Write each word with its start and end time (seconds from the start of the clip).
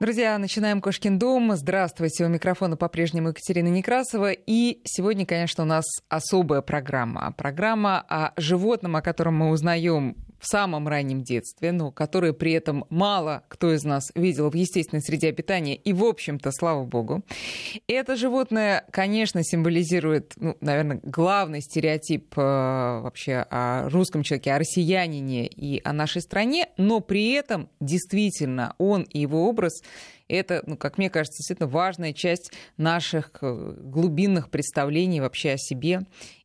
Друзья, 0.00 0.38
начинаем 0.38 0.80
«Кошкин 0.80 1.18
дом». 1.18 1.54
Здравствуйте, 1.54 2.24
у 2.24 2.28
микрофона 2.28 2.74
по-прежнему 2.74 3.28
Екатерина 3.28 3.68
Некрасова. 3.68 4.32
И 4.32 4.80
сегодня, 4.84 5.26
конечно, 5.26 5.64
у 5.64 5.66
нас 5.66 5.84
особая 6.08 6.62
программа. 6.62 7.34
Программа 7.36 8.02
о 8.08 8.32
животном, 8.40 8.96
о 8.96 9.02
котором 9.02 9.34
мы 9.34 9.50
узнаем 9.50 10.16
в 10.40 10.46
самом 10.46 10.88
раннем 10.88 11.22
детстве, 11.22 11.72
но 11.72 11.92
которые 11.92 12.32
при 12.32 12.52
этом 12.52 12.84
мало 12.88 13.44
кто 13.48 13.72
из 13.72 13.84
нас 13.84 14.10
видел 14.14 14.50
в 14.50 14.54
естественной 14.54 15.02
среде 15.02 15.28
обитания, 15.28 15.76
и, 15.76 15.92
в 15.92 16.04
общем-то, 16.04 16.50
слава 16.50 16.84
богу. 16.84 17.22
Это 17.86 18.16
животное, 18.16 18.84
конечно, 18.90 19.44
символизирует, 19.44 20.32
ну, 20.36 20.56
наверное, 20.60 21.00
главный 21.02 21.60
стереотип 21.60 22.36
э, 22.36 22.40
вообще 22.40 23.46
о 23.50 23.88
русском 23.90 24.22
человеке, 24.22 24.52
о 24.52 24.58
россиянине 24.58 25.46
и 25.46 25.80
о 25.84 25.92
нашей 25.92 26.22
стране, 26.22 26.68
но 26.76 27.00
при 27.00 27.32
этом 27.32 27.68
действительно 27.80 28.74
он 28.78 29.02
и 29.02 29.20
его 29.20 29.46
образ 29.48 29.80
это, 30.30 30.62
ну, 30.64 30.76
как 30.76 30.96
мне 30.96 31.10
кажется, 31.10 31.38
действительно 31.38 31.68
важная 31.68 32.12
часть 32.12 32.52
наших 32.76 33.30
э, 33.42 33.74
глубинных 33.78 34.50
представлений 34.50 35.20
вообще 35.20 35.52
о 35.52 35.58
себе 35.58 36.02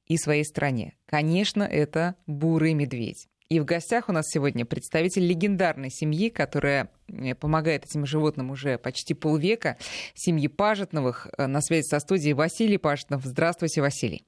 и 0.08 0.18
своей 0.18 0.44
стране. 0.44 0.96
Конечно, 1.06 1.64
это 1.64 2.16
бурый 2.26 2.74
медведь. 2.74 3.28
И 3.48 3.60
в 3.60 3.66
гостях 3.66 4.10
у 4.10 4.12
нас 4.12 4.26
сегодня 4.28 4.66
представитель 4.66 5.28
легендарной 5.28 5.92
семьи, 5.92 6.30
которая 6.30 6.90
э, 7.08 7.36
помогает 7.36 7.86
этим 7.86 8.06
животным 8.06 8.50
уже 8.50 8.80
почти 8.80 9.14
полвека, 9.14 9.78
семьи 10.16 10.48
Пажетновых. 10.48 11.28
Э, 11.38 11.46
на 11.46 11.62
связи 11.62 11.84
со 11.84 12.00
студией 12.00 12.34
Василий 12.34 12.80
Пажетнов. 12.80 13.24
Здравствуйте, 13.24 13.82
Василий. 13.82 14.26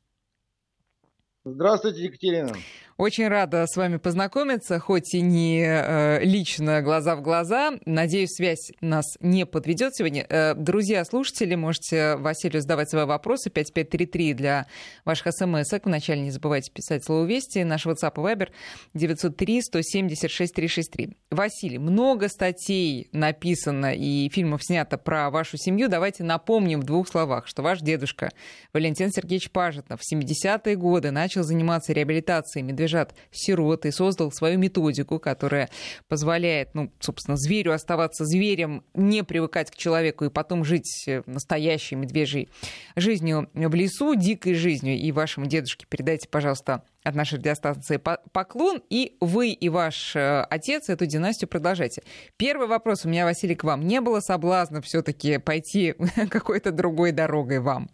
Здравствуйте, 1.45 2.03
Екатерина. 2.03 2.53
Очень 2.97 3.27
рада 3.27 3.65
с 3.67 3.77
вами 3.77 3.97
познакомиться, 3.97 4.79
хоть 4.79 5.13
и 5.13 5.21
не 5.21 5.63
э, 5.63 6.23
лично 6.23 6.81
глаза 6.81 7.15
в 7.15 7.21
глаза. 7.21 7.73
Надеюсь, 7.85 8.31
связь 8.31 8.71
нас 8.81 9.05
не 9.19 9.45
подведет 9.45 9.95
сегодня. 9.95 10.25
Э, 10.27 10.55
друзья, 10.55 11.05
слушатели, 11.05 11.53
можете 11.53 12.15
Василию 12.15 12.59
задавать 12.59 12.89
свои 12.89 13.05
вопросы. 13.05 13.51
5533 13.51 14.33
для 14.33 14.65
ваших 15.05 15.31
смс. 15.31 15.71
-ок. 15.71 15.81
Вначале 15.83 16.21
не 16.21 16.31
забывайте 16.31 16.71
писать 16.71 17.05
слово 17.05 17.25
«Вести». 17.25 17.63
Наш 17.63 17.85
WhatsApp 17.85 18.13
и 18.15 18.19
Viber 18.19 18.49
903-176-363. 18.95 21.15
Василий, 21.29 21.77
много 21.77 22.29
статей 22.29 23.09
написано 23.11 23.93
и 23.93 24.27
фильмов 24.33 24.63
снято 24.63 24.97
про 24.97 25.29
вашу 25.29 25.57
семью. 25.57 25.87
Давайте 25.87 26.23
напомним 26.23 26.81
в 26.81 26.83
двух 26.83 27.07
словах, 27.07 27.45
что 27.45 27.61
ваш 27.61 27.81
дедушка 27.81 28.31
Валентин 28.73 29.11
Сергеевич 29.11 29.51
Пажетнов 29.51 30.01
в 30.01 30.11
70-е 30.11 30.75
годы 30.75 31.11
начал 31.11 31.43
заниматься 31.43 31.93
реабилитацией 31.93 32.65
медвежат 32.65 32.86
лежат 32.87 33.13
сироты, 33.31 33.91
создал 33.91 34.31
свою 34.31 34.57
методику, 34.57 35.19
которая 35.19 35.69
позволяет, 36.07 36.73
ну, 36.73 36.91
собственно, 36.99 37.37
зверю 37.37 37.73
оставаться 37.73 38.25
зверем, 38.25 38.83
не 38.93 39.23
привыкать 39.23 39.69
к 39.69 39.75
человеку 39.75 40.25
и 40.25 40.29
потом 40.29 40.63
жить 40.63 41.03
э, 41.07 41.21
настоящей 41.25 41.95
медвежьей 41.95 42.49
жизнью 42.95 43.49
в 43.53 43.75
лесу, 43.75 44.15
дикой 44.15 44.53
жизнью. 44.53 44.97
И 44.97 45.11
вашему 45.11 45.45
дедушке 45.45 45.85
передайте, 45.87 46.29
пожалуйста, 46.29 46.83
от 47.03 47.15
нашей 47.15 47.39
радиостанции 47.39 48.01
поклон, 48.31 48.81
и 48.89 49.17
вы 49.19 49.49
и 49.49 49.69
ваш 49.69 50.15
э, 50.15 50.41
отец 50.49 50.89
эту 50.89 51.05
династию 51.05 51.49
продолжайте. 51.49 52.03
Первый 52.37 52.67
вопрос 52.67 53.05
у 53.05 53.09
меня, 53.09 53.25
Василий, 53.25 53.55
к 53.55 53.63
вам. 53.63 53.85
Не 53.85 54.01
было 54.01 54.21
соблазна 54.21 54.81
все-таки 54.81 55.37
пойти 55.37 55.95
какой-то 56.29 56.71
другой 56.71 57.11
дорогой 57.11 57.59
вам? 57.59 57.89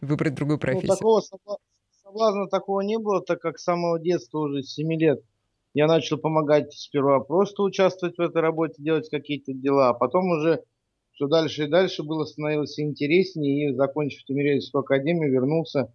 Выбрать 0.00 0.34
другую 0.34 0.56
ну, 0.56 0.60
профессию? 0.60 0.88
Ну, 0.88 1.20
такого 1.20 1.58
соблазна 2.08 2.48
такого 2.48 2.80
не 2.80 2.98
было, 2.98 3.20
так 3.20 3.40
как 3.40 3.58
с 3.58 3.64
самого 3.64 4.00
детства, 4.00 4.38
уже 4.38 4.62
с 4.62 4.72
7 4.72 4.92
лет, 4.94 5.22
я 5.74 5.86
начал 5.86 6.16
помогать 6.16 6.72
сперва 6.72 7.20
просто 7.20 7.62
участвовать 7.62 8.16
в 8.16 8.20
этой 8.20 8.40
работе, 8.40 8.82
делать 8.82 9.10
какие-то 9.10 9.52
дела, 9.52 9.90
а 9.90 9.94
потом 9.94 10.30
уже 10.30 10.64
все 11.12 11.26
дальше 11.26 11.64
и 11.64 11.68
дальше 11.68 12.02
было 12.02 12.24
становилось 12.24 12.80
интереснее, 12.80 13.70
и, 13.70 13.74
закончив 13.74 14.24
Тимирязевскую 14.24 14.80
академию, 14.80 15.30
вернулся 15.30 15.92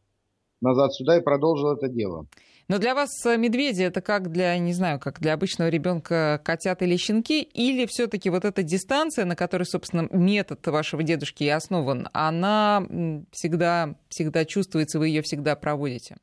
назад 0.62 0.94
сюда 0.94 1.18
и 1.18 1.22
продолжил 1.22 1.72
это 1.72 1.88
дело. 1.88 2.28
Но 2.68 2.80
для 2.80 2.96
вас 2.96 3.10
э, 3.26 3.38
медведи 3.38 3.84
это 3.84 4.02
как 4.02 4.32
для, 4.32 4.58
не 4.58 4.74
знаю, 4.74 5.00
как 5.00 5.20
для 5.20 5.34
обычного 5.34 5.70
ребенка 5.70 6.42
котят 6.44 6.82
или 6.82 6.96
щенки, 6.96 7.42
или 7.42 7.86
все-таки 7.86 8.30
вот 8.30 8.46
эта 8.46 8.64
дистанция, 8.64 9.26
на 9.26 9.36
которой, 9.36 9.64
собственно, 9.64 10.08
метод 10.12 10.66
вашего 10.68 11.04
дедушки 11.04 11.44
и 11.44 11.50
основан, 11.50 12.08
она 12.14 12.88
всегда, 13.32 13.96
всегда 14.10 14.46
чувствуется, 14.46 15.00
вы 15.00 15.10
ее 15.10 15.22
всегда 15.22 15.56
проводите? 15.56 16.16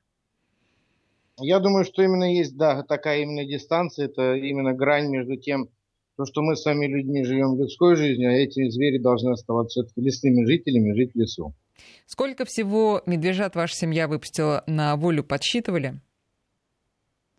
Я 1.39 1.59
думаю, 1.59 1.85
что 1.85 2.03
именно 2.03 2.35
есть, 2.35 2.57
да, 2.57 2.83
такая 2.83 3.21
именно 3.23 3.45
дистанция, 3.45 4.07
это 4.07 4.35
именно 4.35 4.73
грань 4.73 5.09
между 5.09 5.37
тем, 5.37 5.69
то, 6.17 6.27
что 6.27 6.43
мы 6.43 6.55
с 6.55 6.65
вами 6.65 6.87
людьми 6.87 7.25
живем 7.25 7.59
людской 7.59 7.97
жизнью, 7.97 8.31
а 8.31 8.35
эти 8.35 8.69
звери 8.69 8.99
должны 8.99 9.31
оставаться 9.31 9.81
все-таки 9.81 10.03
лесными 10.03 10.45
жителями, 10.45 10.93
жить 10.93 11.13
в 11.15 11.19
лесу. 11.19 11.55
Сколько 12.07 12.45
всего 12.45 13.03
медвежат 13.07 13.57
ваша 13.57 13.75
семья 13.75 14.07
выпустила 14.07 14.63
на 14.67 14.97
волю, 14.97 15.25
подсчитывали? 15.25 16.01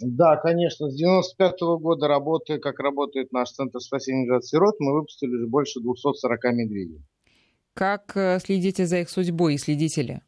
Да, 0.02 0.38
конечно. 0.38 0.90
С 0.90 0.96
95 0.96 1.62
-го 1.62 1.78
года 1.78 2.08
работы, 2.08 2.58
как 2.60 2.80
работает 2.80 3.32
наш 3.32 3.52
Центр 3.52 3.80
спасения 3.80 4.24
медвежат 4.24 4.46
сирот, 4.46 4.76
мы 4.80 4.94
выпустили 4.94 5.36
уже 5.36 5.48
больше 5.48 5.80
240 5.80 6.44
медведей. 6.54 7.02
Как 7.74 8.18
э, 8.18 8.40
следите 8.40 8.86
за 8.86 9.00
их 9.00 9.10
судьбой 9.10 9.56
и 9.56 9.58
следите 9.58 10.02
ли? 10.02 10.22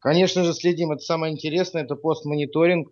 Конечно 0.00 0.44
же, 0.44 0.54
следим. 0.54 0.92
Это 0.92 1.02
самое 1.02 1.32
интересное, 1.32 1.82
это 1.82 1.96
постмониторинг, 1.96 2.90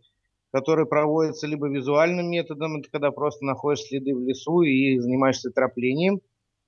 который 0.50 0.86
проводится 0.86 1.46
либо 1.46 1.68
визуальным 1.68 2.30
методом, 2.30 2.78
это 2.78 2.90
когда 2.90 3.10
просто 3.10 3.44
находишь 3.44 3.84
следы 3.84 4.14
в 4.14 4.20
лесу 4.20 4.62
и 4.62 4.98
занимаешься 4.98 5.50
троплением, 5.50 6.20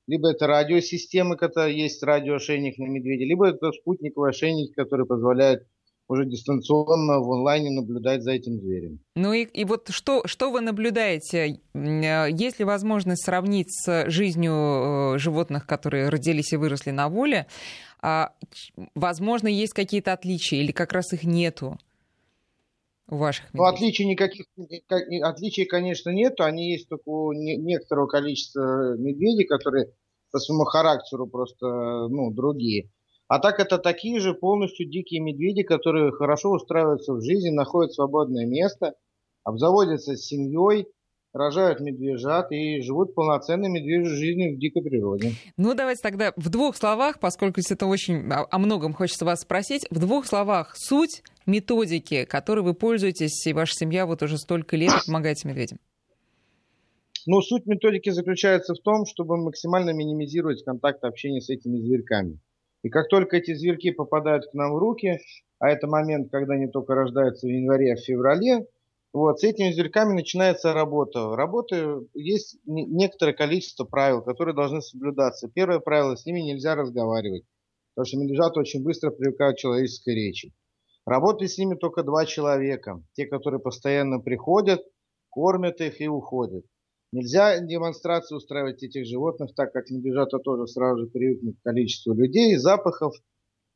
либо 0.06 0.30
это 0.30 0.46
радиосистемы, 0.46 1.36
когда 1.36 1.66
есть 1.66 2.02
радиоошейник 2.02 2.78
на 2.78 2.86
медведе, 2.86 3.24
либо 3.24 3.48
это 3.48 3.72
спутниковый 3.72 4.30
ошейник, 4.30 4.74
который 4.74 5.06
позволяет 5.06 5.66
уже 6.10 6.26
дистанционно 6.26 7.20
в 7.20 7.30
онлайне 7.30 7.70
наблюдать 7.70 8.22
за 8.22 8.32
этим 8.32 8.58
зверем. 8.58 8.98
Ну 9.14 9.32
и, 9.32 9.44
и 9.44 9.64
вот 9.64 9.90
что, 9.90 10.26
что 10.26 10.50
вы 10.50 10.60
наблюдаете? 10.60 11.60
Э, 11.72 12.28
есть 12.30 12.58
ли 12.58 12.64
возможность 12.64 13.24
сравнить 13.24 13.70
с 13.70 14.10
жизнью 14.10 14.52
э, 14.52 15.18
животных, 15.18 15.66
которые 15.66 16.08
родились 16.08 16.52
и 16.52 16.56
выросли 16.56 16.90
на 16.90 17.08
воле? 17.08 17.46
А, 18.02 18.32
возможно, 18.96 19.46
есть 19.46 19.72
какие-то 19.72 20.12
отличия 20.12 20.60
или 20.60 20.72
как 20.72 20.92
раз 20.92 21.12
их 21.12 21.22
нету? 21.22 21.78
у 23.08 23.16
ваших 23.16 23.46
медведей? 23.46 23.58
Ну, 23.58 23.64
отличий 23.64 24.04
никаких, 24.06 24.46
отличий, 25.22 25.64
конечно, 25.64 26.10
нету. 26.10 26.44
Они 26.44 26.72
есть 26.72 26.88
только 26.88 27.08
у 27.08 27.32
некоторого 27.32 28.06
количества 28.06 28.96
медведей, 28.96 29.46
которые 29.46 29.92
по 30.30 30.38
своему 30.38 30.64
характеру 30.64 31.26
просто, 31.26 31.66
ну, 32.08 32.30
другие. 32.30 32.90
А 33.30 33.38
так 33.38 33.60
это 33.60 33.78
такие 33.78 34.18
же 34.18 34.34
полностью 34.34 34.90
дикие 34.90 35.20
медведи, 35.20 35.62
которые 35.62 36.10
хорошо 36.10 36.50
устраиваются 36.50 37.12
в 37.12 37.20
жизни, 37.22 37.50
находят 37.50 37.94
свободное 37.94 38.44
место, 38.44 38.94
обзаводятся 39.44 40.16
семьей, 40.16 40.88
рожают 41.32 41.78
медвежат 41.78 42.50
и 42.50 42.80
живут 42.82 43.14
полноценной 43.14 43.68
медвежьей 43.68 44.16
жизнью 44.16 44.56
в 44.56 44.58
дикой 44.58 44.82
природе. 44.82 45.34
Ну, 45.56 45.74
давайте 45.74 46.02
тогда 46.02 46.32
в 46.34 46.48
двух 46.48 46.74
словах, 46.76 47.20
поскольку 47.20 47.60
это 47.60 47.86
очень 47.86 48.28
о 48.32 48.58
многом 48.58 48.94
хочется 48.94 49.24
вас 49.24 49.42
спросить, 49.42 49.86
в 49.90 50.00
двух 50.00 50.26
словах 50.26 50.74
суть 50.76 51.22
методики, 51.46 52.24
которой 52.24 52.64
вы 52.64 52.74
пользуетесь, 52.74 53.46
и 53.46 53.52
ваша 53.52 53.76
семья 53.76 54.06
вот 54.06 54.24
уже 54.24 54.38
столько 54.38 54.74
лет 54.74 54.90
помогаете 55.06 55.46
медведям. 55.46 55.78
Ну, 57.26 57.40
суть 57.42 57.64
методики 57.66 58.10
заключается 58.10 58.74
в 58.74 58.80
том, 58.80 59.06
чтобы 59.06 59.36
максимально 59.36 59.90
минимизировать 59.90 60.64
контакт 60.64 61.04
общения 61.04 61.40
с 61.40 61.48
этими 61.48 61.78
зверьками. 61.78 62.40
И 62.82 62.88
как 62.88 63.08
только 63.08 63.36
эти 63.36 63.54
зверьки 63.54 63.90
попадают 63.90 64.46
к 64.46 64.54
нам 64.54 64.72
в 64.72 64.78
руки, 64.78 65.18
а 65.58 65.68
это 65.68 65.86
момент, 65.86 66.30
когда 66.30 66.54
они 66.54 66.66
только 66.66 66.94
рождаются 66.94 67.46
в 67.46 67.50
январе, 67.50 67.92
а 67.92 67.96
в 67.96 68.00
феврале, 68.00 68.66
вот, 69.12 69.40
с 69.40 69.44
этими 69.44 69.72
зверьками 69.72 70.12
начинается 70.12 70.72
работа. 70.72 71.34
Работы 71.34 72.06
есть 72.14 72.58
некоторое 72.64 73.32
количество 73.32 73.84
правил, 73.84 74.22
которые 74.22 74.54
должны 74.54 74.80
соблюдаться. 74.80 75.50
Первое 75.52 75.80
правило, 75.80 76.14
с 76.14 76.24
ними 76.24 76.40
нельзя 76.40 76.76
разговаривать, 76.76 77.44
потому 77.94 78.06
что 78.06 78.18
медвежата 78.18 78.60
очень 78.60 78.84
быстро 78.84 79.10
привыкают 79.10 79.56
к 79.56 79.60
человеческой 79.60 80.14
речи. 80.14 80.54
Работать 81.04 81.50
с 81.50 81.58
ними 81.58 81.74
только 81.74 82.04
два 82.04 82.24
человека, 82.24 83.02
те, 83.14 83.26
которые 83.26 83.60
постоянно 83.60 84.20
приходят, 84.20 84.80
кормят 85.28 85.80
их 85.80 86.00
и 86.00 86.08
уходят. 86.08 86.64
Нельзя 87.12 87.58
демонстрации 87.58 88.36
устраивать 88.36 88.82
этих 88.84 89.04
животных, 89.04 89.54
так 89.56 89.72
как 89.72 89.90
медвежата 89.90 90.38
тоже 90.38 90.66
сразу 90.68 91.00
же 91.04 91.06
привыкнут 91.10 91.56
к 91.58 91.62
количеству 91.64 92.14
людей, 92.14 92.56
запахов, 92.56 93.14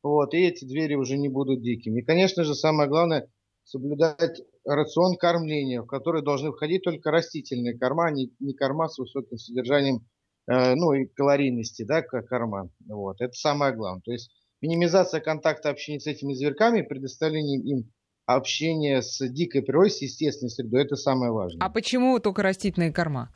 вот, 0.03 0.33
и 0.33 0.37
эти 0.37 0.63
двери 0.65 0.95
уже 0.95 1.17
не 1.17 1.27
будут 1.29 1.61
дикими. 1.61 2.01
И, 2.01 2.05
конечно 2.05 2.43
же, 2.45 2.55
самое 2.55 2.87
главное, 2.87 3.27
соблюдать 3.63 4.41
рацион 4.63 5.17
кормления, 5.17 5.81
в 5.81 5.87
который 5.87 6.21
должны 6.23 6.51
входить 6.51 6.83
только 6.83 7.11
растительные 7.11 7.77
корма, 7.77 8.11
не, 8.11 8.31
не 8.39 8.53
корма 8.53 8.87
с 8.87 8.97
высоким 8.99 9.37
содержанием, 9.37 10.07
э, 10.47 10.75
ну, 10.75 10.93
и 10.93 11.05
калорийности, 11.05 11.83
да, 11.83 12.03
как 12.03 12.27
корма. 12.27 12.69
Вот, 12.87 13.19
это 13.19 13.33
самое 13.33 13.75
главное. 13.75 14.01
То 14.05 14.11
есть 14.11 14.31
минимизация 14.61 15.19
контакта 15.19 15.69
общения 15.69 15.99
с 15.99 16.07
этими 16.07 16.33
зверьками, 16.33 16.83
предоставление 16.83 17.59
им 17.59 17.91
общение 18.25 19.01
с 19.01 19.27
дикой 19.27 19.61
природой, 19.61 19.91
с 19.91 20.01
естественной 20.01 20.49
средой, 20.49 20.83
это 20.83 20.95
самое 20.95 21.31
важное. 21.31 21.65
А 21.65 21.69
почему 21.69 22.19
только 22.19 22.41
растительные 22.41 22.91
корма? 22.91 23.31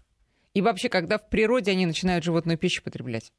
И 0.54 0.62
вообще, 0.62 0.90
когда 0.90 1.18
в 1.18 1.30
природе 1.30 1.72
они 1.72 1.86
начинают 1.86 2.24
животную 2.24 2.58
пищу 2.58 2.84
потреблять? 2.84 3.32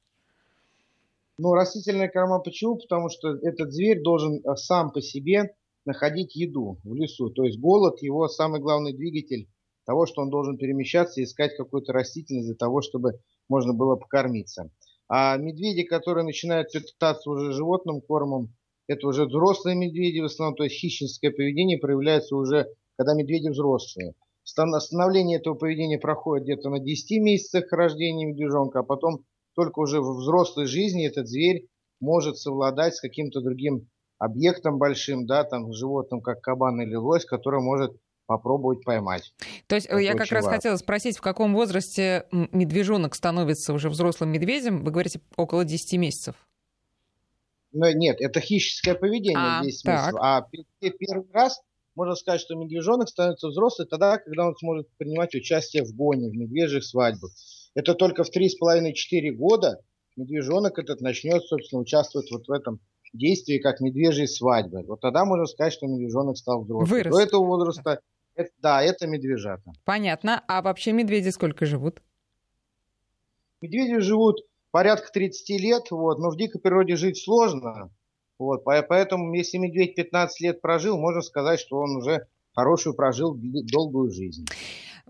Ну, 1.39 1.55
растительная 1.55 2.09
корма 2.09 2.39
почему? 2.39 2.77
Потому 2.77 3.09
что 3.09 3.31
этот 3.31 3.73
зверь 3.73 4.03
должен 4.03 4.37
э, 4.37 4.57
сам 4.57 4.93
по 4.93 5.01
себе 5.01 5.55
находить 5.85 6.37
еду 6.37 6.79
в 6.85 6.95
лесу. 6.95 7.31
То 7.31 7.45
есть 7.45 7.59
голод 7.59 8.03
его 8.03 8.29
самый 8.29 8.61
главный 8.61 8.93
двигатель 8.93 9.49
того, 9.87 10.07
что 10.07 10.23
он 10.23 10.31
должен 10.31 10.57
перемещаться 10.59 11.21
и 11.21 11.25
искать 11.25 11.57
какую-то 11.57 11.93
растительность 11.93 12.47
для 12.47 12.57
того, 12.57 12.83
чтобы 12.83 13.21
можно 13.49 13.73
было 13.73 13.97
покормиться. 13.97 14.71
А 15.09 15.37
медведи, 15.37 15.83
которые 15.83 16.25
начинают 16.25 16.71
питаться 16.71 17.29
уже 17.31 17.53
животным 17.53 18.01
кормом, 18.01 18.55
это 18.91 19.07
уже 19.07 19.27
взрослые 19.27 19.77
медведи 19.77 20.19
в 20.19 20.25
основном, 20.25 20.57
то 20.57 20.65
есть 20.65 20.77
хищническое 20.77 21.31
поведение 21.31 21.79
проявляется 21.79 22.35
уже, 22.35 22.67
когда 22.97 23.15
медведи 23.15 23.49
взрослые. 23.49 24.15
Становление 24.43 25.39
этого 25.39 25.55
поведения 25.55 25.99
проходит 25.99 26.45
где-то 26.45 26.71
на 26.71 26.81
10 26.81 27.23
месяцах 27.23 27.71
рождения 27.73 28.27
медвежонка, 28.27 28.81
а 28.81 28.83
потом 28.83 29.25
только 29.55 29.79
уже 29.79 30.01
в 30.01 30.17
взрослой 30.19 30.67
жизни 30.67 31.07
этот 31.07 31.29
зверь 31.29 31.69
может 32.01 32.37
совладать 32.37 32.97
с 32.97 33.01
каким-то 33.01 33.41
другим 33.41 33.89
объектом 34.19 34.79
большим, 34.79 35.25
да, 35.25 35.45
там 35.45 35.73
животным, 35.73 36.21
как 36.21 36.41
кабан 36.41 36.81
или 36.81 36.97
лось, 36.97 37.25
который 37.25 37.63
может 37.63 37.93
попробовать 38.27 38.85
поймать. 38.85 39.33
То 39.69 39.77
есть 39.77 39.87
э, 39.87 39.91
Это 39.91 39.99
я 39.99 40.13
как 40.13 40.31
раз 40.33 40.45
важно. 40.45 40.51
хотела 40.51 40.77
спросить, 40.77 41.17
в 41.17 41.21
каком 41.21 41.55
возрасте 41.55 42.27
медвежонок 42.33 43.15
становится 43.15 43.73
уже 43.73 43.89
взрослым 43.89 44.31
медведем? 44.31 44.85
Вы 44.85 44.91
говорите, 44.91 45.21
около 45.37 45.65
10 45.65 45.99
месяцев. 45.99 46.35
Ну, 47.73 47.93
нет, 47.93 48.21
это 48.21 48.41
хищническое 48.41 48.95
поведение 48.95 49.39
а, 49.39 49.65
10 49.65 49.83
так. 49.85 49.95
месяцев. 49.95 50.21
А 50.21 50.47
первый 50.99 51.33
раз 51.33 51.61
можно 51.95 52.15
сказать, 52.15 52.41
что 52.41 52.55
медвежонок 52.55 53.09
становится 53.09 53.49
взрослым 53.49 53.89
тогда, 53.89 54.19
когда 54.19 54.47
он 54.47 54.57
сможет 54.57 54.89
принимать 54.97 55.35
участие 55.35 55.85
в 55.85 55.95
гоне, 55.95 56.31
в 56.31 56.35
медвежьих 56.35 56.85
свадьбах. 56.85 57.31
Это 57.75 57.95
только 57.95 58.25
в 58.25 58.31
3,5-4 58.35 59.31
года 59.33 59.81
медвежонок 60.17 60.79
этот 60.79 61.01
начнет, 61.01 61.43
собственно, 61.45 61.83
участвовать 61.83 62.31
вот 62.31 62.49
в 62.49 62.53
этом 62.53 62.81
действии, 63.13 63.59
как 63.59 63.81
медвежьи 63.81 64.27
свадьбы. 64.27 64.83
Вот 64.87 65.01
тогда 65.01 65.25
можно 65.25 65.47
сказать, 65.47 65.73
что 65.73 65.87
медвежонок 65.87 66.37
стал 66.37 66.63
взрослым. 66.63 66.89
Вырос. 66.89 67.15
До 67.15 67.21
этого 67.21 67.45
возраста 67.45 68.01
это, 68.35 68.51
да, 68.59 68.83
это 68.83 69.07
медвежата. 69.07 69.73
Понятно. 69.85 70.43
А 70.47 70.63
вообще 70.63 70.93
медведи 70.93 71.31
сколько 71.31 71.67
живут? 71.67 72.01
Медведи 73.61 74.01
живут 74.01 74.41
порядка 74.71 75.11
30 75.13 75.61
лет, 75.61 75.91
вот, 75.91 76.19
но 76.19 76.31
в 76.31 76.37
дикой 76.37 76.61
природе 76.61 76.97
жить 76.97 77.23
сложно. 77.23 77.93
Вот, 78.39 78.65
поэтому, 78.65 79.35
если 79.35 79.59
медведь 79.59 79.95
15 79.95 80.41
лет 80.41 80.61
прожил, 80.61 80.99
можно 80.99 81.21
сказать, 81.21 81.61
что 81.61 81.77
он 81.79 81.97
уже 81.97 82.27
хорошую 82.55 82.95
прожил 82.95 83.37
долгую 83.37 84.11
жизнь. 84.11 84.47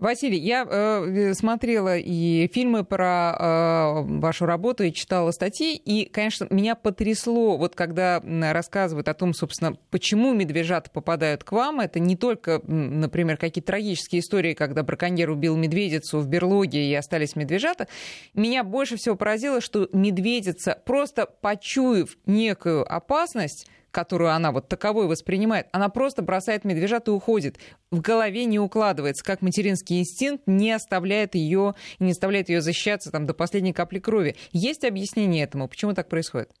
Василий, 0.01 0.39
я 0.39 0.65
э, 0.67 1.31
смотрела 1.35 1.95
и 1.95 2.49
фильмы 2.51 2.83
про 2.83 3.35
э, 3.37 4.01
вашу 4.19 4.47
работу, 4.47 4.83
и 4.83 4.91
читала 4.91 5.29
статьи, 5.29 5.75
и, 5.75 6.09
конечно, 6.09 6.47
меня 6.49 6.73
потрясло, 6.73 7.55
вот 7.55 7.75
когда 7.75 8.19
рассказывают 8.23 9.07
о 9.07 9.13
том, 9.13 9.35
собственно, 9.35 9.77
почему 9.91 10.33
медвежата 10.33 10.89
попадают 10.89 11.43
к 11.43 11.51
вам, 11.51 11.81
это 11.81 11.99
не 11.99 12.15
только, 12.15 12.63
например, 12.65 13.37
какие-то 13.37 13.67
трагические 13.67 14.21
истории, 14.21 14.55
когда 14.55 14.81
браконьер 14.81 15.29
убил 15.29 15.55
медведицу 15.55 16.17
в 16.17 16.27
берлоге 16.27 16.89
и 16.89 16.95
остались 16.95 17.35
медвежата, 17.35 17.87
меня 18.33 18.63
больше 18.63 18.95
всего 18.97 19.15
поразило, 19.15 19.61
что 19.61 19.87
медведица, 19.93 20.81
просто 20.83 21.27
почуяв 21.27 22.17
некую 22.25 22.91
опасность, 22.91 23.67
которую 23.91 24.31
она 24.31 24.51
вот 24.51 24.67
таковой 24.67 25.07
воспринимает, 25.07 25.67
она 25.71 25.89
просто 25.89 26.21
бросает 26.21 26.63
медвежат 26.65 27.07
и 27.07 27.11
уходит. 27.11 27.59
В 27.91 28.01
голове 28.01 28.45
не 28.45 28.59
укладывается, 28.59 29.23
как 29.23 29.41
материнский 29.41 29.99
инстинкт 29.99 30.43
не 30.47 30.71
оставляет 30.71 31.35
ее, 31.35 31.75
не 31.99 32.11
оставляет 32.11 32.49
ее 32.49 32.61
защищаться 32.61 33.11
там, 33.11 33.25
до 33.25 33.33
последней 33.33 33.73
капли 33.73 33.99
крови. 33.99 34.35
Есть 34.51 34.85
объяснение 34.85 35.43
этому? 35.43 35.67
Почему 35.67 35.93
так 35.93 36.09
происходит? 36.09 36.51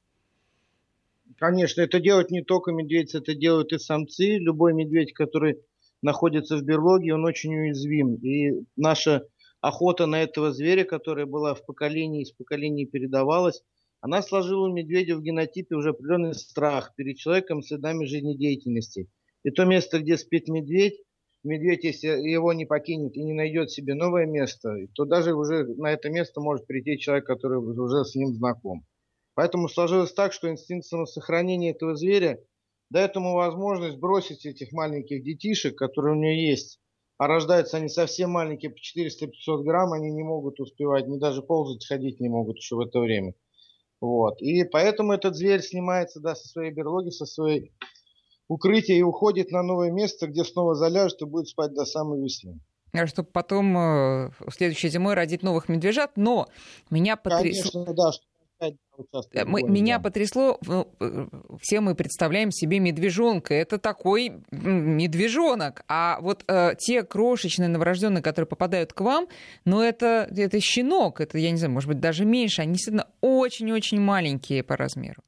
Конечно, 1.37 1.81
это 1.81 1.99
делают 1.99 2.29
не 2.29 2.43
только 2.43 2.71
медведь, 2.71 3.15
это 3.15 3.33
делают 3.33 3.73
и 3.73 3.79
самцы. 3.79 4.37
Любой 4.37 4.73
медведь, 4.73 5.13
который 5.13 5.57
находится 6.01 6.57
в 6.57 6.63
берлоге, 6.63 7.15
он 7.15 7.25
очень 7.25 7.55
уязвим. 7.55 8.15
И 8.15 8.63
наша 8.75 9.23
охота 9.59 10.05
на 10.05 10.21
этого 10.21 10.51
зверя, 10.51 10.83
которая 10.83 11.25
была 11.25 11.55
в 11.55 11.65
поколении, 11.65 12.23
из 12.23 12.31
поколения 12.31 12.85
передавалась, 12.85 13.63
она 14.01 14.23
сложила 14.23 14.67
у 14.67 14.73
медведя 14.73 15.15
в 15.15 15.21
генотипе 15.21 15.75
уже 15.75 15.89
определенный 15.89 16.33
страх 16.33 16.93
перед 16.95 17.17
человеком 17.17 17.61
с 17.61 17.67
следами 17.67 18.05
жизнедеятельности. 18.05 19.09
И 19.43 19.51
то 19.51 19.63
место, 19.63 19.99
где 19.99 20.17
спит 20.17 20.47
медведь, 20.47 20.99
медведь, 21.43 21.83
если 21.83 22.07
его 22.07 22.51
не 22.53 22.65
покинет 22.65 23.15
и 23.15 23.23
не 23.23 23.33
найдет 23.33 23.69
себе 23.69 23.93
новое 23.93 24.25
место, 24.25 24.75
то 24.95 25.05
даже 25.05 25.35
уже 25.35 25.65
на 25.75 25.91
это 25.91 26.09
место 26.09 26.41
может 26.41 26.65
прийти 26.65 26.97
человек, 26.97 27.25
который 27.25 27.59
уже 27.59 28.03
с 28.03 28.15
ним 28.15 28.33
знаком. 28.33 28.85
Поэтому 29.35 29.69
сложилось 29.69 30.13
так, 30.13 30.33
что 30.33 30.49
инстинкт 30.49 30.87
самосохранения 30.87 31.71
этого 31.71 31.95
зверя 31.95 32.39
дает 32.89 33.15
ему 33.15 33.33
возможность 33.33 33.97
бросить 33.97 34.45
этих 34.45 34.71
маленьких 34.71 35.23
детишек, 35.23 35.77
которые 35.77 36.15
у 36.15 36.19
него 36.19 36.33
есть. 36.33 36.79
А 37.17 37.27
рождаются 37.27 37.77
они 37.77 37.87
совсем 37.87 38.31
маленькие, 38.31 38.71
по 38.71 38.77
400-500 38.77 39.63
грамм, 39.63 39.93
они 39.93 40.11
не 40.11 40.23
могут 40.23 40.59
успевать, 40.59 41.07
ни 41.07 41.19
даже 41.19 41.43
ползать, 41.43 41.85
ходить 41.85 42.19
не 42.19 42.29
могут 42.29 42.57
еще 42.57 42.75
в 42.75 42.79
это 42.81 42.99
время. 42.99 43.35
Вот. 44.01 44.41
И 44.41 44.63
поэтому 44.63 45.13
этот 45.13 45.35
зверь 45.35 45.61
снимается 45.61 46.19
да, 46.19 46.35
со 46.35 46.47
своей 46.47 46.71
берлоги, 46.71 47.11
со 47.11 47.25
своей 47.25 47.71
укрытия 48.47 48.95
и 48.95 49.03
уходит 49.03 49.51
на 49.51 49.61
новое 49.61 49.91
место, 49.91 50.27
где 50.27 50.43
снова 50.43 50.75
заляжет 50.75 51.21
и 51.21 51.25
будет 51.25 51.47
спать 51.47 51.73
до 51.73 51.85
самой 51.85 52.21
весны. 52.21 52.59
А 52.93 53.07
чтобы 53.07 53.29
потом 53.31 53.77
э, 53.77 54.31
следующей 54.49 54.89
зимой 54.89 55.13
родить 55.13 55.43
новых 55.43 55.69
медвежат. 55.69 56.17
Но 56.17 56.47
меня 56.89 57.15
потрясло... 57.15 57.85
Конечно, 57.85 57.93
да, 57.93 58.11
Э, 58.11 58.30
мы, 59.45 59.63
меня 59.63 59.99
потрясло, 59.99 60.59
ну, 60.65 60.87
э, 60.99 61.27
все 61.61 61.81
мы 61.81 61.95
представляем 61.95 62.51
себе 62.51 62.79
медвежонка, 62.79 63.53
это 63.53 63.77
такой 63.77 64.33
медвежонок, 64.51 65.83
а 65.87 66.19
вот 66.21 66.43
э, 66.47 66.75
те 66.77 67.03
крошечные 67.03 67.69
новорожденные, 67.69 68.21
которые 68.21 68.47
попадают 68.47 68.93
к 68.93 69.01
вам, 69.01 69.27
ну 69.65 69.81
это, 69.81 70.27
это 70.35 70.59
щенок, 70.59 71.21
это, 71.21 71.37
я 71.37 71.51
не 71.51 71.57
знаю, 71.57 71.73
может 71.73 71.89
быть, 71.89 71.99
даже 71.99 72.25
меньше, 72.25 72.61
они 72.61 72.73
действительно 72.73 73.07
очень-очень 73.21 73.99
маленькие 73.99 74.63
по 74.63 74.77
размеру. 74.77 75.23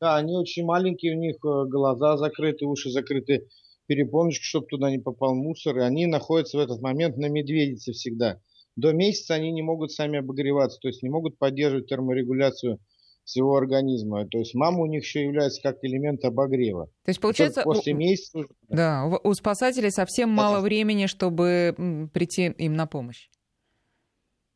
Да, 0.00 0.16
они 0.16 0.36
очень 0.36 0.64
маленькие, 0.64 1.16
у 1.16 1.20
них 1.20 1.36
э, 1.44 1.68
глаза 1.68 2.16
закрыты, 2.16 2.66
уши 2.66 2.90
закрыты, 2.90 3.48
перепоночки, 3.86 4.44
чтобы 4.44 4.66
туда 4.66 4.90
не 4.90 4.98
попал 4.98 5.34
мусор, 5.34 5.78
и 5.78 5.82
они 5.82 6.06
находятся 6.06 6.56
в 6.56 6.60
этот 6.60 6.80
момент 6.80 7.16
на 7.16 7.28
медведице 7.28 7.92
всегда– 7.92 8.40
до 8.76 8.92
месяца 8.92 9.34
они 9.34 9.52
не 9.52 9.62
могут 9.62 9.92
сами 9.92 10.18
обогреваться, 10.18 10.78
то 10.80 10.88
есть 10.88 11.02
не 11.02 11.08
могут 11.08 11.38
поддерживать 11.38 11.88
терморегуляцию 11.88 12.78
всего 13.24 13.56
организма. 13.56 14.26
То 14.26 14.38
есть 14.38 14.54
мама 14.54 14.80
у 14.80 14.86
них 14.86 15.04
еще 15.04 15.22
является 15.22 15.62
как 15.62 15.78
элемент 15.82 16.24
обогрева. 16.24 16.86
То 17.04 17.10
есть 17.10 17.20
получается, 17.20 17.62
после 17.62 17.92
месяца... 17.92 18.40
Да, 18.68 19.06
у 19.22 19.34
спасателей 19.34 19.90
совсем 19.90 20.30
мало 20.30 20.60
времени, 20.60 21.06
чтобы 21.06 22.08
прийти 22.12 22.46
им 22.46 22.74
на 22.74 22.86
помощь. 22.86 23.28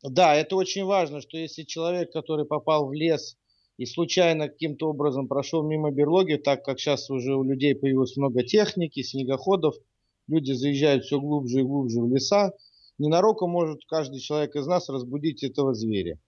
Да, 0.03 0.35
это 0.35 0.55
очень 0.55 0.85
важно, 0.85 1.21
что 1.21 1.37
если 1.37 1.63
человек, 1.63 2.11
который 2.11 2.45
попал 2.45 2.87
в 2.87 2.93
лес 2.93 3.37
и 3.77 3.85
случайно 3.85 4.47
каким-то 4.47 4.89
образом 4.89 5.27
прошел 5.27 5.63
мимо 5.63 5.91
берлоги, 5.91 6.35
так 6.35 6.63
как 6.63 6.79
сейчас 6.79 7.09
уже 7.09 7.35
у 7.35 7.43
людей 7.43 7.75
появилось 7.75 8.15
много 8.17 8.43
техники, 8.43 9.01
снегоходов, 9.01 9.75
люди 10.27 10.51
заезжают 10.51 11.05
все 11.05 11.19
глубже 11.19 11.61
и 11.61 11.63
глубже 11.63 12.01
в 12.01 12.11
леса, 12.11 12.53
ненароком 12.97 13.49
может 13.49 13.79
каждый 13.87 14.19
человек 14.19 14.55
из 14.55 14.67
нас 14.67 14.89
разбудить 14.89 15.43
этого 15.43 15.73
зверя. 15.73 16.19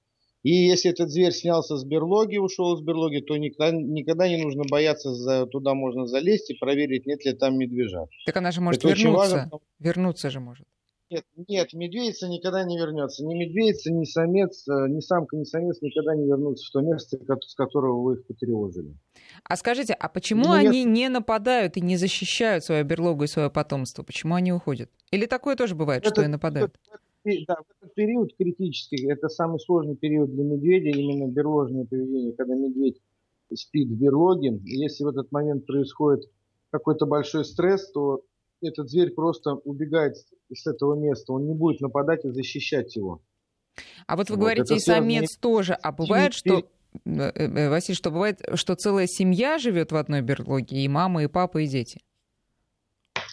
И 0.41 0.51
если 0.51 0.91
этот 0.91 1.09
зверь 1.09 1.33
снялся 1.33 1.75
с 1.75 1.83
берлоги, 1.83 2.37
ушел 2.37 2.75
из 2.75 2.81
берлоги, 2.81 3.19
то 3.19 3.35
никогда, 3.35 3.75
никогда 3.75 4.29
не 4.29 4.37
нужно 4.41 4.63
бояться, 4.69 5.13
за, 5.13 5.45
туда 5.47 5.73
можно 5.73 6.05
залезть 6.07 6.49
и 6.49 6.53
проверить, 6.57 7.05
нет 7.05 7.25
ли 7.25 7.33
там 7.33 7.57
медвежа. 7.57 8.05
Так 8.25 8.37
она 8.37 8.51
же 8.51 8.61
может 8.61 8.83
Это 8.83 8.93
вернуться. 8.93 9.35
Важно, 9.35 9.51
вернуться 9.79 10.29
же 10.29 10.39
может. 10.39 10.65
Нет, 11.09 11.25
нет, 11.47 11.73
медведица 11.73 12.27
никогда 12.27 12.63
не 12.63 12.77
вернется. 12.77 13.25
Ни 13.25 13.33
медведица, 13.33 13.91
ни 13.91 14.05
самец, 14.05 14.67
э, 14.67 14.87
ни 14.89 14.99
самка, 14.99 15.37
ни 15.37 15.43
самец 15.43 15.81
никогда 15.81 16.15
не 16.15 16.27
вернутся 16.27 16.67
в 16.67 16.71
то 16.71 16.81
место, 16.81 17.17
с 17.41 17.55
которого 17.55 18.01
вы 18.01 18.13
их 18.15 18.27
потревожили. 18.27 18.95
А 19.43 19.55
скажите, 19.55 19.93
а 19.93 20.07
почему 20.07 20.45
ну, 20.45 20.51
они 20.51 20.83
не 20.83 21.09
нападают 21.09 21.77
и 21.77 21.81
не 21.81 21.97
защищают 21.97 22.63
свою 22.63 22.85
берлогу 22.85 23.23
и 23.23 23.27
свое 23.27 23.49
потомство? 23.49 24.03
Почему 24.03 24.35
они 24.35 24.53
уходят? 24.53 24.91
Или 25.09 25.25
такое 25.25 25.55
тоже 25.55 25.73
бывает, 25.73 26.03
это, 26.03 26.13
что 26.13 26.23
и 26.23 26.27
нападают? 26.27 26.77
да, 27.23 27.55
в 27.55 27.65
этот 27.81 27.95
период 27.95 28.35
критический, 28.37 29.11
это 29.11 29.29
самый 29.29 29.59
сложный 29.59 29.95
период 29.95 30.31
для 30.31 30.43
медведя, 30.43 30.89
именно 30.89 31.27
берложное 31.27 31.85
поведение, 31.85 32.33
когда 32.33 32.53
медведь 32.53 33.01
спит 33.53 33.89
в 33.89 33.99
берлоге. 33.99 34.59
И 34.63 34.77
если 34.77 35.03
в 35.03 35.07
этот 35.07 35.31
момент 35.31 35.65
происходит 35.65 36.29
какой-то 36.69 37.07
большой 37.07 37.45
стресс, 37.45 37.89
то 37.91 38.21
этот 38.61 38.89
зверь 38.89 39.11
просто 39.11 39.53
убегает 39.53 40.15
с 40.53 40.67
этого 40.67 40.95
места, 40.95 41.33
он 41.33 41.45
не 41.47 41.53
будет 41.53 41.81
нападать 41.81 42.25
и 42.25 42.29
защищать 42.29 42.95
его. 42.95 43.21
А 44.07 44.15
вот 44.17 44.29
вы 44.29 44.35
вот, 44.35 44.41
говорите, 44.41 44.75
и 44.75 44.79
самец 44.79 45.19
связано... 45.19 45.41
тоже. 45.41 45.73
А 45.73 45.91
бывает, 45.91 46.33
что 46.33 46.65
э, 47.05 47.09
э, 47.09 47.69
Василий, 47.69 47.95
что 47.95 48.11
бывает, 48.11 48.41
что 48.55 48.75
целая 48.75 49.07
семья 49.07 49.57
живет 49.57 49.91
в 49.91 49.95
одной 49.95 50.21
берлоге, 50.21 50.77
и 50.83 50.87
мама, 50.87 51.23
и 51.23 51.27
папа, 51.27 51.59
и 51.59 51.67
дети? 51.67 52.01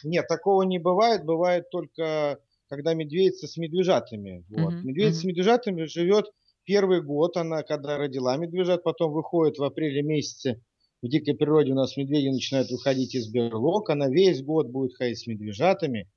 Нет, 0.04 0.26
такого 0.28 0.62
не 0.62 0.78
бывает. 0.78 1.24
Бывает 1.24 1.70
только 1.70 2.38
когда 2.68 2.94
медведица 2.94 3.46
с 3.46 3.56
медвежатами. 3.56 4.44
Вот. 4.48 4.72
Mm-hmm. 4.72 4.82
Медведица 4.82 5.20
с 5.20 5.24
медвежатами 5.24 5.84
живет 5.84 6.26
первый 6.64 7.02
год, 7.02 7.36
она 7.36 7.62
когда 7.62 7.96
родила 7.96 8.36
медвежат, 8.36 8.82
потом 8.82 9.12
выходит 9.12 9.58
в 9.58 9.64
апреле 9.64 10.02
месяце 10.02 10.60
в 11.02 11.08
дикой 11.08 11.34
природе 11.34 11.72
у 11.72 11.74
нас 11.74 11.96
медведи 11.96 12.28
начинают 12.28 12.70
выходить 12.70 13.14
из 13.14 13.28
берлог, 13.28 13.90
она 13.90 14.08
весь 14.08 14.42
год 14.42 14.68
будет 14.68 14.94
ходить 14.96 15.18
с 15.18 15.26
медвежатами, 15.26 16.08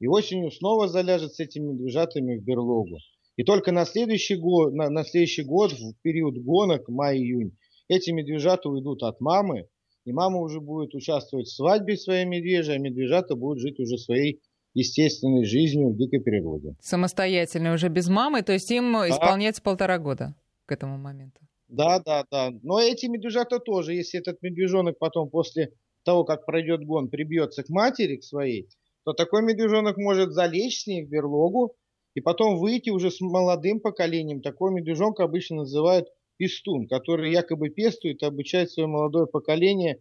и 0.00 0.06
осенью 0.06 0.50
снова 0.50 0.88
заляжет 0.88 1.34
с 1.34 1.40
этими 1.40 1.72
медвежатами 1.72 2.38
в 2.38 2.44
берлогу. 2.44 2.98
И 3.36 3.44
только 3.44 3.72
на 3.72 3.84
следующий 3.84 4.36
год, 4.36 4.72
на, 4.74 4.90
на 4.90 5.04
следующий 5.04 5.42
год 5.42 5.72
в 5.72 5.94
период 6.02 6.36
гонок, 6.38 6.88
май-июнь, 6.88 7.56
эти 7.88 8.10
медвежата 8.10 8.68
уйдут 8.68 9.02
от 9.02 9.20
мамы, 9.20 9.68
и 10.04 10.12
мама 10.12 10.38
уже 10.40 10.60
будет 10.60 10.94
участвовать 10.94 11.46
в 11.46 11.54
свадьбе 11.54 11.96
своей 11.96 12.24
медвежьей, 12.24 12.76
а 12.76 12.78
медвежата 12.78 13.34
будут 13.34 13.60
жить 13.60 13.78
уже 13.78 13.98
своей 13.98 14.40
естественной 14.74 15.44
жизнью 15.44 15.90
в 15.90 15.96
дикой 15.96 16.20
природе. 16.20 16.74
Самостоятельно 16.80 17.72
уже 17.72 17.88
без 17.88 18.08
мамы, 18.08 18.42
то 18.42 18.52
есть 18.52 18.70
им 18.70 18.96
а? 18.96 19.08
исполняется 19.08 19.62
полтора 19.62 19.98
года 19.98 20.34
к 20.66 20.72
этому 20.72 20.98
моменту. 20.98 21.40
Да, 21.68 21.98
да, 22.00 22.24
да. 22.30 22.50
Но 22.62 22.80
эти 22.80 23.06
медвежата 23.06 23.58
тоже, 23.58 23.94
если 23.94 24.20
этот 24.20 24.40
медвежонок 24.42 24.98
потом 24.98 25.28
после 25.30 25.72
того, 26.04 26.24
как 26.24 26.46
пройдет 26.46 26.84
гон, 26.84 27.08
прибьется 27.08 27.62
к 27.62 27.68
матери, 27.68 28.16
к 28.16 28.24
своей, 28.24 28.68
то 29.04 29.12
такой 29.12 29.42
медвежонок 29.42 29.96
может 29.98 30.32
залечь 30.32 30.82
с 30.82 30.86
ней 30.86 31.04
в 31.04 31.08
берлогу 31.10 31.76
и 32.14 32.20
потом 32.20 32.56
выйти 32.58 32.90
уже 32.90 33.10
с 33.10 33.20
молодым 33.20 33.80
поколением. 33.80 34.40
Такой 34.40 34.72
медвежонка 34.72 35.24
обычно 35.24 35.56
называют 35.58 36.08
пестун, 36.38 36.88
который 36.88 37.32
якобы 37.32 37.68
пестует 37.68 38.22
и 38.22 38.26
обучает 38.26 38.70
свое 38.70 38.86
молодое 38.88 39.26
поколение, 39.26 40.00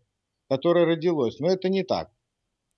которое 0.49 0.85
родилось. 0.85 1.39
Но 1.39 1.49
это 1.49 1.67
не 1.69 1.83
так. 1.83 2.09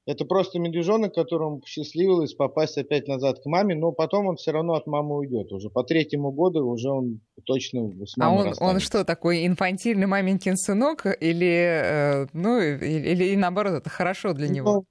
Это 0.06 0.26
просто 0.26 0.60
медвежонок, 0.60 1.14
которому 1.14 1.60
посчастливилось 1.60 2.34
попасть 2.34 2.78
опять 2.78 3.08
назад 3.08 3.40
к 3.44 3.46
маме, 3.46 3.76
но 3.76 3.92
потом 3.92 4.28
он 4.28 4.38
все 4.38 4.52
равно 4.52 4.74
от 4.74 4.88
мамы 4.88 5.18
уйдет. 5.18 5.52
Уже 5.52 5.70
по 5.70 5.84
третьему 5.84 6.32
году 6.32 6.68
уже 6.68 6.90
он 6.90 7.20
точно 7.46 7.92
с 8.06 8.18
мамой 8.18 8.54
А 8.58 8.64
он, 8.64 8.76
он 8.76 8.80
что, 8.80 9.04
такой 9.04 9.46
инфантильный 9.46 10.08
маменькин 10.08 10.58
сынок? 10.58 11.06
Или, 11.06 12.24
э, 12.24 12.28
ну, 12.34 12.60
или, 12.60 13.10
или 13.10 13.36
наоборот, 13.36 13.74
это 13.74 13.90
хорошо 13.90 14.34
для 14.34 14.48
него? 14.48 14.86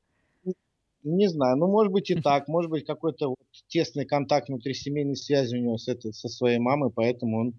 Ну, 0.45 0.55
не 1.03 1.29
знаю, 1.29 1.57
ну, 1.57 1.67
может 1.67 1.93
быть 1.93 2.11
и 2.11 2.21
так. 2.21 2.47
Может 2.49 2.71
быть, 2.71 2.85
какой-то 2.85 3.31
вот 3.31 3.39
тесный 3.69 4.05
контакт 4.05 4.49
внутрисемейной 4.49 5.17
связи 5.17 5.57
у 5.57 5.61
него 5.61 5.79
с 5.79 5.89
этой, 5.89 6.13
со 6.13 6.29
своей 6.29 6.59
мамой, 6.59 6.91
поэтому 6.95 7.41
он 7.41 7.55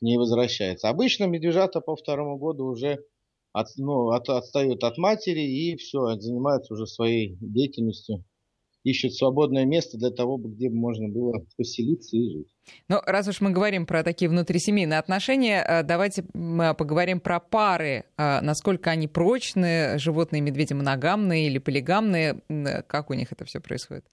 не 0.00 0.18
возвращается. 0.18 0.88
Обычно 0.88 1.24
медвежата 1.24 1.80
по 1.80 1.96
второму 1.96 2.38
году 2.38 2.66
уже 2.66 3.04
от, 3.54 3.68
ну, 3.76 4.08
от, 4.10 4.28
отстают 4.28 4.82
от 4.82 4.98
матери 4.98 5.40
и 5.40 5.76
все, 5.76 6.16
занимаются 6.16 6.74
уже 6.74 6.86
своей 6.86 7.36
деятельностью, 7.40 8.24
ищут 8.82 9.14
свободное 9.14 9.64
место 9.64 9.96
для 9.96 10.10
того, 10.10 10.38
где 10.38 10.68
можно 10.68 11.08
было 11.08 11.46
поселиться 11.56 12.16
и 12.16 12.30
жить. 12.30 12.48
Ну, 12.88 12.98
раз 13.06 13.28
уж 13.28 13.40
мы 13.40 13.50
говорим 13.50 13.86
про 13.86 14.02
такие 14.02 14.28
внутрисемейные 14.28 14.98
отношения, 14.98 15.64
э, 15.66 15.82
давайте 15.84 16.24
мы 16.34 16.74
поговорим 16.74 17.20
про 17.20 17.38
пары. 17.38 18.04
Э, 18.18 18.40
насколько 18.40 18.90
они 18.90 19.06
прочные, 19.06 19.98
животные 19.98 20.42
медведи 20.42 20.72
моногамные 20.72 21.46
или 21.46 21.58
полигамные, 21.58 22.40
как 22.88 23.10
у 23.10 23.14
них 23.14 23.30
это 23.30 23.44
все 23.44 23.60
происходит? 23.60 24.04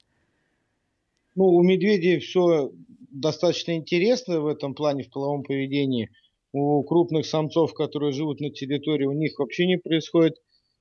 Ну, 1.33 1.45
у 1.45 1.63
медведей 1.63 2.19
все 2.19 2.71
достаточно 3.09 3.75
интересно 3.75 4.39
в 4.39 4.45
этом 4.45 4.75
плане, 4.75 5.03
в 5.03 5.09
половом 5.09 5.41
поведении– 5.41 6.11
у 6.53 6.83
крупных 6.83 7.25
самцов, 7.25 7.73
которые 7.73 8.11
живут 8.11 8.39
на 8.39 8.49
территории, 8.49 9.05
у 9.05 9.13
них 9.13 9.37
вообще 9.39 9.65
не 9.65 9.77
происходит 9.77 10.35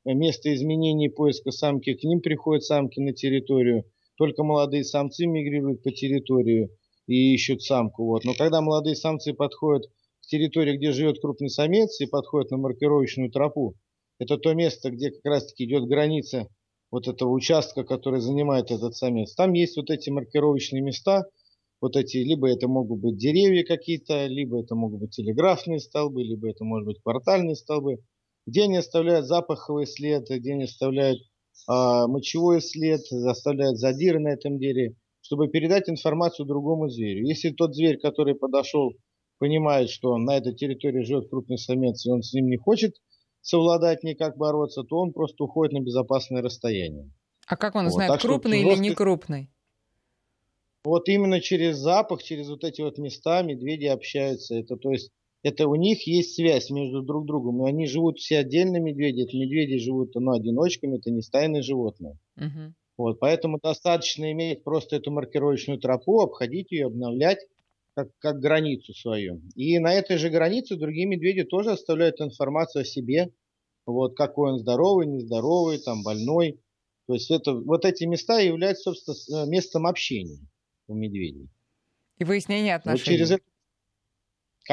место 0.05 0.53
изменений 0.55 1.09
поиска 1.09 1.51
самки, 1.51 1.95
к 1.95 2.03
ним 2.03 2.21
приходят 2.21 2.65
самки 2.65 3.01
на 3.01 3.13
территорию, 3.13 3.85
только 4.17 4.43
молодые 4.43 4.85
самцы 4.85 5.27
мигрируют 5.27 5.83
по 5.83 5.91
территории 5.91 6.71
и 7.07 7.35
ищут 7.35 7.63
самку. 7.63 8.05
Вот. 8.05 8.25
Но 8.25 8.35
когда 8.35 8.61
молодые 8.61 8.97
самцы 8.97 9.33
подходят 9.33 9.87
к 10.23 10.27
территории, 10.27 10.77
где 10.77 10.93
живет 10.93 11.21
крупный 11.21 11.51
самец, 11.51 12.01
и 12.01 12.07
подходят 12.07 12.51
на 12.51 12.57
маркировочную 12.57 13.31
тропу, 13.31 13.75
это 14.19 14.37
то 14.37 14.53
место, 14.55 14.91
где 14.91 15.11
как 15.11 15.25
раз-таки 15.25 15.65
идет 15.65 15.87
граница 15.87 16.49
вот 16.91 17.09
этого 17.09 17.31
участка, 17.31 17.85
который 17.85 18.21
занимает 18.21 18.71
этот 18.71 18.97
самец. 18.97 19.35
Там 19.35 19.53
есть 19.53 19.77
вот 19.77 19.91
эти 19.91 20.11
маркировочные 20.11 20.83
места– 20.83 21.25
вот 21.81 21.97
эти, 21.97 22.19
либо 22.19 22.49
это 22.49 22.69
могут 22.69 23.01
быть 23.01 23.17
деревья 23.17 23.65
какие-то, 23.65 24.27
либо 24.27 24.61
это 24.61 24.75
могут 24.75 25.01
быть 25.01 25.11
телеграфные 25.11 25.81
столбы, 25.81 26.23
либо 26.23 26.51
это 26.51 26.65
может 26.65 26.87
быть 26.87 27.03
портальные 27.03 27.57
столбы, 27.57 27.99
где 28.47 28.65
они 28.65 28.77
оставляют 28.77 29.27
запаховый 29.27 29.87
след, 29.87 30.29
где 30.29 30.53
они 30.53 30.65
оставляют 30.65 31.19
э, 31.21 31.27
мочевой 31.67 32.61
след, 32.61 33.01
оставляют 33.11 33.79
задиры 33.79 34.21
на 34.21 34.29
этом 34.29 34.59
дереве, 34.59 34.95
чтобы 35.23 35.49
передать 35.49 35.89
информацию 35.89 36.47
другому 36.47 36.89
зверю. 36.89 37.27
Если 37.27 37.51
тот 37.51 37.75
зверь, 37.75 37.99
который 37.99 38.35
подошел, 38.35 38.93
понимает, 39.39 39.89
что 39.89 40.17
на 40.19 40.37
этой 40.37 40.55
территории 40.55 41.03
живет 41.03 41.31
крупный 41.31 41.59
самец, 41.59 42.05
и 42.05 42.11
он 42.11 42.23
с 42.23 42.33
ним 42.35 42.49
не 42.49 42.59
хочет 42.59 42.95
совладать, 43.41 44.03
никак 44.03 44.37
бороться, 44.37 44.83
то 44.83 44.99
он 44.99 45.13
просто 45.13 45.45
уходит 45.45 45.73
на 45.73 45.81
безопасное 45.81 46.43
расстояние. 46.43 47.11
А 47.47 47.57
как 47.57 47.75
он 47.75 47.85
вот. 47.85 47.95
знает, 47.95 48.13
так 48.13 48.21
крупный 48.21 48.61
или 48.61 48.79
не 48.79 48.95
крупный? 48.95 49.51
Вот 50.85 51.09
именно 51.09 51.41
через 51.41 51.77
запах, 51.77 52.23
через 52.23 52.49
вот 52.49 52.65
эти 52.65 52.81
вот 52.81 52.99
места 52.99 53.43
медведи 53.43 53.87
общаются. 53.87 54.55
Это 54.55 54.77
то 54.77 54.91
есть 54.91 55.11
это 55.43 55.69
у 55.69 55.75
них 55.75 56.07
есть 56.07 56.35
связь 56.35 56.71
между 56.71 57.03
друг 57.03 57.27
другом. 57.27 57.59
Но 57.59 57.65
они 57.65 57.87
живут 57.87 58.19
все 58.19 58.39
отдельно, 58.39 58.79
медведи. 58.79 59.23
Это 59.23 59.37
медведи 59.37 59.79
живут 59.79 60.15
ну, 60.15 60.33
одиночками, 60.33 60.99
это 60.99 61.11
не 61.11 61.23
стайные 61.23 61.63
животные. 61.63 62.19
Угу. 62.37 62.75
Вот, 62.99 63.19
поэтому 63.19 63.59
достаточно 63.63 64.31
иметь 64.33 64.63
просто 64.63 64.97
эту 64.97 65.11
маркировочную 65.11 65.81
тропу, 65.81 66.21
обходить 66.21 66.71
ее, 66.71 66.87
обновлять 66.87 67.39
как, 67.95 68.09
как 68.19 68.41
границу 68.41 68.93
свою. 68.93 69.41
И 69.55 69.79
на 69.79 69.95
этой 69.95 70.19
же 70.19 70.29
границе 70.29 70.77
другие 70.77 71.07
медведи 71.07 71.45
тоже 71.45 71.71
оставляют 71.71 72.21
информацию 72.21 72.83
о 72.83 72.85
себе. 72.85 73.33
Вот, 73.87 74.15
какой 74.17 74.53
он 74.53 74.59
здоровый, 74.59 75.07
нездоровый, 75.07 75.79
там, 75.79 76.03
больной. 76.03 76.61
То 77.07 77.15
есть 77.15 77.31
это, 77.31 77.55
вот 77.55 77.87
эти 77.87 78.05
места 78.05 78.39
являются, 78.39 78.93
собственно, 78.93 79.47
местом 79.47 79.87
общения 79.87 80.39
у 80.91 80.95
медведей. 80.95 81.49
И 82.19 82.25
выяснение 82.25 82.75
отношений. 82.75 83.01
Вот 83.01 83.13
через 83.13 83.31
это 83.31 83.45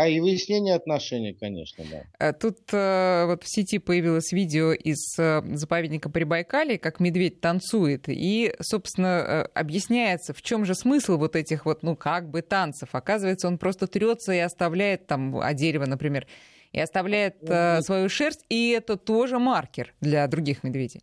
и 0.06 0.20
выяснение 0.20 0.76
отношений, 0.76 1.34
конечно, 1.34 1.84
да. 1.90 2.04
Э, 2.20 2.34
тут 2.34 2.58
э, 2.72 3.26
вот 3.26 3.44
в 3.44 3.48
сети 3.50 3.80
появилось 3.80 4.32
видео 4.32 4.74
из 4.74 5.18
э, 5.18 5.42
заповедника 5.56 6.10
Прибайкалья, 6.10 6.78
как 6.78 7.00
медведь 7.00 7.42
танцует, 7.42 8.04
и, 8.08 8.54
собственно, 8.60 9.08
э, 9.08 9.42
объясняется, 9.56 10.34
в 10.34 10.42
чем 10.44 10.66
же 10.66 10.76
смысл 10.76 11.18
вот 11.18 11.36
этих 11.36 11.66
вот, 11.66 11.82
ну, 11.82 11.96
как 11.96 12.30
бы 12.30 12.44
танцев. 12.44 12.90
Оказывается, 12.92 13.48
он 13.48 13.58
просто 13.58 13.88
трется 13.88 14.34
и 14.34 14.40
оставляет 14.40 15.08
там, 15.08 15.36
а 15.40 15.54
дерево, 15.56 15.86
например, 15.86 16.28
и 16.74 16.80
оставляет 16.80 17.38
э, 17.42 17.82
свою 17.82 18.08
шерсть, 18.10 18.46
и 18.50 18.70
это 18.70 18.98
тоже 18.98 19.40
маркер 19.40 19.96
для 20.00 20.28
других 20.28 20.64
медведей. 20.64 21.02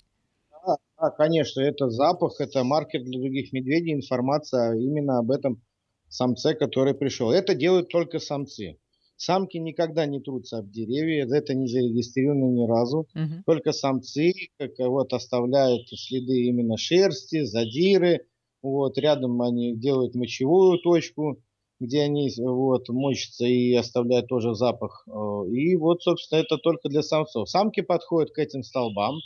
Да, 1.05 1.11
конечно, 1.11 1.61
это 1.61 1.91
запах, 1.91 2.41
это 2.41 2.65
маркер 2.65 3.03
для 3.03 3.21
других 3.21 3.53
медведей, 3.53 3.93
информация 3.93 4.75
именно 4.75 5.19
об 5.19 5.31
этом 5.31 5.63
самце, 6.09 6.55
который 6.55 6.95
пришел. 6.95 7.31
Это 7.31 7.55
делают 7.55 7.91
только 7.91 8.19
самцы. 8.19 8.79
Самки 9.17 9.59
никогда 9.59 10.07
не 10.07 10.21
трутся 10.21 10.59
об 10.59 10.71
деревья, 10.71 11.27
это 11.31 11.53
не 11.55 11.69
зарегистрировано 11.69 12.53
ни 12.53 12.67
разу. 12.67 13.07
Угу. 13.15 13.43
Только 13.45 13.73
самцы 13.73 14.33
как, 14.59 14.79
вот, 14.79 15.13
оставляют 15.13 15.89
следы 15.89 16.45
именно 16.47 16.79
шерсти, 16.79 17.43
задиры. 17.45 18.27
Вот, 18.63 18.97
рядом 18.97 19.43
они 19.43 19.77
делают 19.77 20.15
мочевую 20.15 20.79
точку, 20.79 21.37
где 21.81 22.01
они 22.01 22.31
вот, 22.39 22.89
мочатся 22.89 23.45
и 23.45 23.75
оставляют 23.75 24.29
тоже 24.29 24.55
запах. 24.55 25.07
И 25.51 25.77
вот, 25.77 26.03
собственно, 26.03 26.41
это 26.41 26.57
только 26.57 26.89
для 26.89 27.03
самцов. 27.03 27.51
Самки 27.51 27.83
подходят 27.83 28.31
к 28.31 28.39
этим 28.39 28.63
столбам, 28.63 29.17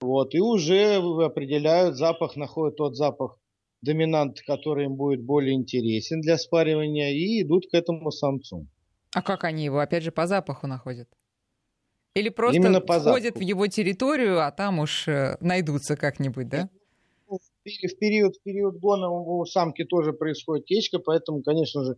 вот, 0.00 0.34
и 0.34 0.40
уже 0.40 0.96
определяют 0.96 1.96
запах, 1.96 2.36
находят 2.36 2.76
тот 2.76 2.96
запах 2.96 3.38
доминант, 3.82 4.40
который 4.46 4.86
им 4.86 4.96
будет 4.96 5.22
более 5.24 5.54
интересен 5.54 6.20
для 6.20 6.38
спаривания, 6.38 7.12
и 7.12 7.42
идут 7.42 7.66
к 7.70 7.74
этому 7.74 8.10
самцу. 8.10 8.66
А 9.14 9.22
как 9.22 9.44
они 9.44 9.64
его, 9.64 9.78
опять 9.78 10.02
же, 10.02 10.12
по 10.12 10.26
запаху 10.26 10.66
находят? 10.66 11.08
Или 12.14 12.30
просто 12.30 12.56
Именно 12.56 12.80
по 12.80 12.98
входят 12.98 13.34
запаху. 13.34 13.44
в 13.44 13.48
его 13.48 13.66
территорию, 13.66 14.44
а 14.44 14.50
там 14.50 14.78
уж 14.78 15.06
э, 15.06 15.36
найдутся 15.40 15.96
как-нибудь, 15.96 16.48
да? 16.48 16.68
В 17.28 17.98
период, 17.98 18.36
в 18.36 18.42
период 18.42 18.78
гона 18.78 19.10
у 19.10 19.44
самки 19.44 19.84
тоже 19.84 20.12
происходит 20.12 20.66
течка, 20.66 20.98
поэтому, 20.98 21.42
конечно 21.42 21.84
же, 21.84 21.96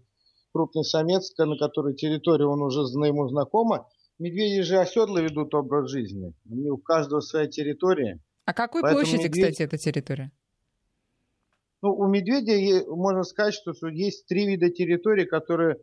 крупный 0.52 0.85
самец, 0.85 1.33
на 1.37 1.57
которой 1.57 1.95
территории 1.95 2.45
он 2.45 2.62
уже 2.62 2.81
ему 2.81 3.28
знакомо, 3.28 3.87
Медведи 4.18 4.62
же 4.62 4.78
оседло 4.78 5.18
ведут 5.18 5.54
образ 5.54 5.90
жизни. 5.90 6.34
У 6.48 6.76
каждого 6.78 7.20
своя 7.20 7.46
территория. 7.46 8.20
А 8.44 8.52
какой 8.52 8.82
площади, 8.82 9.25
медведь... 9.25 9.52
кстати, 9.52 9.62
эта 9.62 9.78
территория? 9.78 10.32
Ну, 11.82 11.94
у 11.94 12.08
медведя 12.08 12.84
можно 12.90 13.22
сказать, 13.22 13.54
что 13.54 13.72
есть 13.88 14.26
три 14.26 14.46
вида 14.46 14.70
территории, 14.70 15.25
которые 15.25 15.76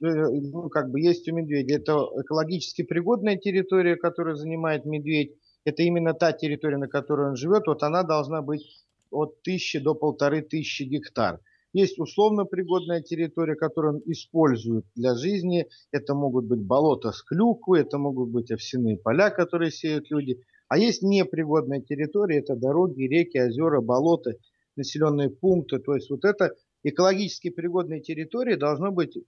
ну, 0.00 0.68
как 0.68 0.90
бы 0.90 1.00
есть 1.00 1.28
у 1.28 1.34
медведя. 1.34 1.76
Это 1.76 2.06
экологически 2.20 2.82
пригодная 2.82 3.36
территория, 3.36 3.96
которую 3.96 4.36
занимает 4.36 4.84
медведь. 4.84 5.36
Это 5.64 5.82
именно 5.82 6.14
та 6.14 6.32
территория, 6.32 6.78
на 6.78 6.88
которой 6.88 7.30
он 7.30 7.36
живет. 7.36 7.66
Вот 7.66 7.82
она 7.82 8.02
должна 8.02 8.42
быть 8.42 8.84
от 9.10 9.42
тысячи 9.42 9.78
до 9.78 9.94
полторы 9.94 10.42
тысячи 10.42 10.82
гектар. 10.82 11.40
Есть 11.72 11.98
условно 11.98 12.44
пригодная 12.44 13.02
территория, 13.02 13.54
которую 13.54 13.96
он 13.96 14.02
использует 14.06 14.86
для 14.94 15.14
жизни. 15.14 15.68
Это 15.92 16.14
могут 16.14 16.46
быть 16.46 16.60
болота 16.60 17.12
с 17.12 17.22
клюквой, 17.22 17.82
это 17.82 17.98
могут 17.98 18.30
быть 18.30 18.50
овсяные 18.50 18.96
поля, 18.96 19.30
которые 19.30 19.70
сеют 19.70 20.10
люди. 20.10 20.42
А 20.68 20.78
есть 20.78 21.02
непригодная 21.02 21.80
территория, 21.80 22.38
это 22.38 22.56
дороги, 22.56 23.02
реки, 23.02 23.38
озера, 23.38 23.80
болота, 23.80 24.32
населенные 24.76 25.30
пункты. 25.30 25.78
То 25.78 25.94
есть 25.94 26.08
вот 26.10 26.24
это 26.24 26.54
экологически 26.82 27.50
пригодные 27.50 28.00
территории 28.00 28.54
должно 28.54 28.90
быть 28.90 29.18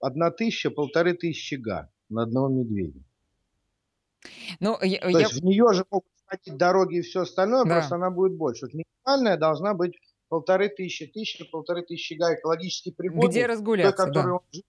одна 0.00 0.30
тысяча, 0.30 0.70
полторы 0.70 1.14
тысячи 1.14 1.54
га 1.54 1.90
на 2.08 2.22
одного 2.22 2.48
медведя. 2.48 3.00
Ну, 4.60 4.78
я, 4.82 5.00
То 5.00 5.08
я... 5.08 5.20
есть 5.20 5.40
в 5.40 5.44
нее 5.44 5.72
же 5.72 5.84
могут 5.90 6.08
сходить 6.24 6.56
дороги 6.56 6.98
и 6.98 7.02
все 7.02 7.22
остальное, 7.22 7.64
да. 7.64 7.74
просто 7.74 7.96
она 7.96 8.10
будет 8.10 8.36
больше. 8.36 8.66
Вот 8.66 8.74
минимальная 8.74 9.36
должна 9.36 9.74
быть 9.74 9.94
полторы 10.34 10.68
тысячи, 10.68 11.06
тысяча, 11.06 11.44
полторы 11.44 11.82
тысячи 11.82 12.14
га 12.14 12.34
экологически 12.34 12.90
пригодных. 12.90 13.30
Где 13.30 13.46
разгуляться, 13.46 14.06
той, 14.06 14.12
да. 14.12 14.32
он 14.32 14.40
живет. 14.50 14.66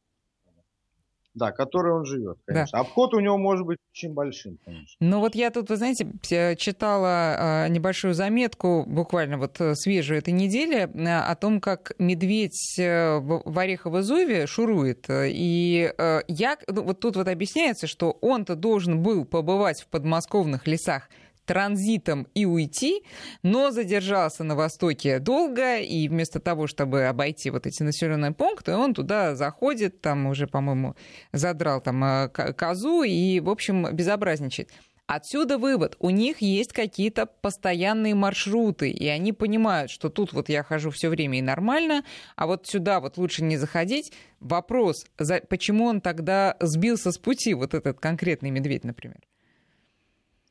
Да, 1.33 1.51
который 1.51 1.91
он 1.91 2.05
живет, 2.05 2.37
конечно. 2.45 2.77
Да. 2.77 2.81
Обход 2.81 3.15
у 3.15 3.19
него 3.19 3.37
может 3.39 3.65
быть 3.65 3.79
очень 3.91 4.13
большим, 4.13 4.59
конечно. 4.63 4.95
Ну 4.99 5.19
вот 5.21 5.33
я 5.33 5.49
тут, 5.49 5.69
вы 5.69 5.77
знаете, 5.77 6.07
читала 6.55 7.07
а, 7.07 7.67
небольшую 7.67 8.13
заметку, 8.13 8.85
буквально 8.85 9.39
вот 9.39 9.59
э, 9.59 9.73
свежую 9.73 10.19
этой 10.19 10.33
недели, 10.33 10.87
э, 10.87 11.19
о 11.19 11.35
том, 11.35 11.59
как 11.59 11.93
медведь 11.97 12.79
э, 12.79 13.17
в 13.17 13.57
Орехово-Зуеве 13.57 14.45
шурует. 14.45 15.07
И 15.09 15.91
я, 16.27 16.57
ну, 16.67 16.83
вот 16.83 16.99
тут 16.99 17.15
вот 17.15 17.27
объясняется, 17.27 17.87
что 17.87 18.11
он-то 18.21 18.55
должен 18.55 19.01
был 19.01 19.25
побывать 19.25 19.81
в 19.81 19.87
подмосковных 19.87 20.67
лесах 20.67 21.09
транзитом 21.45 22.27
и 22.33 22.45
уйти, 22.45 23.03
но 23.43 23.71
задержался 23.71 24.43
на 24.43 24.55
востоке 24.55 25.19
долго, 25.19 25.77
и 25.77 26.07
вместо 26.07 26.39
того, 26.39 26.67
чтобы 26.67 27.05
обойти 27.05 27.49
вот 27.49 27.67
эти 27.67 27.83
населенные 27.83 28.31
пункты, 28.31 28.73
он 28.75 28.93
туда 28.93 29.35
заходит, 29.35 30.01
там 30.01 30.27
уже, 30.27 30.47
по-моему, 30.47 30.95
задрал 31.31 31.81
там 31.81 32.03
э, 32.03 32.29
козу 32.29 33.03
и, 33.03 33.39
в 33.39 33.49
общем, 33.49 33.93
безобразничает. 33.93 34.71
Отсюда 35.07 35.59
вывод. 35.59 35.95
У 35.99 36.09
них 36.09 36.41
есть 36.41 36.73
какие-то 36.73 37.27
постоянные 37.27 38.15
маршруты, 38.15 38.89
и 38.89 39.07
они 39.07 39.33
понимают, 39.33 39.91
что 39.91 40.09
тут 40.09 40.33
вот 40.33 40.49
я 40.49 40.63
хожу 40.63 40.89
все 40.89 41.09
время 41.09 41.37
и 41.37 41.43
нормально, 41.43 42.03
а 42.35 42.47
вот 42.47 42.65
сюда 42.65 42.99
вот 42.99 43.17
лучше 43.17 43.43
не 43.43 43.57
заходить. 43.57 44.11
Вопрос, 44.39 45.05
почему 45.47 45.85
он 45.85 46.01
тогда 46.01 46.57
сбился 46.59 47.11
с 47.11 47.19
пути, 47.19 47.53
вот 47.53 47.75
этот 47.75 47.99
конкретный 47.99 48.49
медведь, 48.49 48.83
например? 48.83 49.19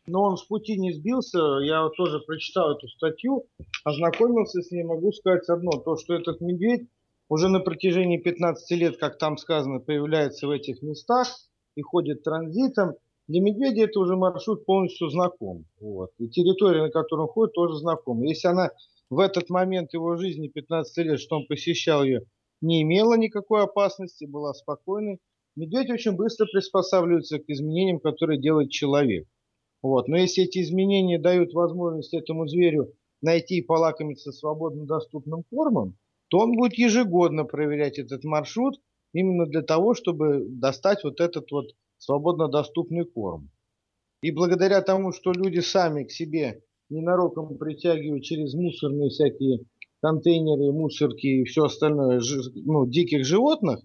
Но 0.06 0.22
он 0.22 0.36
с 0.36 0.44
пути 0.44 0.78
не 0.78 0.92
сбился. 0.92 1.38
Я 1.62 1.88
тоже 1.96 2.20
прочитал 2.20 2.72
эту 2.72 2.88
статью, 2.88 3.46
ознакомился 3.84 4.62
с 4.62 4.70
ней, 4.70 4.84
могу 4.84 5.12
сказать 5.12 5.48
одно, 5.48 5.72
то, 5.72 5.96
что 5.96 6.14
этот 6.14 6.40
медведь 6.40 6.88
уже 7.28 7.48
на 7.48 7.60
протяжении 7.60 8.18
15 8.18 8.70
лет, 8.78 8.96
как 8.98 9.18
там 9.18 9.38
сказано, 9.38 9.80
появляется 9.80 10.46
в 10.46 10.50
этих 10.50 10.82
местах 10.82 11.28
и 11.74 11.82
ходит 11.82 12.22
транзитом. 12.22 12.94
Для 13.26 13.40
медведя 13.40 13.84
это 13.84 14.00
уже 14.00 14.16
маршрут 14.16 14.66
полностью 14.66 15.08
знаком. 15.08 15.64
Вот. 15.80 16.10
И 16.18 16.28
территория, 16.28 16.82
на 16.82 16.90
которой 16.90 17.22
он 17.22 17.28
ходит, 17.28 17.54
тоже 17.54 17.78
знакома. 17.78 18.26
Если 18.26 18.48
она 18.48 18.70
в 19.08 19.18
этот 19.18 19.48
момент 19.48 19.94
его 19.94 20.16
жизни, 20.16 20.48
15 20.48 21.06
лет, 21.06 21.20
что 21.20 21.36
он 21.36 21.46
посещал 21.46 22.04
ее, 22.04 22.22
не 22.60 22.82
имела 22.82 23.14
никакой 23.14 23.62
опасности, 23.62 24.26
была 24.26 24.52
спокойной, 24.52 25.20
медведь 25.56 25.90
очень 25.90 26.12
быстро 26.12 26.46
приспосабливается 26.46 27.38
к 27.38 27.44
изменениям, 27.48 28.00
которые 28.00 28.38
делает 28.38 28.70
человек. 28.70 29.26
Вот. 29.84 30.08
Но 30.08 30.16
если 30.16 30.44
эти 30.44 30.62
изменения 30.62 31.18
дают 31.18 31.52
возможность 31.52 32.14
этому 32.14 32.48
зверю 32.48 32.94
найти 33.20 33.58
и 33.58 33.62
полакомиться 33.62 34.32
свободно 34.32 34.86
доступным 34.86 35.42
кормом, 35.50 35.98
то 36.28 36.38
он 36.38 36.56
будет 36.56 36.72
ежегодно 36.78 37.44
проверять 37.44 37.98
этот 37.98 38.24
маршрут 38.24 38.80
именно 39.12 39.44
для 39.44 39.60
того, 39.60 39.92
чтобы 39.92 40.46
достать 40.48 41.04
вот 41.04 41.20
этот 41.20 41.50
вот 41.52 41.66
свободно 41.98 42.48
доступный 42.48 43.04
корм. 43.04 43.50
И 44.22 44.30
благодаря 44.30 44.80
тому, 44.80 45.12
что 45.12 45.32
люди 45.32 45.60
сами 45.60 46.04
к 46.04 46.10
себе 46.10 46.62
ненароком 46.88 47.58
притягивают 47.58 48.24
через 48.24 48.54
мусорные 48.54 49.10
всякие 49.10 49.66
контейнеры, 50.00 50.72
мусорки 50.72 51.26
и 51.26 51.44
все 51.44 51.64
остальное 51.64 52.22
ну, 52.54 52.86
диких 52.86 53.26
животных, 53.26 53.80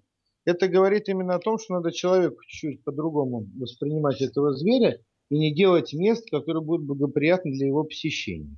это 0.45 0.69
говорит 0.69 1.09
именно 1.09 1.35
о 1.35 1.39
том, 1.39 1.57
что 1.59 1.73
надо 1.73 1.91
человеку 1.91 2.38
чуть-чуть 2.47 2.85
по-другому 2.85 3.47
воспринимать 3.57 4.21
этого 4.21 4.53
зверя 4.53 4.97
и 5.29 5.37
не 5.37 5.53
делать 5.53 5.93
мест, 5.93 6.29
которые 6.29 6.63
будут 6.63 6.85
благоприятны 6.85 7.51
для 7.51 7.67
его 7.67 7.83
посещения. 7.83 8.57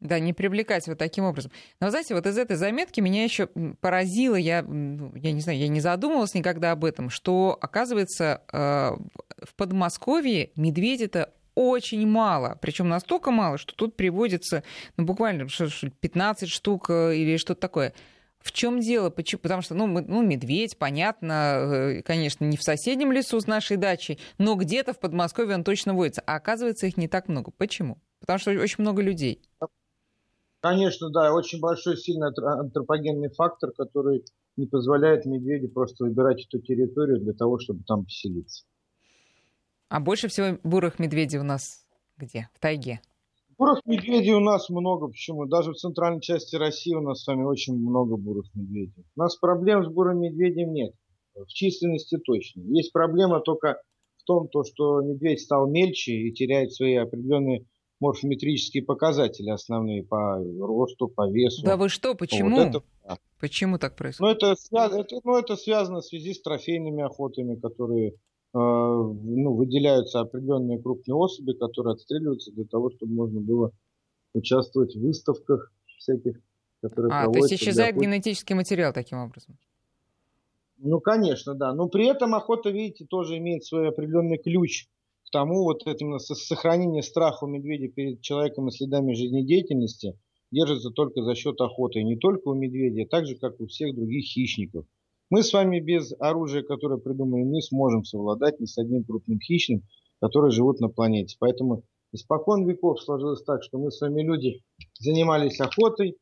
Да, 0.00 0.18
не 0.18 0.34
привлекать 0.34 0.86
вот 0.88 0.98
таким 0.98 1.24
образом. 1.24 1.50
Но, 1.80 1.88
знаете, 1.88 2.14
вот 2.14 2.26
из 2.26 2.36
этой 2.36 2.56
заметки 2.56 3.00
меня 3.00 3.24
еще 3.24 3.48
поразило, 3.80 4.36
я, 4.36 4.62
ну, 4.62 5.12
я 5.14 5.32
не 5.32 5.40
знаю, 5.40 5.58
я 5.58 5.68
не 5.68 5.80
задумывалась 5.80 6.34
никогда 6.34 6.72
об 6.72 6.84
этом, 6.84 7.08
что, 7.08 7.56
оказывается, 7.60 8.42
э, 8.52 8.58
в 8.58 9.54
Подмосковье 9.56 10.50
медведей-то 10.54 11.32
очень 11.54 12.06
мало, 12.06 12.58
причем 12.60 12.90
настолько 12.90 13.30
мало, 13.30 13.56
что 13.56 13.74
тут 13.74 13.96
приводится 13.96 14.62
ну, 14.98 15.06
буквально 15.06 15.46
15 15.48 16.48
штук 16.50 16.90
э, 16.90 17.16
или 17.16 17.38
что-то 17.38 17.60
такое. 17.62 17.94
В 18.46 18.52
чем 18.52 18.78
дело? 18.78 19.10
Почему? 19.10 19.40
Потому 19.40 19.60
что, 19.60 19.74
ну, 19.74 19.88
мы, 19.88 20.02
ну, 20.02 20.22
медведь, 20.22 20.78
понятно, 20.78 21.32
э, 21.98 22.02
конечно, 22.02 22.44
не 22.44 22.56
в 22.56 22.62
соседнем 22.62 23.10
лесу 23.10 23.40
с 23.40 23.48
нашей 23.48 23.76
дачей, 23.76 24.20
но 24.38 24.54
где-то 24.54 24.92
в 24.92 25.00
Подмосковье 25.00 25.56
он 25.56 25.64
точно 25.64 25.94
водится. 25.94 26.22
А 26.26 26.36
оказывается, 26.36 26.86
их 26.86 26.96
не 26.96 27.08
так 27.08 27.26
много. 27.26 27.50
Почему? 27.50 27.98
Потому 28.20 28.38
что 28.38 28.52
очень 28.52 28.76
много 28.78 29.02
людей. 29.02 29.42
Конечно, 30.60 31.10
да, 31.10 31.34
очень 31.34 31.58
большой, 31.58 31.96
сильный 31.96 32.28
антропогенный 32.28 33.30
фактор, 33.30 33.72
который 33.72 34.24
не 34.56 34.66
позволяет 34.66 35.26
медведю 35.26 35.68
просто 35.68 36.04
выбирать 36.04 36.46
эту 36.46 36.60
территорию 36.60 37.18
для 37.18 37.32
того, 37.32 37.58
чтобы 37.58 37.82
там 37.82 38.04
поселиться. 38.04 38.64
А 39.88 39.98
больше 39.98 40.28
всего 40.28 40.56
бурых 40.62 41.00
медведей 41.00 41.40
у 41.40 41.44
нас 41.44 41.84
где? 42.16 42.48
В 42.54 42.60
тайге? 42.60 43.00
Бурых 43.58 43.80
медведей 43.86 44.32
у 44.32 44.40
нас 44.40 44.68
много. 44.68 45.08
Почему? 45.08 45.46
Даже 45.46 45.72
в 45.72 45.76
центральной 45.76 46.20
части 46.20 46.56
России 46.56 46.94
у 46.94 47.00
нас 47.00 47.22
с 47.22 47.26
вами 47.26 47.44
очень 47.44 47.74
много 47.74 48.16
бурых 48.16 48.46
медведей. 48.54 49.04
У 49.16 49.20
нас 49.20 49.36
проблем 49.36 49.84
с 49.84 49.88
бурым 49.88 50.20
медведем 50.20 50.72
нет. 50.72 50.94
В 51.34 51.46
численности 51.48 52.18
точно. 52.18 52.62
Есть 52.62 52.92
проблема 52.92 53.40
только 53.40 53.80
в 54.18 54.24
том, 54.24 54.48
то, 54.48 54.64
что 54.64 55.00
медведь 55.00 55.40
стал 55.40 55.68
мельче 55.68 56.12
и 56.12 56.32
теряет 56.32 56.72
свои 56.72 56.96
определенные 56.96 57.66
морфометрические 58.00 58.82
показатели 58.82 59.48
основные 59.48 60.02
по 60.02 60.36
росту, 60.36 61.08
по 61.08 61.30
весу. 61.30 61.64
Да 61.64 61.76
вы 61.76 61.88
что, 61.88 62.14
почему? 62.14 62.56
Вот 62.56 62.68
это, 62.68 62.82
да. 63.02 63.18
Почему 63.40 63.78
так 63.78 63.96
происходит? 63.96 64.42
Ну 64.42 64.48
это, 64.48 64.96
это, 64.98 65.20
ну, 65.24 65.38
это 65.38 65.56
связано 65.56 66.00
в 66.00 66.04
связи 66.04 66.34
с 66.34 66.42
трофейными 66.42 67.02
охотами, 67.02 67.56
которые 67.56 68.14
ну, 68.58 69.54
выделяются 69.54 70.20
определенные 70.20 70.80
крупные 70.80 71.14
особи, 71.14 71.52
которые 71.52 71.92
отстреливаются 71.92 72.52
для 72.52 72.64
того, 72.64 72.90
чтобы 72.90 73.12
можно 73.12 73.40
было 73.40 73.72
участвовать 74.32 74.94
в 74.94 75.00
выставках 75.00 75.72
всяких, 75.98 76.40
которые 76.80 77.12
а, 77.12 77.24
проводятся. 77.24 77.48
То 77.48 77.54
есть 77.54 77.62
исчезает 77.62 77.96
для... 77.96 78.06
генетический 78.06 78.54
материал 78.54 78.92
таким 78.92 79.18
образом? 79.18 79.58
Ну, 80.78 81.00
конечно, 81.00 81.54
да. 81.54 81.74
Но 81.74 81.88
при 81.88 82.06
этом 82.06 82.34
охота, 82.34 82.70
видите, 82.70 83.04
тоже 83.04 83.38
имеет 83.38 83.64
свой 83.64 83.88
определенный 83.88 84.38
ключ 84.38 84.86
к 85.26 85.30
тому, 85.30 85.64
вот 85.64 85.82
именно 85.86 86.18
сохранение 86.18 87.02
страха 87.02 87.44
у 87.44 87.48
медведя 87.48 87.88
перед 87.88 88.20
человеком 88.20 88.68
и 88.68 88.70
следами 88.70 89.12
жизнедеятельности 89.12 90.18
держится 90.50 90.90
только 90.90 91.22
за 91.22 91.34
счет 91.34 91.60
охоты. 91.60 92.00
И 92.00 92.04
не 92.04 92.16
только 92.16 92.48
у 92.48 92.54
медведя, 92.54 93.02
а 93.02 93.08
так 93.08 93.26
же, 93.26 93.34
как 93.34 93.60
у 93.60 93.66
всех 93.66 93.94
других 93.94 94.24
хищников. 94.24 94.86
Мы 95.28 95.42
с 95.42 95.52
вами 95.52 95.80
без 95.80 96.14
оружия, 96.20 96.62
которое 96.62 96.98
придумали, 96.98 97.42
не 97.42 97.60
сможем 97.60 98.04
совладать 98.04 98.60
ни 98.60 98.66
с 98.66 98.78
одним 98.78 99.02
крупным 99.02 99.40
хищным, 99.40 99.82
которые 100.20 100.52
живут 100.52 100.78
на 100.80 100.88
планете. 100.88 101.36
Поэтому 101.40 101.82
испокон 102.12 102.64
веков 102.64 103.02
сложилось 103.02 103.42
так, 103.42 103.64
что 103.64 103.78
мы 103.78 103.90
с 103.90 104.00
вами 104.00 104.22
люди 104.22 104.62
занимались 105.00 105.60
охотой. 105.60 106.16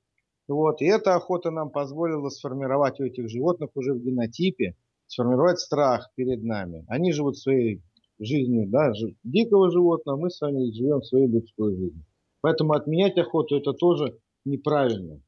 Вот, 0.49 0.81
и 0.81 0.87
эта 0.87 1.14
охота 1.14 1.51
нам 1.51 1.71
позволила 1.71 2.31
сформировать 2.31 2.99
у 2.99 3.05
этих 3.05 3.29
животных 3.29 3.71
уже 3.75 3.93
в 3.93 4.03
генотипе, 4.03 4.75
сформировать 5.07 5.59
страх 5.59 6.11
перед 6.14 6.43
нами. 6.43 6.87
Они 6.88 7.12
живут 7.12 7.37
своей 7.37 7.83
жизнью 8.19 8.69
да, 8.69 8.93
дикого 9.23 9.71
животного, 9.71 10.17
мы 10.17 10.31
с 10.31 10.40
вами 10.40 10.71
живем 10.73 11.03
своей 11.03 11.27
людской 11.27 11.75
жизнью. 11.77 12.05
Поэтому 12.40 12.73
отменять 12.73 13.19
охоту 13.19 13.57
это 13.57 13.75
тоже 13.75 14.19
неправильно. 14.47 15.21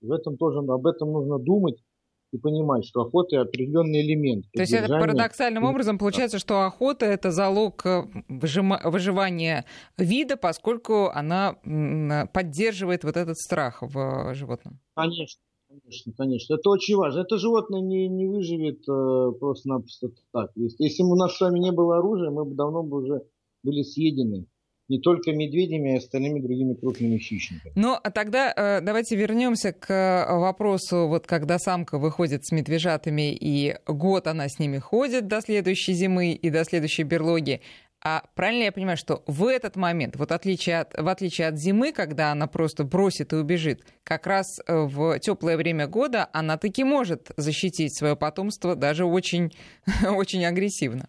В 0.00 0.12
этом 0.12 0.36
тоже 0.38 0.60
об 0.60 0.86
этом 0.86 1.12
нужно 1.12 1.38
думать 1.38 1.82
и 2.32 2.38
понимать, 2.38 2.84
что 2.84 3.02
охота 3.02 3.42
определенный 3.42 4.00
элемент. 4.00 4.46
То 4.52 4.62
есть 4.62 4.72
это 4.72 4.88
парадоксальным 4.88 5.64
образом 5.64 5.98
получается, 5.98 6.38
что 6.38 6.62
охота 6.62 7.06
это 7.06 7.30
залог 7.30 7.84
э, 7.84 8.04
выживания 8.28 9.66
вида, 9.98 10.36
поскольку 10.36 11.08
она 11.08 11.56
поддерживает 12.32 13.04
вот 13.04 13.16
этот 13.16 13.36
страх 13.38 13.82
в 13.82 14.34
животном. 14.34 14.80
Конечно. 14.94 15.40
Конечно, 15.68 16.12
конечно. 16.18 16.54
Это 16.54 16.68
очень 16.68 16.96
важно. 16.96 17.20
Это 17.20 17.38
животное 17.38 17.80
не, 17.80 18.06
не 18.06 18.26
выживет 18.26 18.86
э, 18.86 19.32
просто-напросто 19.40 20.08
так. 20.30 20.50
Если, 20.54 20.84
если 20.84 21.02
бы 21.02 21.12
у 21.12 21.16
нас 21.16 21.34
с 21.34 21.40
вами 21.40 21.60
не 21.60 21.72
было 21.72 21.96
оружия, 21.96 22.30
мы 22.30 22.44
бы 22.44 22.54
давно 22.54 22.82
бы 22.82 23.02
уже 23.02 23.22
были 23.62 23.82
съедены 23.82 24.46
не 24.92 25.00
только 25.00 25.32
медведями, 25.32 25.92
а 25.92 25.94
и 25.94 25.96
остальными 25.98 26.40
другими 26.40 26.74
крупными 26.74 27.16
хищниками. 27.16 27.72
Ну, 27.74 27.96
а 28.02 28.10
тогда 28.10 28.52
э, 28.54 28.80
давайте 28.82 29.16
вернемся 29.16 29.72
к 29.72 29.90
э, 29.90 30.36
вопросу, 30.36 31.08
вот 31.08 31.26
когда 31.26 31.58
самка 31.58 31.98
выходит 31.98 32.44
с 32.44 32.52
медвежатами, 32.52 33.34
и 33.34 33.76
год 33.86 34.26
она 34.26 34.48
с 34.48 34.58
ними 34.58 34.78
ходит 34.78 35.28
до 35.28 35.40
следующей 35.40 35.94
зимы 35.94 36.32
и 36.32 36.50
до 36.50 36.64
следующей 36.64 37.04
берлоги. 37.04 37.62
А 38.04 38.24
правильно 38.34 38.64
я 38.64 38.72
понимаю, 38.72 38.96
что 38.96 39.22
в 39.26 39.46
этот 39.46 39.76
момент, 39.76 40.16
вот 40.16 40.32
отличие 40.32 40.80
от, 40.80 40.92
в 41.00 41.08
отличие 41.08 41.46
от 41.46 41.56
зимы, 41.56 41.92
когда 41.92 42.32
она 42.32 42.46
просто 42.48 42.84
бросит 42.84 43.32
и 43.32 43.36
убежит, 43.36 43.86
как 44.04 44.26
раз 44.26 44.58
э, 44.66 44.76
в 44.76 45.18
теплое 45.20 45.56
время 45.56 45.86
года 45.86 46.28
она 46.34 46.58
таки 46.58 46.84
может 46.84 47.30
защитить 47.38 47.96
свое 47.96 48.14
потомство 48.14 48.76
даже 48.76 49.06
очень, 49.06 49.54
очень 50.06 50.44
агрессивно. 50.44 51.08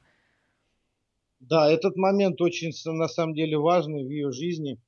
Да, 1.49 1.69
этот 1.69 1.95
момент 1.97 2.39
очень, 2.41 2.71
на 2.85 3.07
самом 3.07 3.33
деле, 3.35 3.57
важный 3.57 4.03
в 4.05 4.09
ее 4.09 4.31
жизни. 4.31 4.79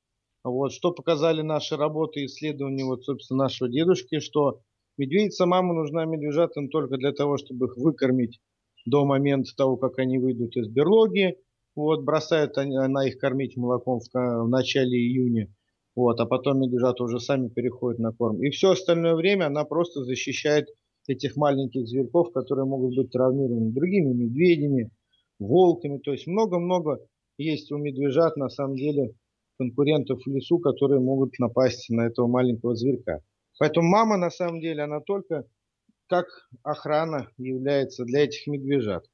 Вот, 0.42 0.72
что 0.72 0.92
показали 0.92 1.42
наши 1.42 1.76
работы 1.76 2.20
и 2.20 2.26
исследования, 2.26 2.84
вот, 2.84 3.04
собственно, 3.04 3.44
нашего 3.44 3.68
дедушки, 3.68 4.20
что 4.20 4.60
медведица 4.96 5.44
мама 5.44 5.74
нужна 5.74 6.04
медвежатам 6.04 6.68
только 6.68 6.96
для 6.96 7.12
того, 7.12 7.36
чтобы 7.36 7.66
их 7.66 7.76
выкормить 7.76 8.40
до 8.86 9.04
момента 9.04 9.50
того, 9.56 9.76
как 9.76 9.98
они 9.98 10.18
выйдут 10.18 10.56
из 10.56 10.68
берлоги. 10.68 11.36
Вот, 11.74 12.04
бросают 12.04 12.56
она 12.56 13.06
их 13.06 13.18
кормить 13.18 13.56
молоком 13.56 14.00
в, 14.00 14.08
в 14.14 14.48
начале 14.48 14.96
июня. 14.96 15.52
Вот, 15.94 16.18
а 16.20 16.26
потом 16.26 16.60
медвежата 16.60 17.02
уже 17.04 17.20
сами 17.20 17.48
переходят 17.48 17.98
на 17.98 18.12
корм. 18.12 18.42
И 18.42 18.50
все 18.50 18.70
остальное 18.70 19.14
время 19.14 19.46
она 19.46 19.64
просто 19.64 20.04
защищает 20.04 20.68
этих 21.06 21.36
маленьких 21.36 21.86
зверьков, 21.86 22.32
которые 22.32 22.64
могут 22.66 22.96
быть 22.96 23.10
травмированы 23.10 23.72
другими 23.72 24.12
медведями, 24.14 24.90
волками. 25.38 25.98
То 25.98 26.12
есть 26.12 26.26
много-много 26.26 27.00
есть 27.38 27.70
у 27.72 27.78
медвежат 27.78 28.36
на 28.36 28.48
самом 28.48 28.76
деле 28.76 29.14
конкурентов 29.58 30.20
в 30.24 30.30
лесу, 30.30 30.58
которые 30.58 31.00
могут 31.00 31.38
напасть 31.38 31.88
на 31.90 32.06
этого 32.06 32.26
маленького 32.26 32.74
зверька. 32.74 33.20
Поэтому 33.58 33.88
мама 33.88 34.16
на 34.16 34.30
самом 34.30 34.60
деле, 34.60 34.82
она 34.82 35.00
только 35.00 35.44
как 36.08 36.26
охрана 36.62 37.28
является 37.36 38.04
для 38.04 38.24
этих 38.24 38.46
медвежат. 38.46 39.04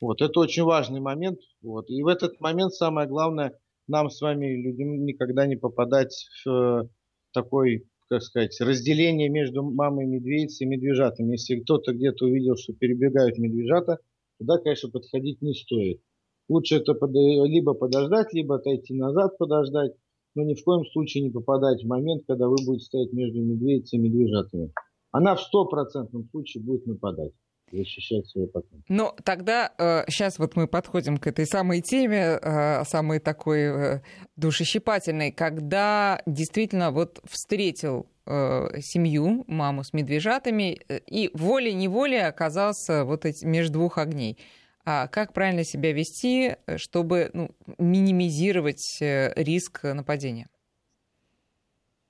Вот, 0.00 0.22
это 0.22 0.40
очень 0.40 0.62
важный 0.62 1.00
момент. 1.00 1.40
Вот. 1.62 1.90
И 1.90 2.02
в 2.02 2.06
этот 2.06 2.40
момент 2.40 2.72
самое 2.72 3.08
главное, 3.08 3.58
нам 3.86 4.08
с 4.08 4.20
вами, 4.20 4.46
людям, 4.46 5.04
никогда 5.04 5.46
не 5.46 5.56
попадать 5.56 6.26
в 6.44 6.48
э, 6.48 6.88
такой, 7.32 7.86
как 8.08 8.22
сказать, 8.22 8.58
разделение 8.60 9.28
между 9.28 9.62
мамой 9.62 10.06
медведицей 10.06 10.64
и 10.64 10.68
медвежатами. 10.68 11.32
Если 11.32 11.60
кто-то 11.60 11.92
где-то 11.92 12.26
увидел, 12.26 12.56
что 12.56 12.72
перебегают 12.72 13.36
медвежата, 13.36 13.98
туда, 14.40 14.58
конечно, 14.58 14.90
подходить 14.90 15.42
не 15.42 15.54
стоит. 15.54 16.00
Лучше 16.48 16.76
это 16.76 16.94
под... 16.94 17.12
либо 17.12 17.74
подождать, 17.74 18.32
либо 18.32 18.56
отойти 18.56 18.94
назад 18.94 19.38
подождать, 19.38 19.92
но 20.34 20.42
ни 20.42 20.54
в 20.54 20.64
коем 20.64 20.84
случае 20.86 21.24
не 21.24 21.30
попадать 21.30 21.84
в 21.84 21.86
момент, 21.86 22.24
когда 22.26 22.48
вы 22.48 22.56
будете 22.66 22.86
стоять 22.86 23.12
между 23.12 23.40
медведицей 23.40 23.98
и 23.98 24.02
медвежатами. 24.02 24.72
Она 25.12 25.36
в 25.36 25.42
стопроцентном 25.42 26.28
случае 26.30 26.64
будет 26.64 26.86
нападать 26.86 27.32
защищать 27.72 28.26
свой 28.28 28.48
потом. 28.48 28.82
Ну, 28.88 29.12
тогда 29.24 29.72
э, 29.78 30.04
сейчас 30.08 30.40
вот 30.40 30.56
мы 30.56 30.66
подходим 30.66 31.18
к 31.18 31.26
этой 31.28 31.46
самой 31.46 31.82
теме, 31.82 32.38
э, 32.42 32.84
самой 32.84 33.20
такой 33.20 33.60
э, 33.60 34.02
душещипательной, 34.34 35.30
когда 35.30 36.20
действительно 36.26 36.90
вот 36.90 37.20
встретил 37.24 38.06
э, 38.30 38.80
семью, 38.80 39.44
маму 39.48 39.82
с 39.82 39.92
медвежатами, 39.92 40.78
э, 40.88 41.00
и 41.06 41.30
волей-неволей 41.34 42.26
оказался 42.26 43.04
вот 43.04 43.24
эти, 43.24 43.44
между 43.44 43.74
двух 43.74 43.98
огней. 43.98 44.38
А 44.84 45.08
как 45.08 45.34
правильно 45.34 45.64
себя 45.64 45.92
вести, 45.92 46.56
чтобы 46.76 47.30
ну, 47.34 47.50
минимизировать 47.78 48.98
э, 49.00 49.32
риск 49.36 49.82
нападения? 49.82 50.48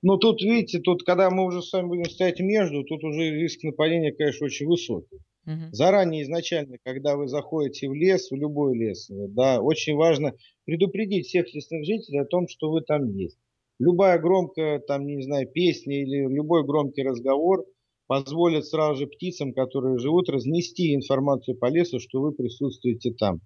Ну, 0.03 0.17
тут, 0.17 0.41
видите, 0.41 0.79
тут, 0.79 1.03
когда 1.03 1.29
мы 1.29 1.45
уже 1.45 1.61
с 1.61 1.73
вами 1.73 1.87
будем 1.87 2.05
стоять 2.05 2.39
между, 2.39 2.83
тут 2.83 3.03
уже 3.03 3.31
риск 3.31 3.63
нападения, 3.63 4.11
конечно, 4.11 4.45
очень 4.45 4.67
высокий. 4.67 5.17
Угу. 5.45 5.71
Заранее, 5.71 6.23
изначально, 6.23 6.77
когда 6.83 7.15
вы 7.15 7.27
заходите 7.27 7.89
в 7.89 7.93
лес, 7.93 8.29
в 8.29 8.35
любой 8.35 8.77
лес, 8.77 9.07
да, 9.09 9.59
очень 9.59 9.95
важно 9.95 10.33
предупредить 10.65 11.27
всех 11.27 11.53
лесных 11.53 11.83
жителей 11.85 12.19
о 12.19 12.25
том, 12.25 12.47
что 12.47 12.71
вы 12.71 12.81
там 12.81 13.07
есть 13.09 13.37
любая 13.81 14.19
громкая, 14.19 14.79
там, 14.79 15.05
не 15.05 15.21
знаю, 15.23 15.47
песня 15.47 16.01
или 16.01 16.27
любой 16.31 16.63
громкий 16.63 17.03
разговор 17.03 17.65
позволит 18.07 18.65
сразу 18.65 18.99
же 18.99 19.07
птицам, 19.07 19.53
которые 19.53 19.97
живут, 19.97 20.29
разнести 20.29 20.93
информацию 20.93 21.57
по 21.57 21.65
лесу, 21.65 21.99
что 21.99 22.21
вы 22.21 22.31
присутствуете 22.31 23.13
там. 23.13 23.41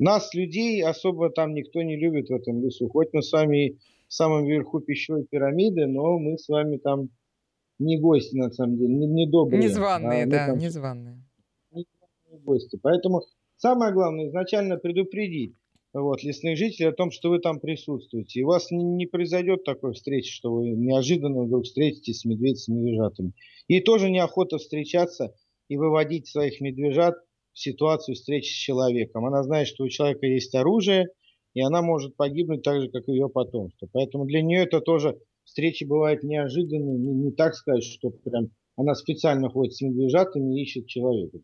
Нас, 0.00 0.34
людей, 0.34 0.82
особо 0.82 1.30
там 1.30 1.54
никто 1.54 1.82
не 1.82 1.96
любит 1.96 2.28
в 2.28 2.32
этом 2.32 2.62
лесу. 2.62 2.88
Хоть 2.88 3.08
мы 3.12 3.22
с 3.22 3.32
вами 3.32 3.78
в 4.08 4.14
самом 4.14 4.46
верху 4.46 4.80
пищевой 4.80 5.24
пирамиды, 5.24 5.86
но 5.86 6.18
мы 6.18 6.38
с 6.38 6.48
вами 6.48 6.78
там 6.78 7.10
не 7.78 8.00
гости, 8.00 8.34
на 8.36 8.50
самом 8.50 8.78
деле, 8.78 8.94
не, 8.94 9.06
не 9.06 9.26
добрые. 9.28 9.62
Незваные, 9.62 10.24
а 10.24 10.26
да, 10.26 10.46
там... 10.48 10.58
незваные. 10.58 11.22
Не 11.72 11.86
гости. 12.44 12.78
Поэтому 12.82 13.22
самое 13.56 13.92
главное 13.92 14.26
изначально 14.28 14.76
предупредить 14.76 15.54
вот, 15.92 16.22
лесных 16.22 16.56
жителей 16.56 16.88
о 16.88 16.92
том, 16.92 17.10
что 17.10 17.30
вы 17.30 17.38
там 17.38 17.60
присутствуете. 17.60 18.40
И 18.40 18.42
у 18.42 18.48
вас 18.48 18.70
не, 18.70 19.06
произойдет 19.06 19.64
такой 19.64 19.92
встречи, 19.94 20.30
что 20.30 20.52
вы 20.52 20.70
неожиданно 20.70 21.44
вдруг 21.44 21.64
встретитесь 21.64 22.20
с 22.20 22.24
медведями 22.24 22.78
медвежатами. 22.78 23.32
И 23.68 23.80
тоже 23.80 24.10
неохота 24.10 24.58
встречаться 24.58 25.34
и 25.68 25.76
выводить 25.76 26.28
своих 26.28 26.60
медвежат 26.60 27.14
в 27.52 27.58
ситуацию 27.58 28.14
встречи 28.14 28.50
с 28.50 28.56
человеком. 28.56 29.26
Она 29.26 29.42
знает, 29.42 29.68
что 29.68 29.84
у 29.84 29.88
человека 29.88 30.26
есть 30.26 30.54
оружие, 30.54 31.08
и 31.54 31.60
она 31.60 31.82
может 31.82 32.16
погибнуть 32.16 32.62
так 32.62 32.80
же, 32.80 32.88
как 32.88 33.08
и 33.08 33.12
ее 33.12 33.28
потомство. 33.28 33.88
Поэтому 33.92 34.24
для 34.26 34.42
нее 34.42 34.64
это 34.64 34.80
тоже 34.80 35.18
встречи 35.44 35.84
бывают 35.84 36.22
неожиданные, 36.22 36.98
не, 36.98 37.14
не 37.14 37.32
так 37.32 37.54
сказать, 37.54 37.82
что 37.82 38.10
прям 38.10 38.50
она 38.78 38.94
специально 38.94 39.50
ходит 39.50 39.74
с 39.74 39.82
медвежатами 39.82 40.56
и 40.56 40.62
ищет 40.62 40.86
человека. 40.86 41.38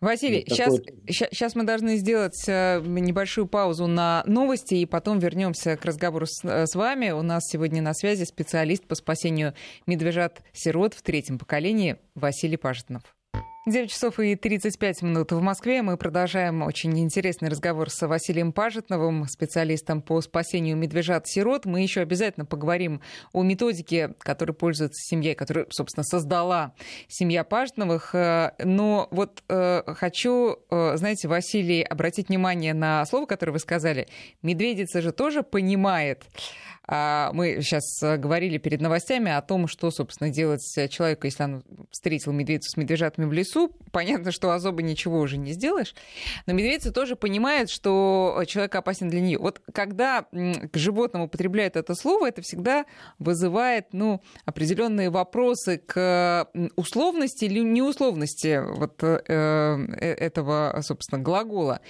Василий, 0.00 0.46
сейчас, 0.48 0.80
сейчас 1.06 1.54
мы 1.54 1.64
должны 1.64 1.96
сделать 1.96 2.48
э, 2.48 2.80
небольшую 2.80 3.46
паузу 3.46 3.86
на 3.86 4.22
новости 4.26 4.76
и 4.76 4.86
потом 4.86 5.18
вернемся 5.18 5.76
к 5.76 5.84
разговору 5.84 6.24
с, 6.26 6.42
э, 6.42 6.66
с 6.66 6.74
вами. 6.74 7.10
У 7.10 7.20
нас 7.20 7.42
сегодня 7.46 7.82
на 7.82 7.92
связи 7.92 8.24
специалист 8.24 8.86
по 8.86 8.94
спасению 8.94 9.52
медвежат-сирот 9.86 10.94
в 10.94 11.02
третьем 11.02 11.38
поколении 11.38 11.96
Василий 12.14 12.56
Пажетнов. 12.56 13.02
9 13.66 13.90
часов 13.90 14.18
и 14.18 14.36
35 14.36 15.02
минут 15.02 15.32
в 15.32 15.40
Москве. 15.42 15.82
Мы 15.82 15.98
продолжаем 15.98 16.62
очень 16.62 16.98
интересный 16.98 17.50
разговор 17.50 17.90
с 17.90 18.06
Василием 18.06 18.54
Пажетновым, 18.54 19.26
специалистом 19.28 20.00
по 20.00 20.22
спасению 20.22 20.78
медвежат-сирот. 20.78 21.66
Мы 21.66 21.82
еще 21.82 22.00
обязательно 22.00 22.46
поговорим 22.46 23.02
о 23.34 23.42
методике, 23.42 24.14
которой 24.20 24.52
пользуется 24.52 24.98
семья, 25.02 25.34
которую, 25.34 25.66
собственно, 25.68 26.04
создала 26.04 26.72
семья 27.06 27.44
Пажетновых. 27.44 28.14
Э, 28.14 28.52
но 28.64 29.08
вот 29.10 29.42
э, 29.50 29.82
хочу, 29.94 30.56
э, 30.70 30.96
знаете, 30.96 31.28
Василий, 31.28 31.82
обратить 31.82 32.30
внимание 32.30 32.72
на 32.72 33.04
слово, 33.04 33.26
которое 33.26 33.52
вы 33.52 33.58
сказали. 33.58 34.08
Медведица 34.40 35.02
же 35.02 35.12
тоже 35.12 35.42
понимает, 35.42 36.24
мы 36.90 37.58
сейчас 37.60 38.02
э, 38.02 38.16
говорили 38.16 38.58
перед 38.58 38.80
новостями 38.80 39.30
о 39.30 39.40
том, 39.42 39.68
что, 39.68 39.92
собственно, 39.92 40.28
делать 40.28 40.62
человеку, 40.90 41.26
если 41.26 41.44
он 41.44 41.62
встретил 41.92 42.32
медведицу 42.32 42.70
с 42.70 42.76
медвежатами 42.76 43.26
в 43.26 43.32
лесу. 43.32 43.70
Понятно, 43.92 44.32
что 44.32 44.50
особо 44.50 44.82
ничего 44.82 45.20
уже 45.20 45.36
не 45.36 45.52
сделаешь. 45.52 45.94
Но 46.46 46.52
медведица 46.52 46.90
тоже 46.92 47.14
понимает, 47.14 47.70
что 47.70 48.42
человек 48.48 48.74
опасен 48.74 49.08
для 49.08 49.20
нее. 49.20 49.38
Вот 49.38 49.62
когда 49.72 50.22
к 50.22 50.76
животному 50.76 51.26
употребляют 51.26 51.76
это 51.76 51.94
слово, 51.94 52.28
это 52.28 52.42
всегда 52.42 52.86
вызывает 53.20 53.92
ну, 53.92 54.20
определенные 54.44 55.10
вопросы 55.10 55.78
к 55.78 56.48
условности 56.74 57.44
или 57.44 57.60
неусловности 57.60 58.60
вот, 58.64 59.02
э, 59.04 59.20
э 59.28 60.10
этого, 60.10 60.80
собственно, 60.82 61.22
глагола. 61.22 61.80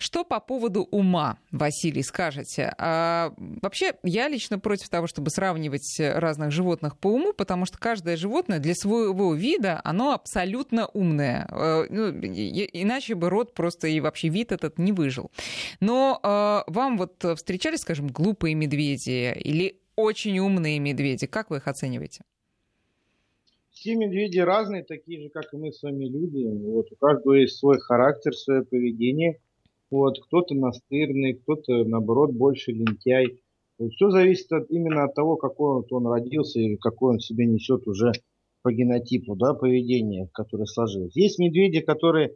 Что 0.00 0.24
по 0.24 0.40
поводу 0.40 0.88
ума, 0.90 1.38
Василий, 1.52 2.02
скажете? 2.02 2.72
А, 2.78 3.34
вообще, 3.36 3.92
я 4.02 4.28
лично 4.28 4.58
против 4.58 4.88
того, 4.88 5.06
чтобы 5.06 5.28
сравнивать 5.28 6.00
разных 6.00 6.52
животных 6.52 6.96
по 6.96 7.08
уму, 7.08 7.34
потому 7.34 7.66
что 7.66 7.78
каждое 7.78 8.16
животное 8.16 8.60
для 8.60 8.74
своего 8.74 9.34
вида, 9.34 9.78
оно 9.84 10.14
абсолютно 10.14 10.86
умное. 10.86 11.46
А, 11.50 11.82
иначе 11.84 13.14
бы 13.14 13.28
род 13.28 13.52
просто 13.52 13.88
и 13.88 14.00
вообще 14.00 14.28
вид 14.28 14.52
этот 14.52 14.78
не 14.78 14.92
выжил. 14.92 15.30
Но 15.80 16.18
а, 16.22 16.64
вам 16.66 16.96
вот 16.96 17.22
встречались, 17.36 17.80
скажем, 17.80 18.08
глупые 18.08 18.54
медведи 18.54 19.38
или 19.38 19.82
очень 19.96 20.38
умные 20.38 20.78
медведи? 20.78 21.26
Как 21.26 21.50
вы 21.50 21.58
их 21.58 21.68
оцениваете? 21.68 22.22
Все 23.70 23.96
медведи 23.96 24.38
разные, 24.38 24.82
такие 24.82 25.20
же, 25.20 25.28
как 25.28 25.52
и 25.52 25.58
мы 25.58 25.72
с 25.72 25.82
вами 25.82 26.06
люди. 26.06 26.42
Вот 26.42 26.90
у 26.90 26.96
каждого 26.96 27.34
есть 27.34 27.58
свой 27.58 27.78
характер, 27.80 28.32
свое 28.32 28.64
поведение– 28.64 29.36
вот, 29.90 30.18
кто-то 30.20 30.54
настырный, 30.54 31.34
кто-то, 31.34 31.84
наоборот, 31.84 32.32
больше 32.32 32.72
лентяй. 32.72 33.40
Все 33.78 34.10
зависит 34.10 34.52
от, 34.52 34.70
именно 34.70 35.04
от 35.04 35.14
того, 35.14 35.36
какой 35.36 35.76
вот 35.76 35.92
он 35.92 36.06
родился 36.06 36.60
и 36.60 36.76
какой 36.76 37.14
он 37.14 37.18
себе 37.18 37.46
несет 37.46 37.86
уже 37.86 38.12
по 38.62 38.72
генотипу, 38.72 39.36
да, 39.36 39.54
поведение, 39.54 40.28
которое 40.32 40.66
сложилось. 40.66 41.16
Есть 41.16 41.38
медведи, 41.38 41.80
которые 41.80 42.34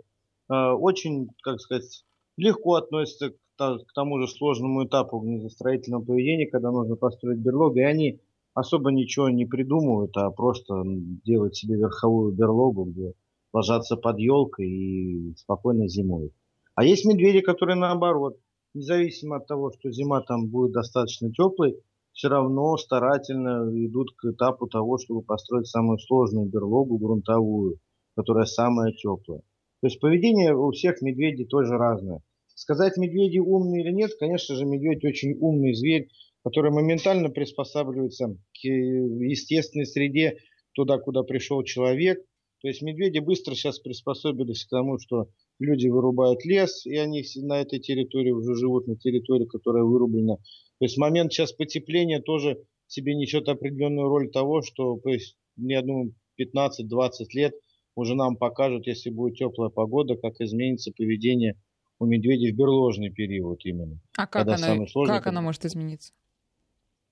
э, 0.50 0.54
очень, 0.54 1.28
как 1.42 1.60
сказать, 1.60 2.04
легко 2.38 2.74
относятся 2.76 3.30
к 3.30 3.36
к 3.56 3.92
тому 3.94 4.20
же 4.20 4.28
сложному 4.28 4.84
этапу 4.84 5.18
гнездостроительного 5.20 6.04
поведения, 6.04 6.46
когда 6.46 6.70
нужно 6.70 6.96
построить 6.96 7.38
берлогу, 7.38 7.78
и 7.78 7.82
они 7.82 8.20
особо 8.52 8.90
ничего 8.90 9.28
не 9.30 9.46
придумывают, 9.46 10.16
а 10.16 10.30
просто 10.30 10.82
делают 11.24 11.56
себе 11.56 11.76
верховую 11.76 12.32
берлогу, 12.32 12.84
где 12.84 13.14
ложатся 13.52 13.96
под 13.96 14.18
елкой 14.18 14.68
и 14.68 15.34
спокойно 15.36 15.88
зимуют. 15.88 16.32
А 16.74 16.84
есть 16.84 17.04
медведи, 17.04 17.40
которые 17.40 17.76
наоборот, 17.76 18.36
независимо 18.74 19.36
от 19.36 19.46
того, 19.46 19.72
что 19.72 19.90
зима 19.90 20.20
там 20.22 20.48
будет 20.48 20.72
достаточно 20.72 21.30
теплой, 21.32 21.80
все 22.12 22.28
равно 22.28 22.76
старательно 22.76 23.68
идут 23.86 24.12
к 24.16 24.24
этапу 24.26 24.66
того, 24.66 24.98
чтобы 24.98 25.22
построить 25.22 25.66
самую 25.66 25.98
сложную 25.98 26.46
берлогу 26.46 26.98
грунтовую, 26.98 27.78
которая 28.16 28.46
самая 28.46 28.92
теплая. 28.92 29.40
То 29.80 29.88
есть 29.88 30.00
поведение 30.00 30.56
у 30.56 30.70
всех 30.70 31.02
медведей 31.02 31.44
тоже 31.44 31.76
разное. 31.76 32.22
Сказать, 32.54 32.96
медведи 32.96 33.38
умные 33.38 33.82
или 33.82 33.92
нет, 33.92 34.12
конечно 34.18 34.54
же, 34.54 34.64
медведь 34.64 35.04
очень 35.04 35.36
умный 35.38 35.74
зверь, 35.74 36.08
который 36.44 36.70
моментально 36.70 37.30
приспосабливается 37.30 38.28
к 38.28 38.64
естественной 38.64 39.86
среде, 39.86 40.38
туда, 40.72 40.98
куда 40.98 41.22
пришел 41.22 41.62
человек. 41.64 42.18
То 42.62 42.68
есть 42.68 42.80
медведи 42.80 43.18
быстро 43.18 43.54
сейчас 43.54 43.78
приспособились 43.80 44.64
к 44.64 44.70
тому, 44.70 44.98
что 44.98 45.28
люди 45.58 45.88
вырубают 45.88 46.44
лес, 46.44 46.86
и 46.86 46.96
они 46.96 47.24
на 47.42 47.60
этой 47.60 47.78
территории 47.78 48.30
уже 48.30 48.54
живут, 48.54 48.86
на 48.86 48.96
территории, 48.96 49.46
которая 49.46 49.84
вырублена. 49.84 50.36
То 50.36 50.84
есть 50.84 50.98
момент 50.98 51.32
сейчас 51.32 51.52
потепления 51.52 52.20
тоже 52.20 52.58
себе 52.86 53.14
несет 53.14 53.48
определенную 53.48 54.08
роль 54.08 54.30
того, 54.30 54.62
что, 54.62 54.98
то 55.02 55.10
есть, 55.10 55.36
я 55.56 55.82
думаю, 55.82 56.14
15-20 56.40 57.10
лет 57.34 57.54
уже 57.94 58.14
нам 58.14 58.36
покажут, 58.36 58.86
если 58.86 59.10
будет 59.10 59.36
теплая 59.36 59.70
погода, 59.70 60.16
как 60.16 60.40
изменится 60.40 60.92
поведение 60.96 61.56
у 62.00 62.06
медведей 62.06 62.52
в 62.52 62.56
берложный 62.56 63.10
период 63.10 63.64
именно. 63.64 64.00
А 64.16 64.26
как, 64.26 64.48
она, 64.48 64.86
как 65.06 65.26
она 65.26 65.40
может 65.40 65.64
измениться? 65.64 66.12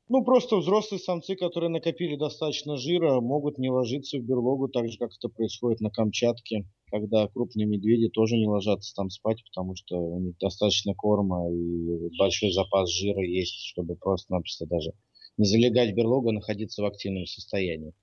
Ну, 0.09 0.25
просто 0.25 0.57
взрослые 0.57 1.01
самцы, 1.01 1.37
которые 1.37 1.71
накопили 1.71 2.17
достаточно 2.17 2.77
жира, 2.77 3.21
могут 3.21 3.59
не 3.59 3.71
ложиться 3.71 4.19
в 4.19 4.23
берлогу, 4.23 4.69
так 4.69 4.89
же, 4.91 4.99
как 4.99 5.11
это 5.17 5.29
происходит 5.29 5.81
на 5.81 5.91
Камчатке, 5.91 6.67
когда 6.91 7.27
крупные 7.29 7.67
медведи 7.67 8.09
тоже 8.09 8.37
не 8.37 8.47
ложатся 8.47 8.95
там 8.95 9.11
спать, 9.11 9.43
потому 9.45 9.75
что 9.75 9.97
у 9.97 10.21
них 10.21 10.37
достаточно 10.39 10.95
корма 10.95 11.51
и 11.51 12.17
большой 12.19 12.53
запас 12.53 12.91
жира 12.91 13.23
есть, 13.25 13.65
чтобы 13.65 13.97
просто-напросто 13.97 14.67
даже 14.67 14.93
не 15.39 15.47
залегать 15.47 15.93
в 15.93 15.95
берлогу, 15.95 16.29
а 16.29 16.33
находиться 16.33 16.83
в 16.83 16.87
активном 16.87 17.25
состоянии. 17.25 17.95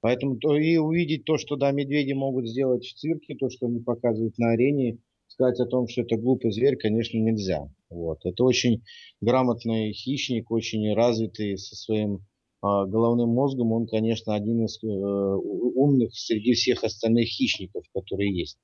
Поэтому 0.00 0.38
то, 0.38 0.56
и 0.56 0.78
увидеть 0.78 1.24
то, 1.24 1.38
что 1.38 1.56
да, 1.56 1.70
медведи 1.70 2.12
могут 2.12 2.48
сделать 2.48 2.84
в 2.84 2.94
цирке, 2.94 3.36
то, 3.36 3.50
что 3.50 3.66
они 3.66 3.80
показывают 3.80 4.36
на 4.38 4.50
арене, 4.50 4.98
сказать 5.42 5.60
о 5.60 5.66
том, 5.66 5.88
что 5.88 6.02
это 6.02 6.16
глупый 6.16 6.52
зверь, 6.52 6.76
конечно, 6.76 7.18
нельзя. 7.18 7.68
Вот. 7.90 8.18
Это 8.24 8.44
очень 8.44 8.82
грамотный 9.20 9.92
хищник, 9.92 10.50
очень 10.50 10.94
развитый 10.94 11.58
со 11.58 11.74
своим 11.74 12.20
а, 12.60 12.86
головным 12.86 13.30
мозгом. 13.30 13.72
Он, 13.72 13.86
конечно, 13.86 14.34
один 14.34 14.64
из 14.64 14.78
э, 14.82 14.86
умных 14.86 16.14
среди 16.14 16.52
всех 16.52 16.84
остальных 16.84 17.26
хищников, 17.26 17.84
которые 17.92 18.38
есть. 18.38 18.58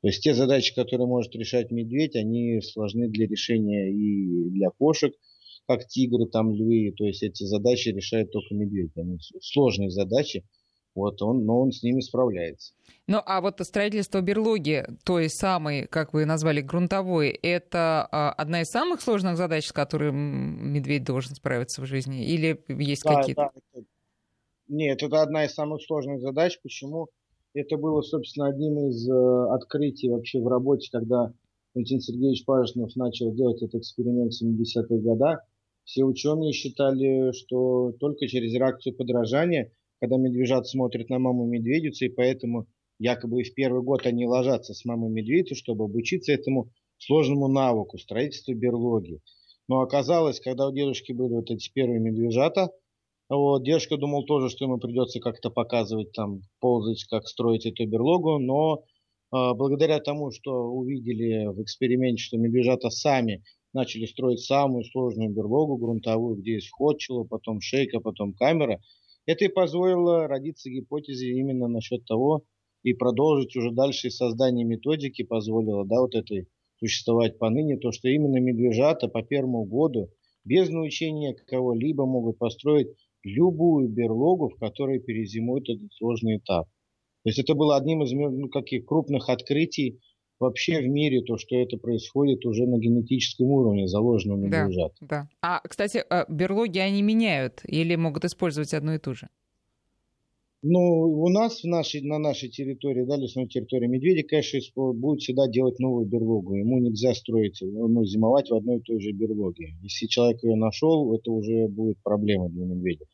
То 0.00 0.08
есть 0.08 0.22
те 0.22 0.34
задачи, 0.34 0.74
которые 0.74 1.06
может 1.06 1.34
решать 1.34 1.70
медведь, 1.70 2.16
они 2.16 2.60
сложны 2.60 3.08
для 3.08 3.26
решения 3.26 3.90
и 3.90 4.50
для 4.50 4.70
кошек, 4.70 5.14
как 5.66 5.86
тигры, 5.86 6.26
там 6.26 6.54
львы. 6.54 6.92
То 6.96 7.04
есть 7.04 7.22
эти 7.22 7.44
задачи 7.44 7.88
решает 7.88 8.30
только 8.30 8.54
медведь. 8.54 8.92
Они 8.96 9.18
сложные 9.40 9.90
задачи, 9.90 10.44
вот 10.94 11.20
он, 11.22 11.44
но 11.44 11.60
он 11.60 11.72
с 11.72 11.82
ними 11.82 12.00
справляется. 12.00 12.72
Ну, 13.06 13.20
а 13.24 13.40
вот 13.40 13.60
строительство 13.60 14.20
берлоги, 14.20 14.84
той 15.04 15.28
самой, 15.28 15.86
как 15.86 16.14
вы 16.14 16.24
назвали, 16.24 16.60
грунтовой, 16.60 17.28
это 17.42 18.08
а, 18.10 18.32
одна 18.32 18.62
из 18.62 18.68
самых 18.68 19.02
сложных 19.02 19.36
задач, 19.36 19.66
с 19.66 19.72
которыми 19.72 20.16
медведь 20.16 21.04
должен 21.04 21.34
справиться 21.34 21.82
в 21.82 21.86
жизни? 21.86 22.24
Или 22.24 22.62
есть 22.68 23.02
да, 23.04 23.16
какие-то? 23.16 23.50
Да. 23.74 23.82
Нет, 24.68 25.02
это 25.02 25.20
одна 25.20 25.44
из 25.44 25.52
самых 25.52 25.82
сложных 25.82 26.20
задач. 26.20 26.58
Почему? 26.62 27.08
Это 27.52 27.76
было, 27.76 28.00
собственно, 28.00 28.48
одним 28.48 28.88
из 28.88 29.08
э, 29.08 29.46
открытий 29.52 30.08
вообще 30.08 30.40
в 30.40 30.48
работе, 30.48 30.88
когда 30.90 31.32
Валентин 31.74 32.00
Сергеевич 32.00 32.44
Пажинов 32.44 32.96
начал 32.96 33.32
делать 33.32 33.62
этот 33.62 33.82
эксперимент 33.82 34.32
в 34.32 34.42
70-х 34.42 34.96
годах. 34.96 35.40
Все 35.84 36.04
ученые 36.04 36.52
считали, 36.52 37.32
что 37.32 37.92
только 38.00 38.26
через 38.28 38.54
реакцию 38.54 38.96
подражания– 38.96 39.72
когда 40.00 40.16
медвежат 40.16 40.66
смотрят 40.66 41.08
на 41.08 41.18
маму 41.18 41.46
медведицу, 41.46 42.06
и 42.06 42.08
поэтому 42.08 42.66
якобы 42.98 43.42
в 43.42 43.54
первый 43.54 43.82
год 43.82 44.06
они 44.06 44.26
ложатся 44.26 44.74
с 44.74 44.84
мамой 44.84 45.10
медведицу, 45.10 45.54
чтобы 45.54 45.84
обучиться 45.84 46.32
этому 46.32 46.70
сложному 46.98 47.48
навыку 47.48 47.98
строительства 47.98 48.52
берлоги. 48.52 49.20
Но 49.68 49.80
оказалось, 49.80 50.40
когда 50.40 50.68
у 50.68 50.72
дедушки 50.72 51.12
были 51.12 51.32
вот 51.32 51.50
эти 51.50 51.70
первые 51.72 52.00
медвежата, 52.00 52.70
вот, 53.30 53.64
дедушка 53.64 53.96
думал 53.96 54.24
тоже, 54.24 54.50
что 54.50 54.66
ему 54.66 54.78
придется 54.78 55.18
как-то 55.18 55.50
показывать, 55.50 56.12
там, 56.12 56.42
ползать, 56.60 57.04
как 57.04 57.26
строить 57.26 57.64
эту 57.64 57.86
берлогу, 57.86 58.38
но 58.38 58.84
э, 59.32 59.54
благодаря 59.54 59.98
тому, 60.00 60.30
что 60.30 60.52
увидели 60.66 61.46
в 61.46 61.62
эксперименте, 61.62 62.22
что 62.22 62.36
медвежата 62.36 62.90
сами 62.90 63.42
начали 63.72 64.04
строить 64.04 64.40
самую 64.40 64.84
сложную 64.84 65.30
берлогу 65.30 65.78
грунтовую, 65.78 66.36
где 66.36 66.54
есть 66.54 66.68
вход 66.68 66.98
потом 67.30 67.60
шейка, 67.60 68.00
потом 68.00 68.34
камера– 68.34 68.80
это 69.26 69.44
и 69.44 69.48
позволило 69.48 70.26
родиться 70.28 70.70
гипотезе 70.70 71.30
именно 71.30 71.68
насчет 71.68 72.04
того, 72.04 72.44
и 72.82 72.92
продолжить 72.92 73.56
уже 73.56 73.70
дальше 73.70 74.10
создание 74.10 74.64
методики 74.64 75.22
позволило, 75.22 75.86
да, 75.86 76.00
вот 76.00 76.14
этой 76.14 76.48
существовать 76.76 77.38
поныне, 77.38 77.78
то, 77.78 77.92
что 77.92 78.08
именно 78.08 78.38
медвежата 78.38 79.08
по 79.08 79.22
первому 79.22 79.64
году 79.64 80.10
без 80.44 80.68
научения 80.68 81.34
кого-либо 81.34 82.04
могут 82.04 82.38
построить 82.38 82.88
любую 83.22 83.88
берлогу, 83.88 84.50
в 84.50 84.56
которой 84.58 85.00
перезимует 85.00 85.68
этот 85.68 85.92
сложный 85.94 86.36
этап. 86.36 86.66
То 87.22 87.30
есть 87.30 87.38
это 87.38 87.54
было 87.54 87.76
одним 87.76 88.02
из 88.02 88.12
ну, 88.12 88.48
каких 88.50 88.84
крупных 88.84 89.30
открытий 89.30 89.98
вообще 90.40 90.80
в 90.80 90.88
мире 90.88 91.22
то, 91.22 91.36
что 91.38 91.56
это 91.56 91.76
происходит 91.76 92.44
уже 92.44 92.66
на 92.66 92.78
генетическом 92.78 93.46
уровне, 93.46 93.86
заложено 93.86 94.36
на 94.36 94.50
да, 94.50 94.66
лежат. 94.66 94.92
Да. 95.00 95.28
А, 95.40 95.60
кстати, 95.60 96.02
а 96.10 96.26
берлоги 96.28 96.78
они 96.78 97.02
меняют 97.02 97.60
или 97.64 97.94
могут 97.96 98.24
использовать 98.24 98.74
одну 98.74 98.94
и 98.94 98.98
ту 98.98 99.14
же? 99.14 99.28
Ну, 100.66 100.80
у 100.80 101.28
нас 101.28 101.60
в 101.62 101.66
нашей, 101.66 102.00
на 102.00 102.18
нашей 102.18 102.48
территории, 102.48 103.04
да, 103.04 103.16
лесной 103.16 103.46
территории 103.46 103.86
медведи, 103.86 104.22
конечно, 104.22 104.60
будет 104.94 105.20
всегда 105.20 105.46
делать 105.46 105.78
новую 105.78 106.06
берлогу. 106.06 106.54
Ему 106.54 106.78
нельзя 106.78 107.12
строить, 107.12 107.58
ну, 107.60 108.02
зимовать 108.06 108.48
в 108.48 108.54
одной 108.54 108.78
и 108.78 108.80
той 108.80 108.98
же 108.98 109.12
берлоге. 109.12 109.74
Если 109.82 110.06
человек 110.06 110.42
ее 110.42 110.56
нашел, 110.56 111.14
это 111.14 111.30
уже 111.30 111.68
будет 111.68 111.98
проблема 112.02 112.48
для 112.48 112.64
медведя. 112.64 113.04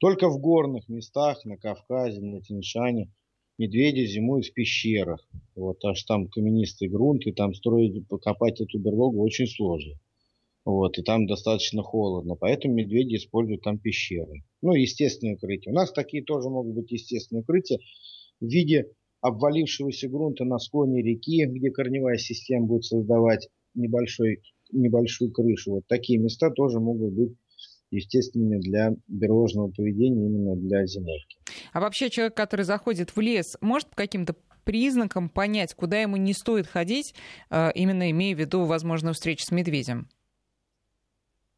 Только 0.00 0.28
в 0.28 0.40
горных 0.40 0.88
местах, 0.88 1.44
на 1.44 1.56
Кавказе, 1.56 2.20
на 2.20 2.40
Тиньшане– 2.40 3.08
медведи 3.58 4.06
зимуют 4.06 4.46
в 4.46 4.52
пещерах. 4.52 5.26
Вот, 5.54 5.84
аж 5.84 6.02
там 6.04 6.28
каменистый 6.28 6.88
грунт, 6.88 7.26
и 7.26 7.32
там 7.32 7.54
строить, 7.54 8.06
покопать 8.08 8.60
эту 8.60 8.78
берлогу 8.78 9.22
очень 9.22 9.46
сложно. 9.46 9.94
Вот, 10.64 10.98
и 10.98 11.02
там 11.02 11.26
достаточно 11.26 11.82
холодно, 11.82 12.34
поэтому 12.34 12.74
медведи 12.74 13.16
используют 13.16 13.62
там 13.62 13.78
пещеры. 13.78 14.42
Ну, 14.62 14.72
естественные 14.72 15.36
укрытия. 15.36 15.72
У 15.72 15.74
нас 15.74 15.92
такие 15.92 16.24
тоже 16.24 16.48
могут 16.48 16.74
быть 16.74 16.90
естественные 16.90 17.42
укрытия 17.42 17.78
в 18.40 18.46
виде 18.46 18.90
обвалившегося 19.20 20.08
грунта 20.08 20.44
на 20.44 20.58
склоне 20.58 21.02
реки, 21.02 21.46
где 21.46 21.70
корневая 21.70 22.18
система 22.18 22.66
будет 22.66 22.84
создавать 22.84 23.48
небольшой, 23.74 24.42
небольшую 24.72 25.30
крышу. 25.30 25.72
Вот 25.72 25.86
такие 25.86 26.18
места 26.18 26.50
тоже 26.50 26.80
могут 26.80 27.12
быть 27.12 27.36
естественными 27.90 28.58
для 28.58 28.94
бережного 29.06 29.70
поведения 29.70 30.26
именно 30.26 30.56
для 30.56 30.84
зимовки. 30.86 31.38
А 31.76 31.80
вообще 31.80 32.08
человек, 32.08 32.34
который 32.34 32.64
заходит 32.64 33.14
в 33.14 33.20
лес, 33.20 33.58
может 33.60 33.90
по 33.90 33.96
каким-то 33.96 34.34
признакам 34.64 35.28
понять, 35.28 35.74
куда 35.74 36.00
ему 36.00 36.16
не 36.16 36.32
стоит 36.32 36.66
ходить, 36.66 37.14
э, 37.50 37.70
именно 37.74 38.10
имея 38.12 38.34
в 38.34 38.38
виду 38.38 38.64
возможную 38.64 39.12
встречу 39.12 39.44
с 39.44 39.50
медведем? 39.50 40.08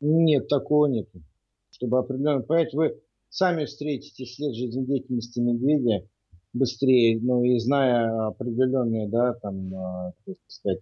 Нет, 0.00 0.48
такого 0.48 0.86
нет. 0.86 1.08
Чтобы 1.70 2.00
определенно 2.00 2.40
понять, 2.40 2.74
вы 2.74 3.00
сами 3.28 3.64
встретите 3.64 4.26
след 4.26 4.56
жизнедеятельности 4.56 5.38
медведя 5.38 6.08
быстрее, 6.52 7.20
ну 7.22 7.44
и 7.44 7.56
зная 7.60 8.26
определенные, 8.26 9.08
да, 9.08 9.34
там, 9.34 9.72
э, 9.72 10.12
так 10.26 10.36
сказать, 10.48 10.80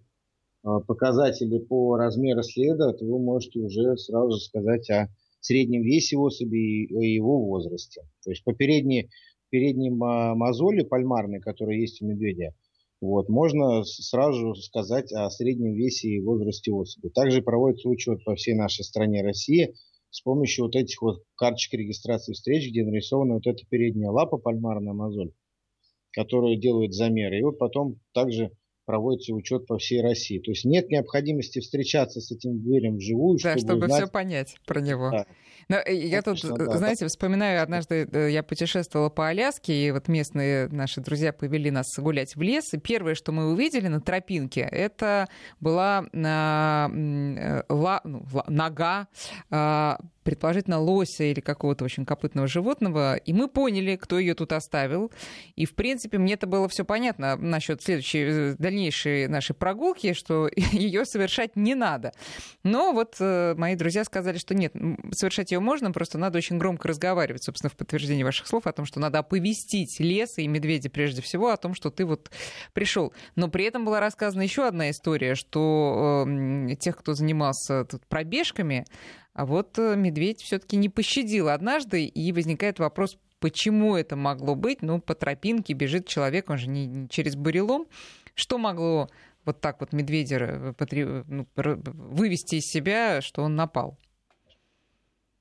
э, 0.63 0.79
показатели 0.87 1.59
по 1.59 1.95
размеру 1.95 2.41
следа, 2.41 2.91
то 2.91 3.05
вы 3.05 3.19
можете 3.19 3.59
уже 3.59 3.97
сразу 3.97 4.31
сказать 4.39 4.89
о 4.89 5.09
среднем 5.39 5.81
весе 5.81 6.17
особи 6.17 6.85
и 6.85 7.13
его 7.13 7.45
возрасте. 7.45 8.01
То 8.23 8.31
есть 8.31 8.43
по 8.43 8.53
передней, 8.53 9.09
передней 9.49 9.89
мозоли 9.89 10.83
пальмарной, 10.83 11.39
которая 11.39 11.77
есть 11.77 12.01
у 12.01 12.05
медведя, 12.07 12.53
вот, 12.99 13.29
можно 13.29 13.83
сразу 13.83 14.55
сказать 14.55 15.11
о 15.13 15.29
среднем 15.29 15.73
весе 15.73 16.09
и 16.09 16.19
возрасте 16.19 16.71
особи. 16.71 17.09
Также 17.09 17.43
проводится 17.43 17.89
учет 17.89 18.23
по 18.23 18.35
всей 18.35 18.55
нашей 18.55 18.83
стране 18.83 19.21
России 19.21 19.75
с 20.09 20.21
помощью 20.21 20.65
вот 20.65 20.75
этих 20.75 21.01
вот 21.01 21.23
карточек 21.35 21.73
регистрации 21.73 22.33
встреч, 22.33 22.69
где 22.69 22.83
нарисована 22.83 23.35
вот 23.35 23.45
эта 23.45 23.63
передняя 23.69 24.09
лапа, 24.09 24.37
пальмарная 24.37 24.93
мозоль, 24.93 25.31
которую 26.11 26.57
делают 26.57 26.93
замеры. 26.93 27.37
И 27.39 27.43
вот 27.43 27.59
потом 27.59 27.99
также 28.13 28.51
проводится 28.87 29.33
учет 29.33 29.67
по 29.67 29.77
всей 29.77 30.01
России. 30.01 30.39
То 30.39 30.51
есть 30.51 30.63
нет 30.63 30.89
необходимости 30.89 31.59
встречаться 31.59 32.21
с 32.21 32.31
этим 32.31 32.57
зверем 32.61 32.95
вживую, 32.95 33.37
да, 33.43 33.51
чтобы, 33.51 33.59
чтобы 33.59 33.85
узнать... 33.85 34.03
все 34.03 34.11
понять 34.11 34.55
про 34.65 34.79
него. 34.79 35.11
Да. 35.11 35.25
Но 35.67 35.77
э, 35.85 35.93
я 35.93 36.21
тут, 36.21 36.41
да, 36.41 36.77
знаете, 36.77 37.05
да. 37.05 37.09
вспоминаю, 37.09 37.61
однажды 37.61 38.07
э, 38.09 38.31
я 38.31 38.43
путешествовала 38.43 39.09
по 39.09 39.27
Аляске, 39.27 39.73
и 39.73 39.91
вот 39.91 40.07
местные 40.07 40.69
наши 40.69 41.01
друзья 41.01 41.33
повели 41.33 41.69
нас 41.69 41.87
гулять 41.97 42.37
в 42.37 42.41
лес, 42.41 42.73
и 42.73 42.77
первое, 42.77 43.13
что 43.15 43.33
мы 43.33 43.51
увидели 43.51 43.87
на 43.87 43.99
тропинке, 43.99 44.61
это 44.61 45.27
была 45.59 46.05
а, 46.13 46.89
э, 46.89 47.63
ла, 47.67 47.99
ну, 48.05 48.23
нога 48.47 49.09
а, 49.49 49.97
предположительно, 50.27 50.77
лося 50.77 51.23
или 51.23 51.39
какого-то 51.39 51.85
очень 51.85 52.05
копытного 52.05 52.49
животного, 52.49 53.15
и 53.15 53.31
мы 53.31 53.47
поняли, 53.47 53.95
кто 53.95 54.19
ее 54.19 54.33
тут 54.33 54.51
оставил. 54.51 55.09
И, 55.55 55.65
в 55.65 55.73
принципе, 55.73 56.17
мне 56.17 56.33
это 56.33 56.47
было 56.47 56.67
все 56.67 56.83
понятно 56.83 57.37
насчет 57.37 57.81
следующей, 57.81 58.23
э, 58.23 58.55
дальнейшей 58.77 59.27
нашей 59.27 59.55
прогулки, 59.55 60.13
что 60.13 60.49
ее 60.55 61.05
совершать 61.05 61.55
не 61.55 61.75
надо. 61.75 62.11
Но 62.63 62.93
вот 62.93 63.15
э, 63.19 63.55
мои 63.57 63.75
друзья 63.75 64.03
сказали, 64.03 64.37
что 64.37 64.53
нет, 64.53 64.73
совершать 65.11 65.51
ее 65.51 65.59
можно, 65.59 65.91
просто 65.91 66.17
надо 66.17 66.37
очень 66.37 66.57
громко 66.57 66.87
разговаривать, 66.87 67.43
собственно, 67.43 67.69
в 67.69 67.75
подтверждение 67.75 68.23
ваших 68.23 68.47
слов 68.47 68.67
о 68.67 68.71
том, 68.71 68.85
что 68.85 68.99
надо 68.99 69.19
оповестить 69.19 69.99
лес 69.99 70.37
и 70.37 70.47
медведя 70.47 70.89
прежде 70.89 71.21
всего 71.21 71.49
о 71.49 71.57
том, 71.57 71.73
что 71.73 71.89
ты 71.89 72.05
вот 72.05 72.29
пришел. 72.73 73.13
Но 73.35 73.47
при 73.47 73.65
этом 73.65 73.83
была 73.83 73.99
рассказана 73.99 74.43
еще 74.43 74.67
одна 74.67 74.91
история, 74.91 75.35
что 75.35 76.25
э, 76.27 76.75
тех, 76.75 76.97
кто 76.97 77.13
занимался 77.13 77.85
тут 77.85 78.05
пробежками, 78.05 78.85
а 79.33 79.45
вот 79.45 79.77
э, 79.79 79.95
медведь 79.95 80.41
все-таки 80.41 80.77
не 80.77 80.89
пощадил 80.89 81.49
однажды, 81.49 82.05
и 82.05 82.31
возникает 82.31 82.79
вопрос, 82.79 83.17
почему 83.39 83.95
это 83.95 84.15
могло 84.15 84.55
быть? 84.55 84.81
Ну, 84.81 84.99
по 84.99 85.15
тропинке 85.15 85.73
бежит 85.73 86.07
человек, 86.07 86.49
он 86.49 86.57
же 86.57 86.67
не 86.67 87.07
через 87.09 87.35
бурелом. 87.35 87.85
Что 88.37 88.59
могло 88.59 89.09
вот 89.45 89.61
так 89.61 89.79
вот 89.79 89.93
медведя 89.93 90.75
ну, 91.27 91.47
вывести 91.55 92.55
из 92.55 92.67
себя, 92.67 93.19
что 93.21 93.41
он 93.41 93.55
напал? 93.55 93.97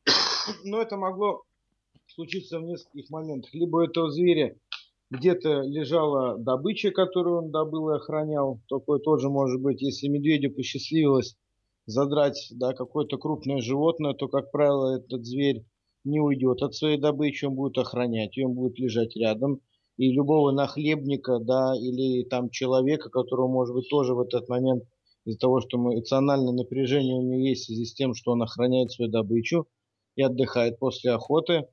Ну, 0.64 0.80
это 0.80 0.96
могло 0.96 1.42
случиться 2.06 2.58
в 2.58 2.62
нескольких 2.62 3.10
моментах. 3.10 3.52
Либо 3.52 3.76
у 3.76 3.80
этого 3.80 4.10
зверя 4.10 4.56
где-то 5.10 5.62
лежала 5.62 6.38
добыча, 6.38 6.90
которую 6.90 7.42
он 7.44 7.50
добыл 7.50 7.90
и 7.90 7.96
охранял. 7.96 8.60
Такое 8.68 8.98
тоже 8.98 9.28
может 9.28 9.60
быть, 9.60 9.82
если 9.82 10.08
медведю 10.08 10.52
посчастливилось 10.52 11.36
задрать 11.84 12.48
да, 12.52 12.72
какое-то 12.72 13.18
крупное 13.18 13.60
животное, 13.60 14.14
то, 14.14 14.28
как 14.28 14.50
правило, 14.50 14.96
этот 14.96 15.26
зверь 15.26 15.66
не 16.04 16.20
уйдет 16.20 16.62
от 16.62 16.74
своей 16.74 16.98
добычи, 16.98 17.44
он 17.44 17.54
будет 17.54 17.76
охранять 17.76 18.36
ее, 18.36 18.46
он 18.46 18.54
будет 18.54 18.78
лежать 18.78 19.14
рядом. 19.16 19.60
И 19.96 20.12
любого 20.12 20.50
нахлебника, 20.52 21.38
да, 21.38 21.72
или 21.74 22.22
там 22.24 22.50
человека, 22.50 23.08
которого, 23.08 23.48
может 23.48 23.74
быть, 23.74 23.88
тоже 23.88 24.14
в 24.14 24.20
этот 24.20 24.48
момент 24.48 24.84
из-за 25.24 25.38
того, 25.38 25.60
что 25.60 25.78
эмоциональное 25.78 26.52
напряжение 26.52 27.16
у 27.16 27.22
него 27.22 27.40
есть 27.40 27.64
в 27.64 27.66
связи 27.66 27.84
с 27.84 27.94
тем, 27.94 28.14
что 28.14 28.32
он 28.32 28.42
охраняет 28.42 28.92
свою 28.92 29.10
добычу 29.10 29.66
и 30.14 30.22
отдыхает 30.22 30.78
после 30.78 31.12
охоты. 31.12 31.66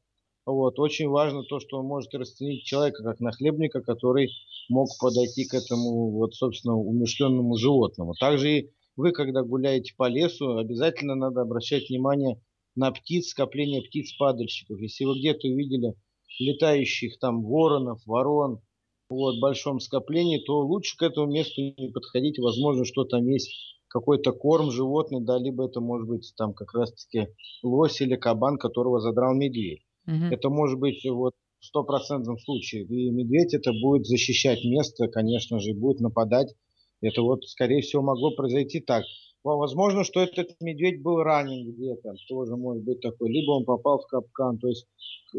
Вот. 0.45 0.79
Очень 0.79 1.09
важно 1.09 1.43
то, 1.43 1.59
что 1.59 1.77
он 1.79 1.85
может 1.85 2.13
расценить 2.13 2.65
человека 2.65 3.03
как 3.03 3.19
нахлебника, 3.19 3.81
который 3.81 4.29
мог 4.69 4.89
подойти 4.99 5.45
к 5.45 5.53
этому, 5.53 6.11
вот, 6.11 6.33
собственно, 6.33 6.75
умышленному 6.75 7.55
животному. 7.57 8.13
Также 8.19 8.51
и 8.51 8.69
вы, 8.95 9.11
когда 9.11 9.43
гуляете 9.43 9.93
по 9.95 10.07
лесу, 10.07 10.57
обязательно 10.57 11.15
надо 11.15 11.41
обращать 11.41 11.89
внимание 11.89 12.41
на 12.75 12.91
птиц, 12.91 13.29
скопление 13.29 13.81
птиц-падальщиков. 13.81 14.79
Если 14.79 15.05
вы 15.05 15.19
где-то 15.19 15.47
увидели 15.47 15.93
летающих 16.39 17.19
там 17.19 17.43
воронов, 17.43 18.01
ворон, 18.05 18.61
вот, 19.09 19.39
большом 19.39 19.79
скоплении, 19.79 20.43
то 20.43 20.59
лучше 20.59 20.97
к 20.97 21.03
этому 21.03 21.31
месту 21.31 21.61
не 21.61 21.91
подходить. 21.91 22.39
Возможно, 22.39 22.85
что 22.85 23.03
там 23.03 23.27
есть 23.27 23.51
какой-то 23.87 24.31
корм 24.31 24.71
животный, 24.71 25.23
да, 25.23 25.37
либо 25.37 25.65
это 25.67 25.79
может 25.81 26.07
быть 26.07 26.33
там 26.35 26.53
как 26.53 26.73
раз-таки 26.73 27.27
лось 27.61 28.01
или 28.01 28.15
кабан, 28.15 28.57
которого 28.57 28.99
задрал 28.99 29.35
медведь. 29.35 29.83
Угу. 30.07 30.25
Это 30.31 30.49
может 30.49 30.79
быть 30.79 31.05
вот 31.05 31.33
в 31.59 31.65
стопроцентном 31.65 32.37
случае. 32.39 32.83
И 32.85 33.11
медведь 33.11 33.53
это 33.53 33.71
будет 33.71 34.05
защищать 34.05 34.63
место, 34.63 35.07
конечно 35.07 35.59
же, 35.59 35.73
будет 35.73 35.99
нападать 35.99 36.55
это 37.03 37.21
вот, 37.21 37.43
скорее 37.45 37.81
всего, 37.81 38.01
могло 38.01 38.31
произойти 38.31 38.79
так. 38.79 39.03
Возможно, 39.43 40.05
что 40.05 40.21
этот 40.21 40.55
медведь 40.61 41.01
был 41.01 41.17
ранен 41.17 41.69
где-то, 41.69 42.15
тоже 42.29 42.55
может 42.55 42.83
быть 42.83 43.01
такой. 43.01 43.29
Либо 43.29 43.51
он 43.51 43.65
попал 43.65 43.99
в 43.99 44.07
капкан. 44.07 44.57
То 44.57 44.69
есть 44.69 44.87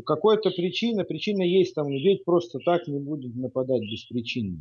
какая-то 0.04 0.50
причина, 0.50 1.04
причина 1.04 1.42
есть 1.42 1.74
там. 1.74 1.88
Медведь 1.88 2.24
просто 2.24 2.58
так 2.64 2.86
не 2.86 2.98
будет 2.98 3.34
нападать 3.34 3.80
без 3.80 4.04
причины. 4.04 4.60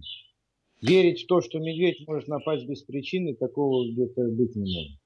Верить 0.82 1.23
в 1.23 1.27
то, 1.27 1.41
что 1.41 1.60
медведь 1.60 2.08
может 2.08 2.27
напасть 2.27 2.65
без 2.65 2.84
причины, 2.84 3.36
такого 3.36 3.89
где-то 3.91 4.29
быть 4.29 4.56
не 4.56 4.62
может. 4.62 4.99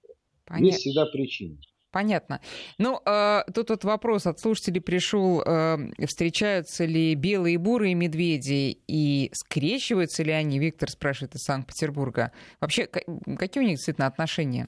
Понятно. 0.46 0.66
Есть 0.66 0.80
всегда 0.80 1.06
причина. 1.08 1.58
Понятно. 1.98 2.42
Ну, 2.78 3.00
э, 3.08 3.40
тут 3.56 3.72
вот 3.72 3.84
вопрос 3.84 4.28
от 4.28 4.40
слушателей 4.40 4.82
пришел, 4.82 5.42
э, 5.42 5.78
встречаются 6.06 6.86
ли 6.86 7.16
белые 7.16 7.56
и 7.56 7.58
бурые 7.58 7.96
медведи 7.96 8.78
и 8.88 9.32
скрещиваются 9.34 10.22
ли 10.22 10.32
они, 10.32 10.60
Виктор 10.60 10.92
спрашивает 10.92 11.34
из 11.34 11.42
Санкт-Петербурга. 11.42 12.34
Вообще, 12.62 12.86
какие 12.86 13.64
у 13.64 13.66
них 13.66 13.78
действительно 13.78 14.06
отношения? 14.06 14.68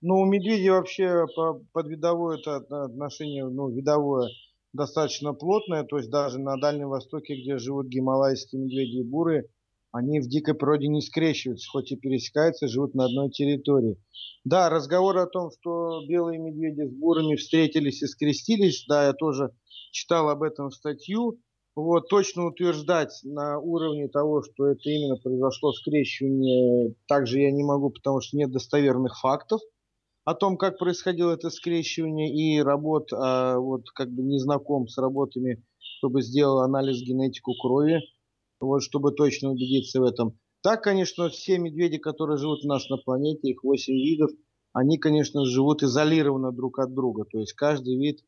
Ну, 0.00 0.20
у 0.20 0.24
медведей 0.24 0.70
вообще 0.70 1.26
подвидовое 1.74 2.38
это 2.38 2.56
отношение, 2.84 3.44
ну, 3.44 3.68
видовое 3.68 4.30
достаточно 4.72 5.34
плотное, 5.34 5.84
то 5.84 5.98
есть 5.98 6.08
даже 6.08 6.40
на 6.40 6.56
Дальнем 6.56 6.88
Востоке, 6.88 7.34
где 7.34 7.58
живут 7.58 7.88
гималайские 7.88 8.62
медведи 8.62 9.00
и 9.00 9.04
буры, 9.04 9.50
они 9.92 10.20
в 10.20 10.28
дикой 10.28 10.54
природе 10.54 10.88
не 10.88 11.00
скрещиваются, 11.00 11.68
хоть 11.70 11.92
и 11.92 11.96
пересекаются, 11.96 12.66
живут 12.66 12.94
на 12.94 13.04
одной 13.04 13.30
территории. 13.30 13.98
Да, 14.44 14.70
разговор 14.70 15.18
о 15.18 15.26
том, 15.26 15.50
что 15.50 16.04
белые 16.08 16.38
медведи 16.38 16.88
с 16.88 16.92
бурами 16.92 17.36
встретились 17.36 18.02
и 18.02 18.06
скрестились, 18.06 18.84
да, 18.88 19.06
я 19.06 19.12
тоже 19.12 19.52
читал 19.92 20.28
об 20.30 20.42
этом 20.42 20.70
статью. 20.70 21.38
Вот, 21.74 22.08
точно 22.08 22.46
утверждать 22.46 23.20
на 23.22 23.58
уровне 23.58 24.08
того, 24.08 24.42
что 24.42 24.66
это 24.66 24.90
именно 24.90 25.16
произошло 25.16 25.72
скрещивание, 25.72 26.94
также 27.06 27.40
я 27.40 27.50
не 27.50 27.62
могу, 27.62 27.90
потому 27.90 28.20
что 28.20 28.36
нет 28.36 28.50
достоверных 28.50 29.18
фактов 29.20 29.60
о 30.24 30.34
том, 30.34 30.56
как 30.56 30.78
происходило 30.78 31.32
это 31.32 31.50
скрещивание, 31.50 32.32
и 32.32 32.62
работ, 32.62 33.12
а, 33.12 33.58
вот 33.58 33.90
как 33.94 34.10
бы 34.10 34.22
не 34.22 34.38
знаком 34.38 34.86
с 34.86 34.98
работами, 34.98 35.64
чтобы 35.78 36.22
сделал 36.22 36.60
анализ 36.60 37.00
генетику 37.00 37.54
крови, 37.54 38.02
вот, 38.62 38.82
чтобы 38.82 39.12
точно 39.12 39.50
убедиться 39.50 40.00
в 40.00 40.04
этом. 40.04 40.38
Так, 40.62 40.82
конечно, 40.84 41.28
все 41.28 41.58
медведи, 41.58 41.98
которые 41.98 42.38
живут 42.38 42.64
у 42.64 42.68
нас 42.68 42.88
на 42.88 42.96
планете, 42.96 43.48
их 43.48 43.64
8 43.64 43.92
видов, 43.92 44.30
они, 44.72 44.98
конечно, 44.98 45.44
живут 45.44 45.82
изолированно 45.82 46.52
друг 46.52 46.78
от 46.78 46.94
друга. 46.94 47.24
То 47.24 47.40
есть 47.40 47.52
каждый 47.52 47.96
вид, 47.96 48.24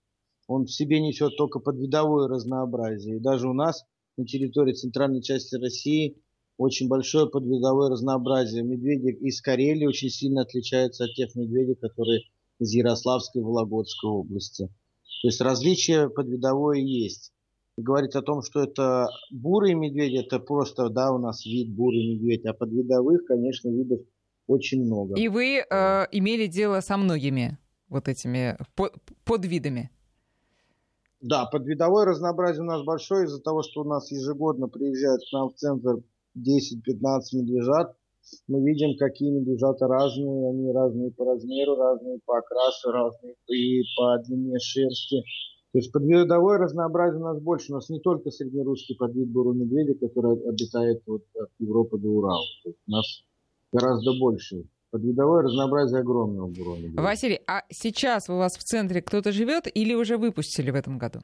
он 0.47 0.65
в 0.65 0.71
себе 0.71 1.01
несет 1.01 1.37
только 1.37 1.61
подвидовое 1.61 2.29
разнообразие. 2.29 3.17
И 3.17 3.21
даже 3.21 3.49
у 3.49 3.55
нас 3.55 3.85
на 4.17 4.27
территории 4.27 4.73
центральной 4.73 5.23
части 5.23 5.57
России 5.57 6.17
очень 6.59 6.89
большое 6.89 7.29
подвидовое 7.29 7.89
разнообразие. 7.89 8.63
Медведи 8.63 9.17
из 9.25 9.41
Карелии 9.41 9.87
очень 9.87 10.11
сильно 10.11 10.43
отличаются 10.43 11.05
от 11.05 11.15
тех 11.15 11.35
медведей, 11.35 11.75
которые 11.77 12.23
из 12.59 12.73
Ярославской 12.73 13.41
и 13.41 13.45
Вологодской 13.45 14.11
области. 14.11 14.67
То 15.23 15.29
есть 15.29 15.41
различие 15.41 16.11
подвидовое 16.11 16.79
есть 16.79 17.33
говорить 17.77 18.15
о 18.15 18.23
том, 18.23 18.43
что 18.43 18.63
это 18.63 19.09
бурый 19.31 19.75
медведь, 19.75 20.27
это 20.27 20.39
просто, 20.39 20.89
да, 20.89 21.13
у 21.13 21.19
нас 21.19 21.45
вид 21.45 21.75
бурый 21.75 22.15
медведь, 22.15 22.45
а 22.47 22.53
подвидовых, 22.53 23.27
конечно, 23.27 23.69
видов 23.69 24.01
очень 24.47 24.85
много. 24.85 25.15
И 25.19 25.29
вы 25.29 25.59
э, 25.59 26.07
имели 26.13 26.47
дело 26.47 26.81
со 26.81 26.97
многими 26.97 27.59
вот 27.89 28.09
этими 28.09 28.57
под, 28.75 28.93
подвидами? 29.25 29.91
Да, 31.21 31.47
подвидовое 31.47 32.05
разнообразие 32.05 32.63
у 32.63 32.67
нас 32.67 32.85
большое 32.85 33.25
из-за 33.25 33.41
того, 33.41 33.63
что 33.63 33.81
у 33.81 33.85
нас 33.85 34.11
ежегодно 34.13 34.69
приезжают 34.69 35.23
к 35.23 35.33
нам 35.33 35.49
в 35.49 35.55
центр 35.55 36.03
10-15 36.37 37.21
медвежат. 37.33 37.97
Мы 38.47 38.63
видим, 38.63 38.97
какие 38.99 39.31
медвежата 39.31 39.87
разные, 39.87 40.51
они 40.51 40.73
разные 40.73 41.11
по 41.13 41.25
размеру, 41.25 41.77
разные 41.77 42.19
по 42.25 42.39
окрасу, 42.39 42.91
разные 42.91 43.35
и 43.49 43.83
по 43.97 44.19
длине 44.23 44.59
шерсти. 44.59 45.23
То 45.75 45.79
есть 45.79 45.91
подвидовое 45.91 46.59
разнообразие 46.59 47.21
у 47.21 47.25
нас 47.25 47.41
больше. 47.41 47.73
У 47.73 47.75
нас 47.75 47.89
не 47.89 47.99
только 47.99 48.31
среднерусский 48.31 48.95
подвид 48.95 49.29
бурого 49.29 49.55
медведя, 49.55 49.95
который 49.95 50.41
обитает 50.49 51.03
вот 51.05 51.25
от 51.35 51.51
Европы 51.59 51.99
до 51.99 52.11
Урала. 52.11 52.45
То 52.63 52.69
есть 52.69 52.79
у 52.87 52.91
нас 52.93 53.25
гораздо 53.73 54.13
больше. 54.21 54.63
Подвидовое 54.93 55.43
разнообразие 55.43 55.99
огромного 55.99 56.47
бурого 56.47 56.77
медведя. 56.77 57.03
Василий, 57.03 57.41
а 57.49 57.65
сейчас 57.71 58.31
у 58.31 58.37
вас 58.37 58.57
в 58.57 58.63
центре 58.63 59.03
кто-то 59.03 59.33
живет 59.33 59.67
или 59.67 59.95
уже 59.95 60.17
выпустили 60.17 60.71
в 60.71 60.77
этом 60.77 60.97
году? 60.97 61.23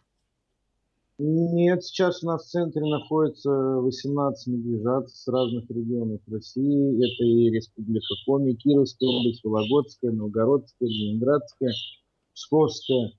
Нет, 1.18 1.84
сейчас 1.84 2.24
у 2.24 2.26
нас 2.26 2.46
в 2.46 2.48
центре 2.48 2.82
находится 2.82 3.50
18 3.52 4.48
медвежат 4.48 5.10
с 5.10 5.28
разных 5.28 5.70
регионов 5.70 6.22
России. 6.26 6.96
Это 6.96 7.22
и 7.24 7.50
Республика 7.54 8.14
Коми, 8.26 8.54
Кировская 8.54 9.08
область, 9.08 9.44
Вологодская, 9.44 10.10
Новгородская, 10.10 10.88
Ленинградская, 10.88 11.72
Псковская. 12.34 13.12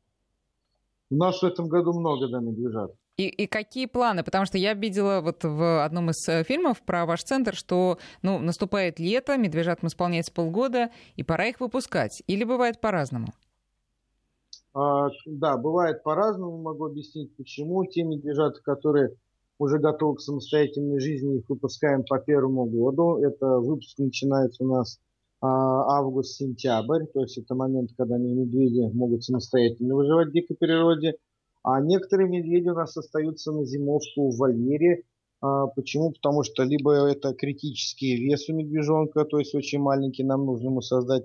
У 1.11 1.15
нас 1.15 1.41
в 1.41 1.45
этом 1.45 1.67
году 1.67 1.91
много 1.91 2.29
да, 2.29 2.39
медвежат. 2.39 2.93
И, 3.17 3.27
и 3.27 3.45
какие 3.45 3.85
планы? 3.85 4.23
Потому 4.23 4.45
что 4.45 4.57
я 4.57 4.73
видела 4.73 5.19
вот 5.21 5.43
в 5.43 5.83
одном 5.83 6.09
из 6.09 6.27
э, 6.29 6.43
фильмов 6.45 6.81
про 6.81 7.05
ваш 7.05 7.23
центр, 7.23 7.53
что 7.53 7.97
ну, 8.23 8.39
наступает 8.39 8.97
лето, 8.97 9.37
медвежатам 9.37 9.89
исполняется 9.89 10.33
полгода, 10.33 10.89
и 11.17 11.23
пора 11.23 11.47
их 11.47 11.59
выпускать. 11.59 12.23
Или 12.27 12.45
бывает 12.45 12.79
по-разному? 12.79 13.33
А, 14.73 15.09
да, 15.25 15.57
бывает 15.57 16.01
по-разному. 16.01 16.61
Могу 16.61 16.85
объяснить, 16.85 17.35
почему. 17.35 17.83
Те 17.83 18.03
медвежата, 18.03 18.61
которые 18.63 19.09
уже 19.59 19.79
готовы 19.79 20.15
к 20.15 20.21
самостоятельной 20.21 21.01
жизни, 21.01 21.39
их 21.39 21.49
выпускаем 21.49 22.03
по 22.05 22.19
первому 22.19 22.65
году. 22.65 23.17
Это 23.17 23.59
выпуск 23.59 23.99
начинается 23.99 24.63
у 24.63 24.67
нас 24.67 24.97
август-сентябрь, 25.41 27.05
то 27.13 27.21
есть 27.21 27.37
это 27.37 27.55
момент, 27.55 27.91
когда 27.97 28.17
медведи 28.17 28.91
могут 28.93 29.23
самостоятельно 29.23 29.95
выживать 29.95 30.29
в 30.29 30.33
дикой 30.33 30.55
природе. 30.55 31.15
А 31.63 31.79
некоторые 31.81 32.29
медведи 32.29 32.69
у 32.69 32.75
нас 32.75 32.95
остаются 32.97 33.51
на 33.51 33.65
зимовку 33.65 34.31
в 34.31 34.37
вольере. 34.37 35.03
А, 35.41 35.67
почему? 35.67 36.11
Потому 36.11 36.43
что 36.43 36.63
либо 36.63 36.93
это 36.93 37.33
критический 37.33 38.15
вес 38.15 38.49
у 38.49 38.53
медвежонка, 38.53 39.25
то 39.25 39.39
есть 39.39 39.55
очень 39.55 39.79
маленький, 39.79 40.23
нам 40.23 40.45
нужно 40.45 40.67
ему 40.67 40.81
создать 40.81 41.23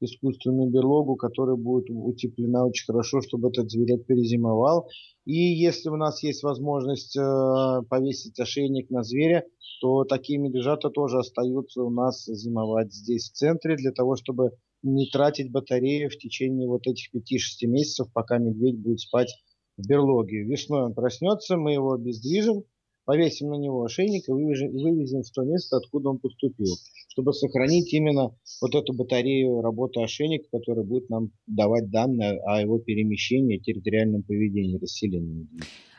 искусственную 0.00 0.70
берлогу, 0.70 1.16
которая 1.16 1.56
будет 1.56 1.86
утеплена 1.90 2.66
очень 2.66 2.86
хорошо, 2.86 3.20
чтобы 3.20 3.48
этот 3.48 3.70
зверек 3.70 4.06
перезимовал. 4.06 4.88
И 5.24 5.34
если 5.34 5.88
у 5.90 5.96
нас 5.96 6.22
есть 6.22 6.42
возможность 6.42 7.16
э, 7.16 7.82
повесить 7.88 8.38
ошейник 8.40 8.90
на 8.90 9.02
зверя, 9.02 9.44
то 9.80 10.04
такие 10.04 10.38
медвежата 10.38 10.90
тоже 10.90 11.18
остаются 11.18 11.82
у 11.82 11.90
нас 11.90 12.24
зимовать 12.24 12.92
здесь 12.92 13.30
в 13.30 13.34
центре 13.34 13.76
для 13.76 13.92
того, 13.92 14.16
чтобы 14.16 14.52
не 14.82 15.10
тратить 15.10 15.50
батарею 15.50 16.10
в 16.10 16.16
течение 16.16 16.68
вот 16.68 16.86
этих 16.86 17.14
5-6 17.14 17.66
месяцев, 17.66 18.08
пока 18.12 18.38
медведь 18.38 18.78
будет 18.78 19.00
спать 19.00 19.34
в 19.76 19.86
берлоге. 19.86 20.44
Весной 20.44 20.84
он 20.84 20.94
проснется, 20.94 21.56
мы 21.56 21.72
его 21.72 21.92
обездвижим, 21.92 22.64
повесим 23.08 23.48
на 23.48 23.54
него 23.54 23.84
ошейник 23.84 24.28
и 24.28 24.32
вывезем, 24.32 24.70
вывезем 24.70 25.22
в 25.22 25.30
то 25.30 25.42
место, 25.42 25.78
откуда 25.78 26.10
он 26.10 26.18
поступил, 26.18 26.74
чтобы 27.08 27.32
сохранить 27.32 27.90
именно 27.94 28.36
вот 28.60 28.74
эту 28.74 28.92
батарею 28.92 29.62
работы 29.62 30.02
ошейника, 30.02 30.44
которая 30.52 30.84
будет 30.84 31.08
нам 31.08 31.30
давать 31.46 31.88
данные 31.88 32.38
о 32.44 32.60
его 32.60 32.78
перемещении, 32.78 33.56
территориальном 33.56 34.24
поведении, 34.24 34.78
расселении. 34.78 35.48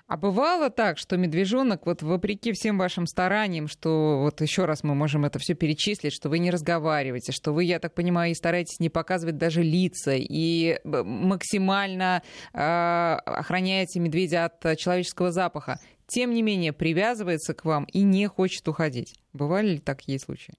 А 0.06 0.18
бывало 0.18 0.70
так, 0.70 1.00
что 1.00 1.18
медвежонок, 1.18 1.88
вот 1.88 2.04
вопреки 2.04 2.52
всем 2.52 2.78
вашим 2.78 3.08
стараниям, 3.08 3.68
что 3.68 4.22
вот 4.22 4.42
еще 4.42 4.66
раз 4.66 4.84
мы 4.84 4.94
можем 4.94 5.26
это 5.26 5.40
все 5.40 5.56
перечислить, 5.56 6.14
что 6.14 6.30
вы 6.30 6.38
не 6.38 6.52
разговариваете, 6.52 7.32
что 7.32 7.54
вы, 7.54 7.64
я 7.64 7.80
так 7.80 7.96
понимаю, 7.96 8.32
и 8.32 8.36
стараетесь 8.36 8.80
не 8.80 8.90
показывать 8.90 9.38
даже 9.38 9.64
лица, 9.64 10.14
и 10.16 10.80
максимально 10.84 12.22
э, 12.54 12.60
охраняете 12.60 14.00
медведя 14.00 14.46
от 14.46 14.78
человеческого 14.78 15.32
запаха, 15.32 15.80
тем 16.10 16.34
не 16.34 16.42
менее 16.42 16.74
привязывается 16.74 17.54
к 17.54 17.64
вам 17.64 17.86
и 17.94 18.02
не 18.02 18.28
хочет 18.28 18.68
уходить. 18.68 19.14
Бывали 19.32 19.74
ли 19.74 19.80
такие 19.80 20.20
случаи? 20.20 20.56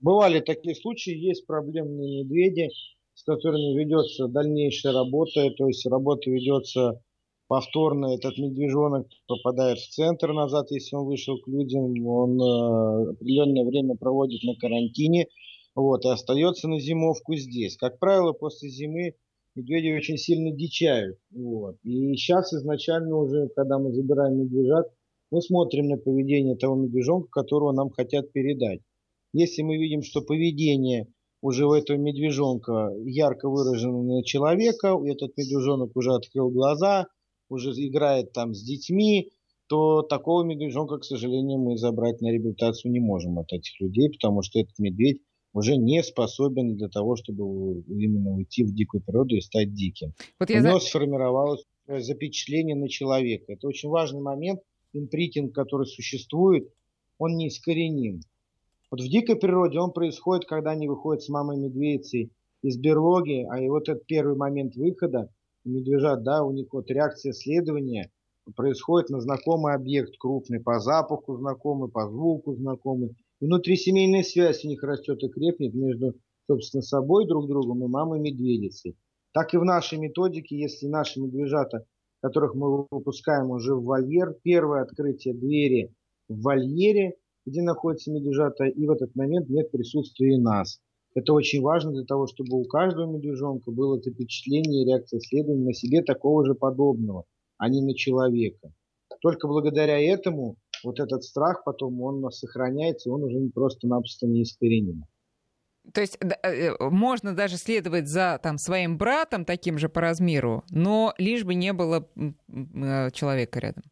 Бывали 0.00 0.40
такие 0.40 0.76
случаи, 0.76 1.12
есть 1.12 1.46
проблемные 1.46 2.22
медведи, 2.22 2.68
с 3.14 3.24
которыми 3.24 3.76
ведется 3.76 4.28
дальнейшая 4.28 4.92
работа, 4.92 5.50
то 5.50 5.66
есть 5.66 5.84
работа 5.86 6.30
ведется 6.30 7.02
повторно 7.48 8.14
этот 8.14 8.38
медвежонок 8.38 9.08
попадает 9.26 9.78
в 9.78 9.88
центр 9.88 10.32
назад, 10.32 10.70
если 10.70 10.94
он 10.94 11.06
вышел 11.06 11.38
к 11.38 11.48
людям, 11.48 12.06
он 12.06 12.40
э, 12.40 13.10
определенное 13.10 13.64
время 13.64 13.96
проводит 13.96 14.42
на 14.44 14.54
карантине, 14.54 15.26
вот, 15.74 16.04
и 16.04 16.08
остается 16.08 16.68
на 16.68 16.78
зимовку 16.78 17.34
здесь. 17.34 17.76
Как 17.76 17.98
правило, 17.98 18.32
после 18.32 18.68
зимы 18.68 19.14
медведи 19.58 19.96
очень 19.96 20.16
сильно 20.16 20.50
дичают. 20.50 21.18
Вот. 21.30 21.76
И 21.82 22.14
сейчас 22.14 22.52
изначально 22.52 23.16
уже, 23.16 23.48
когда 23.54 23.78
мы 23.78 23.92
забираем 23.92 24.38
медвежат, 24.38 24.86
мы 25.30 25.42
смотрим 25.42 25.88
на 25.88 25.96
поведение 25.96 26.56
того 26.56 26.76
медвежонка, 26.76 27.28
которого 27.30 27.72
нам 27.72 27.90
хотят 27.90 28.32
передать. 28.32 28.80
Если 29.32 29.62
мы 29.62 29.76
видим, 29.76 30.02
что 30.02 30.22
поведение 30.22 31.06
уже 31.42 31.66
у 31.66 31.72
этого 31.72 31.96
медвежонка 31.96 32.90
ярко 33.04 33.48
выражено 33.48 34.02
на 34.02 34.24
человека, 34.24 34.98
этот 35.04 35.36
медвежонок 35.36 35.94
уже 35.94 36.14
открыл 36.14 36.50
глаза, 36.50 37.06
уже 37.50 37.70
играет 37.72 38.32
там 38.32 38.54
с 38.54 38.62
детьми, 38.62 39.30
то 39.68 40.02
такого 40.02 40.44
медвежонка, 40.44 40.98
к 40.98 41.04
сожалению, 41.04 41.58
мы 41.58 41.76
забрать 41.76 42.20
на 42.22 42.30
реабилитацию 42.30 42.90
не 42.90 43.00
можем 43.00 43.38
от 43.38 43.52
этих 43.52 43.78
людей, 43.80 44.10
потому 44.10 44.42
что 44.42 44.58
этот 44.58 44.78
медведь 44.78 45.20
уже 45.58 45.76
не 45.76 46.02
способен 46.02 46.76
для 46.76 46.88
того, 46.88 47.16
чтобы 47.16 47.82
именно 47.88 48.30
уйти 48.30 48.64
в 48.64 48.72
дикую 48.72 49.02
природу 49.02 49.36
и 49.36 49.40
стать 49.40 49.74
диким. 49.74 50.12
Вот 50.38 50.50
я 50.50 50.60
У 50.60 50.64
него 50.64 50.78
за... 50.78 50.86
сформировалось 50.86 51.64
запечатление 51.86 52.76
на 52.76 52.88
человека. 52.88 53.52
Это 53.52 53.66
очень 53.66 53.88
важный 53.88 54.20
момент. 54.20 54.60
Импритинг, 54.92 55.54
который 55.54 55.86
существует, 55.86 56.68
он 57.18 57.36
не 57.36 57.48
искореним. 57.48 58.20
Вот 58.90 59.00
в 59.00 59.08
дикой 59.08 59.36
природе 59.36 59.78
он 59.78 59.92
происходит, 59.92 60.46
когда 60.46 60.70
они 60.70 60.88
выходят 60.88 61.22
с 61.22 61.28
мамой 61.28 61.58
медведицей 61.58 62.30
из 62.62 62.78
берлоги, 62.78 63.46
а 63.50 63.60
и 63.60 63.68
вот 63.68 63.88
этот 63.88 64.06
первый 64.06 64.36
момент 64.36 64.76
выхода, 64.76 65.30
медвежат, 65.64 66.22
да, 66.22 66.42
у 66.42 66.52
них 66.52 66.72
вот 66.72 66.90
реакция 66.90 67.32
следования 67.32 68.10
происходит 68.56 69.10
на 69.10 69.20
знакомый 69.20 69.74
объект 69.74 70.16
крупный, 70.18 70.60
по 70.60 70.80
запаху 70.80 71.36
знакомый, 71.36 71.90
по 71.90 72.08
звуку 72.08 72.54
знакомый. 72.54 73.14
Внутрисемейная 73.40 74.24
связь 74.24 74.64
у 74.64 74.68
них 74.68 74.82
растет 74.82 75.22
и 75.22 75.28
крепнет 75.28 75.72
между, 75.74 76.14
собственно, 76.48 76.82
собой, 76.82 77.26
друг 77.26 77.46
другом 77.46 77.84
и 77.84 77.88
мамой 77.88 78.18
медведицей. 78.18 78.96
Так 79.32 79.54
и 79.54 79.58
в 79.58 79.64
нашей 79.64 79.98
методике, 79.98 80.58
если 80.58 80.86
наши 80.86 81.20
медвежата, 81.20 81.84
которых 82.20 82.54
мы 82.54 82.86
выпускаем 82.90 83.50
уже 83.50 83.74
в 83.74 83.84
вольер, 83.84 84.36
первое 84.42 84.82
открытие 84.82 85.34
двери 85.34 85.94
в 86.28 86.42
вольере, 86.42 87.14
где 87.46 87.62
находятся 87.62 88.10
медвежата, 88.10 88.64
и 88.64 88.86
в 88.86 88.90
этот 88.90 89.14
момент 89.14 89.48
нет 89.48 89.70
присутствия 89.70 90.36
нас. 90.36 90.80
Это 91.14 91.32
очень 91.32 91.62
важно 91.62 91.92
для 91.92 92.04
того, 92.04 92.26
чтобы 92.26 92.58
у 92.58 92.64
каждого 92.64 93.10
медвежонка 93.10 93.70
было 93.70 94.00
запечатление 94.00 94.82
и 94.82 94.86
реакция 94.86 95.20
следования 95.20 95.64
на 95.64 95.74
себе 95.74 96.02
такого 96.02 96.44
же 96.44 96.54
подобного, 96.54 97.24
а 97.56 97.68
не 97.68 97.80
на 97.82 97.94
человека. 97.94 98.72
Только 99.20 99.48
благодаря 99.48 99.98
этому 99.98 100.56
вот 100.84 101.00
этот 101.00 101.24
страх 101.24 101.64
потом 101.64 102.00
он 102.00 102.16
у 102.16 102.20
нас 102.20 102.38
сохраняется, 102.38 103.08
и 103.08 103.12
он 103.12 103.24
уже 103.24 103.38
просто-напросто 103.54 104.26
не 104.26 104.42
искореним. 104.42 105.04
То 105.92 106.00
есть 106.00 106.18
э, 106.20 106.72
можно 106.90 107.34
даже 107.34 107.56
следовать 107.56 108.08
за 108.08 108.38
там, 108.42 108.58
своим 108.58 108.98
братом, 108.98 109.44
таким 109.44 109.78
же 109.78 109.88
по 109.88 110.00
размеру, 110.00 110.64
но 110.70 111.14
лишь 111.18 111.44
бы 111.44 111.54
не 111.54 111.72
было 111.72 112.06
э, 112.16 113.10
человека 113.12 113.58
рядом. 113.60 113.84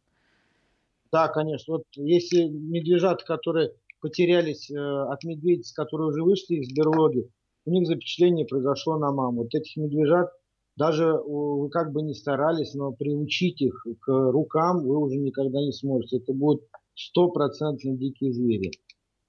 Да, 1.11 1.27
конечно. 1.29 1.75
Вот 1.75 1.83
если 1.95 2.43
медвежат, 2.43 3.23
которые 3.23 3.71
потерялись 4.01 4.69
э, 4.69 4.75
от 4.75 5.23
медведиц, 5.23 5.71
которые 5.71 6.09
уже 6.09 6.23
вышли 6.23 6.55
из 6.55 6.71
берлоги, 6.71 7.29
у 7.65 7.71
них 7.71 7.87
запечатление 7.87 8.45
произошло 8.45 8.97
на 8.97 9.11
маму. 9.11 9.43
Вот 9.43 9.55
этих 9.55 9.75
медвежат, 9.77 10.29
даже 10.77 11.13
вы 11.13 11.69
как 11.69 11.91
бы 11.91 12.01
не 12.01 12.13
старались, 12.13 12.73
но 12.73 12.91
приучить 12.91 13.61
их 13.61 13.85
к 13.99 14.07
рукам 14.07 14.83
вы 14.85 14.97
уже 14.97 15.17
никогда 15.17 15.59
не 15.59 15.71
сможете. 15.71 16.17
Это 16.17 16.33
будут 16.33 16.63
стопроцентно 16.95 17.97
дикие 17.97 18.31
звери. 18.31 18.71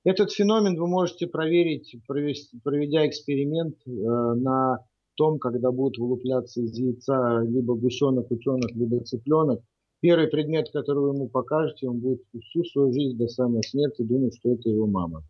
Этот 0.05 0.31
феномен 0.31 0.79
вы 0.79 0.87
можете 0.87 1.27
проверить, 1.27 1.97
проведя 2.07 3.07
эксперимент 3.07 3.77
э, 3.87 3.91
на 3.91 4.85
том, 5.17 5.39
когда 5.39 5.73
будут 5.73 5.99
вылупляться 5.99 6.61
из 6.63 6.79
яйца 6.79 7.41
либо 7.43 7.75
гусенок, 7.75 8.31
утенок, 8.31 8.71
либо 8.75 9.01
цыпленок– 9.05 9.61
первый 10.01 10.29
предмет, 10.29 10.71
который 10.73 11.03
вы 11.03 11.15
ему 11.15 11.29
покажете, 11.29 11.89
он 11.89 11.99
будет 11.99 12.23
всю 12.49 12.65
свою 12.65 12.93
жизнь 12.93 13.17
до 13.17 13.29
самой 13.29 13.63
смерти 13.63 14.03
думать, 14.03 14.37
что 14.39 14.53
это 14.53 14.69
его 14.69 14.87
мама. 14.87 15.23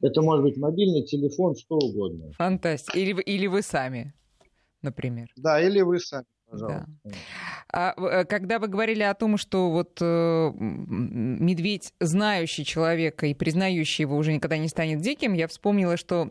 Это 0.00 0.20
может 0.22 0.42
быть 0.42 0.56
мобильный 0.56 1.02
телефон, 1.02 1.54
что 1.56 1.76
угодно. 1.76 2.32
Фантастика. 2.32 2.98
Или, 2.98 3.20
или 3.22 3.46
вы 3.46 3.62
сами, 3.62 4.12
например. 4.84 5.28
Да, 5.36 5.60
или 5.60 5.80
вы 5.80 5.98
сами. 5.98 6.26
Пожалуйста. 6.48 6.86
Да. 7.02 7.12
А, 7.72 7.94
э, 7.96 8.24
когда 8.24 8.58
вы 8.58 8.68
говорили 8.68 9.02
о 9.02 9.14
том, 9.14 9.36
что 9.36 9.70
вот 9.70 9.98
э, 10.00 10.52
медведь, 10.54 11.92
знающий 11.98 12.64
человека 12.64 13.26
и 13.26 13.34
признающий 13.34 14.02
его, 14.02 14.16
уже 14.16 14.32
никогда 14.32 14.56
не 14.58 14.68
станет 14.68 15.00
диким, 15.00 15.32
я 15.32 15.48
вспомнила, 15.48 15.96
что 15.96 16.30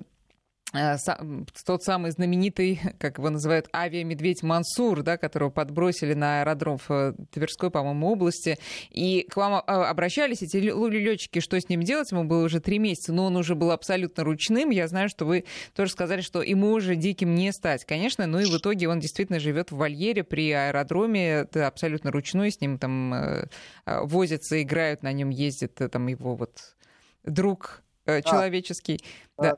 тот 1.65 1.84
самый 1.84 2.11
знаменитый, 2.11 2.82
как 2.99 3.19
его 3.19 3.30
называют, 3.30 3.69
авиамедведь 3.74 4.41
Мансур, 4.43 5.03
да, 5.03 5.17
которого 5.17 5.51
подбросили 5.51 6.13
на 6.13 6.41
аэродром 6.41 6.78
в 6.78 6.89
э, 6.89 7.13
Тверской, 7.32 7.69
по-моему, 7.69 8.11
области. 8.11 8.57
И 8.89 9.28
к 9.30 9.38
вам 9.38 9.63
а, 9.65 9.89
обращались 9.89 10.41
эти 10.41 10.57
летчики, 10.57 11.39
что 11.39 11.59
с 11.59 11.69
ним 11.69 11.84
делать? 11.84 12.11
Ему 12.11 12.24
было 12.24 12.45
уже 12.45 12.59
три 12.59 12.80
месяца, 12.80 13.13
но 13.13 13.26
он 13.26 13.36
уже 13.36 13.55
был 13.55 13.71
абсолютно 13.71 14.24
ручным. 14.24 14.71
Я 14.71 14.88
знаю, 14.88 15.09
что 15.09 15.26
вы 15.26 15.45
тоже 15.76 15.91
сказали, 15.91 16.21
что 16.21 16.41
ему 16.41 16.71
уже 16.71 16.95
диким 16.95 17.36
не 17.36 17.51
стать, 17.51 17.86
конечно. 17.86 18.26
Ну 18.26 18.39
и 18.39 18.45
в 18.45 18.57
итоге 18.57 18.89
он 18.89 18.99
действительно 18.99 19.39
живет 19.39 19.71
в 19.71 19.78
вольере 19.78 20.24
при 20.24 20.51
аэродроме. 20.51 21.28
Это 21.28 21.67
абсолютно 21.67 22.11
ручной, 22.11 22.51
с 22.51 22.59
ним 22.59 22.80
там 22.80 23.13
э, 23.13 23.47
возятся, 23.86 24.61
играют, 24.61 25.03
на 25.03 25.11
нем 25.13 25.30
ездит 25.30 25.80
там 25.91 26.07
его 26.07 26.36
вот 26.36 26.76
друг 27.24 27.84
человеческий. 28.05 28.99
Да. 29.38 29.51
да. 29.51 29.57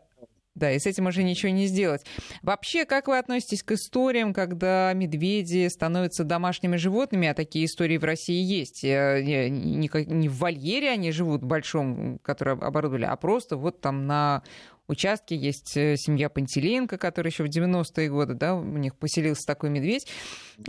Да, 0.55 0.71
и 0.71 0.79
с 0.79 0.85
этим 0.85 1.07
уже 1.07 1.23
ничего 1.23 1.51
не 1.51 1.67
сделать. 1.67 2.05
Вообще, 2.41 2.85
как 2.85 3.09
вы 3.09 3.17
относитесь 3.17 3.61
к 3.61 3.73
историям, 3.73 4.33
когда 4.33 4.93
медведи 4.93 5.67
становятся 5.67 6.23
домашними 6.23 6.77
животными, 6.77 7.27
а 7.27 7.33
такие 7.33 7.65
истории 7.65 7.97
в 7.97 8.05
России 8.05 8.41
есть? 8.41 8.85
Э, 8.85 9.21
не 9.21 10.29
в 10.29 10.37
вольере 10.37 10.89
они 10.91 11.11
живут 11.11 11.43
большом, 11.43 12.19
который 12.19 12.53
оборудовали, 12.53 13.03
а 13.03 13.17
просто 13.17 13.57
вот 13.57 13.81
там 13.81 14.07
на 14.07 14.43
участке 14.87 15.35
есть 15.35 15.75
э, 15.75 15.97
семья 15.97 16.29
Пантелеенко, 16.29 16.97
которая 16.97 17.31
еще 17.31 17.43
в 17.43 17.49
90-е 17.49 18.09
годы, 18.09 18.33
да, 18.35 18.55
у 18.55 18.63
них 18.63 18.95
поселился 18.95 19.45
такой 19.45 19.69
медведь. 19.69 20.07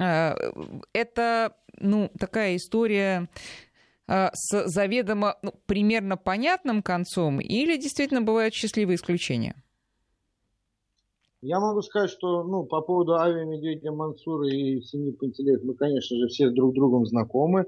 Э, 0.01 0.35
это, 0.95 1.55
ну, 1.79 2.11
такая 2.19 2.57
история 2.57 3.29
с 4.09 4.69
заведомо 4.69 5.37
ну, 5.43 5.53
примерно 5.67 6.17
понятным 6.17 6.81
концом 6.81 7.41
или 7.41 7.77
действительно 7.77 8.23
бывают 8.23 8.55
счастливые 8.55 8.95
исключения? 8.95 9.57
Я 11.49 11.61
могу 11.61 11.81
сказать, 11.81 12.11
что 12.11 12.43
ну, 12.43 12.65
по 12.65 12.81
поводу 12.81 13.15
авиамедведя 13.15 13.93
Мансура 13.93 14.49
и 14.49 14.81
семьи 14.81 15.13
Пантелеев 15.13 15.63
мы, 15.63 15.77
конечно 15.77 16.17
же, 16.17 16.27
все 16.27 16.51
с 16.51 16.53
друг 16.53 16.75
другом 16.75 17.07
знакомы, 17.07 17.67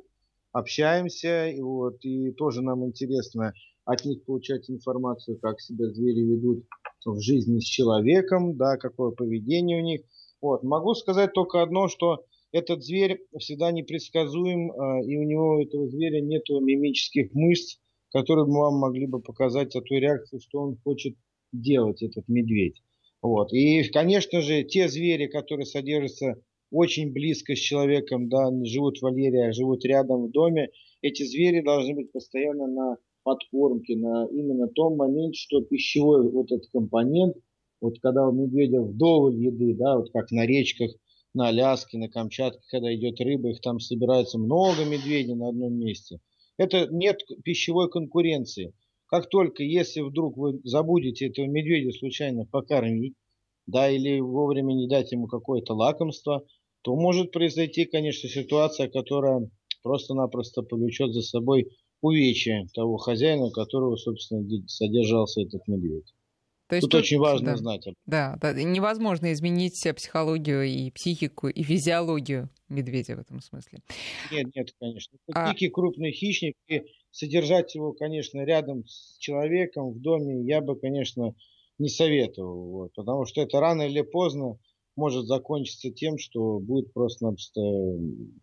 общаемся, 0.51 1.47
и, 1.47 1.61
вот, 1.61 2.05
и 2.05 2.33
тоже 2.33 2.61
нам 2.61 2.85
интересно 2.85 3.53
от 3.85 4.05
них 4.05 4.25
получать 4.25 4.69
информацию, 4.69 5.39
как 5.39 5.61
себя 5.61 5.91
звери 5.91 6.25
ведут 6.25 6.65
в 7.05 7.21
жизни 7.21 7.61
с 7.61 7.63
человеком, 7.63 8.57
да, 8.57 8.79
какое 8.79 9.13
поведение 9.13 9.81
у 9.81 9.85
них. 9.85 10.01
Вот. 10.43 10.65
Могу 10.65 10.95
сказать 10.95 11.33
только 11.33 11.63
одно, 11.63 11.87
что 11.87 12.25
этот 12.51 12.83
зверь 12.83 13.21
всегда 13.39 13.71
непредсказуем, 13.71 14.73
а, 14.73 15.05
и 15.05 15.17
у 15.17 15.23
него, 15.23 15.55
у 15.55 15.63
этого 15.63 15.87
зверя, 15.87 16.21
нет 16.21 16.43
мимических 16.49 17.33
мышц, 17.33 17.79
которые 18.11 18.45
бы 18.45 18.55
вам 18.55 18.75
могли 18.75 19.07
бы 19.07 19.21
показать 19.21 19.77
о 19.77 19.83
той 19.83 20.01
реакции, 20.01 20.41
что 20.41 20.63
он 20.63 20.79
хочет 20.83 21.15
делать, 21.53 22.03
этот 22.03 22.27
медведь. 22.27 22.83
Вот. 23.23 23.53
И, 23.53 23.83
конечно 23.91 24.41
же, 24.43 24.63
те 24.65 24.89
звери, 24.89 25.27
которые 25.27 25.67
содержатся 25.67 26.41
очень 26.71 27.13
близко 27.13 27.57
с 27.57 27.59
человеком, 27.59 28.29
да, 28.29 28.51
живут 28.65 28.99
в 28.99 29.03
вольере, 29.03 29.53
живут 29.53 29.85
рядом 29.85 30.27
в 30.27 30.31
доме, 30.31 30.71
эти 31.03 31.23
звери 31.25 31.61
должны 31.61 31.95
быть 31.95 32.13
постоянно 32.13 32.67
на 32.67 32.97
подкормке, 33.23 33.97
на 33.97 34.27
именно 34.31 34.69
том 34.69 34.97
моменте, 34.97 35.39
что 35.39 35.63
пищевой 35.63 36.31
вот 36.31 36.51
этот 36.53 36.69
компонент, 36.71 37.37
вот 37.81 37.99
когда 38.01 38.27
у 38.27 38.33
медведя 38.33 38.81
вдоволь 38.81 39.37
еды, 39.37 39.75
да, 39.75 39.97
вот 39.97 40.11
как 40.13 40.31
на 40.31 40.47
речках, 40.47 40.91
на 41.35 41.49
Аляске, 41.49 41.99
на 41.99 42.09
Камчатке, 42.09 42.61
когда 42.71 42.95
идет 42.95 43.21
рыба, 43.21 43.51
их 43.51 43.61
там 43.61 43.81
собирается 43.81 44.39
много 44.39 44.85
медведей 44.85 45.35
на 45.35 45.49
одном 45.49 45.75
месте. 45.75 46.21
Это 46.57 46.89
нет 46.91 47.19
пищевой 47.45 47.91
конкуренции. 47.91 48.73
Как 49.09 49.29
только, 49.31 49.63
если 49.63 50.03
вдруг 50.03 50.37
вы 50.37 50.61
забудете 50.65 51.29
этого 51.29 51.47
медведя 51.47 51.91
случайно 51.93 52.45
покормить, 52.45 53.15
да, 53.67 53.91
или 53.91 54.21
вовремя 54.21 54.75
не 54.75 54.87
дать 54.87 55.13
ему 55.13 55.27
какое-то 55.27 55.75
лакомство, 55.75 56.45
то 56.83 56.95
может 56.95 57.33
произойти, 57.33 57.87
конечно, 57.87 58.29
ситуация, 58.29 58.89
которая 58.89 59.51
просто-напросто 59.83 60.63
повлечет 60.63 61.13
за 61.13 61.23
собой 61.23 61.69
увечья 62.03 62.67
того 62.75 62.99
хозяина, 62.99 63.51
которого, 63.51 63.97
собственно, 63.97 64.47
содержался 64.67 65.43
этот 65.43 65.67
медведь. 65.67 66.15
То 66.69 66.77
есть 66.77 66.85
тут, 66.85 66.93
тут 66.93 67.01
очень 67.01 67.19
важно 67.19 67.53
да, 67.53 67.57
знать. 67.57 67.85
Да, 68.05 68.39
да, 68.43 68.53
невозможно 68.53 69.33
изменить 69.33 69.87
психологию 69.97 70.65
и 70.65 70.91
психику 70.91 71.49
и 71.49 71.63
физиологию 71.63 72.51
медведя 72.69 73.17
в 73.17 73.21
этом 73.21 73.41
смысле. 73.41 73.79
Нет, 74.31 74.55
нет, 74.55 74.75
конечно. 74.79 75.17
Это 75.27 75.47
а... 75.47 75.53
дикий 75.53 75.71
крупный 75.71 76.13
хищник, 76.13 76.57
и 76.69 76.83
содержать 77.11 77.75
его, 77.75 77.93
конечно, 77.93 78.45
рядом 78.45 78.87
с 78.87 79.17
человеком 79.19 79.93
в 79.93 80.01
доме 80.01 80.43
я 80.45 80.61
бы, 80.61 80.77
конечно, 80.77 81.35
не 81.79 81.89
советовал. 81.89 82.71
Вот, 82.71 82.93
потому 82.95 83.25
что 83.27 83.41
это 83.41 83.61
рано 83.61 83.83
или 83.83 84.03
поздно 84.03 84.59
может 84.97 85.27
закончиться 85.27 85.91
тем, 85.91 86.19
что 86.19 86.59
будет 86.59 86.93
просто-напросто 86.93 87.61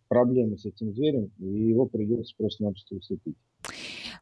проблемы 0.08 0.58
с 0.58 0.64
этим 0.64 0.92
зверем, 0.94 1.30
и 1.38 1.68
его 1.68 1.86
придется 1.86 2.34
просто-напросто 2.36 2.94
усыпить. 2.96 3.36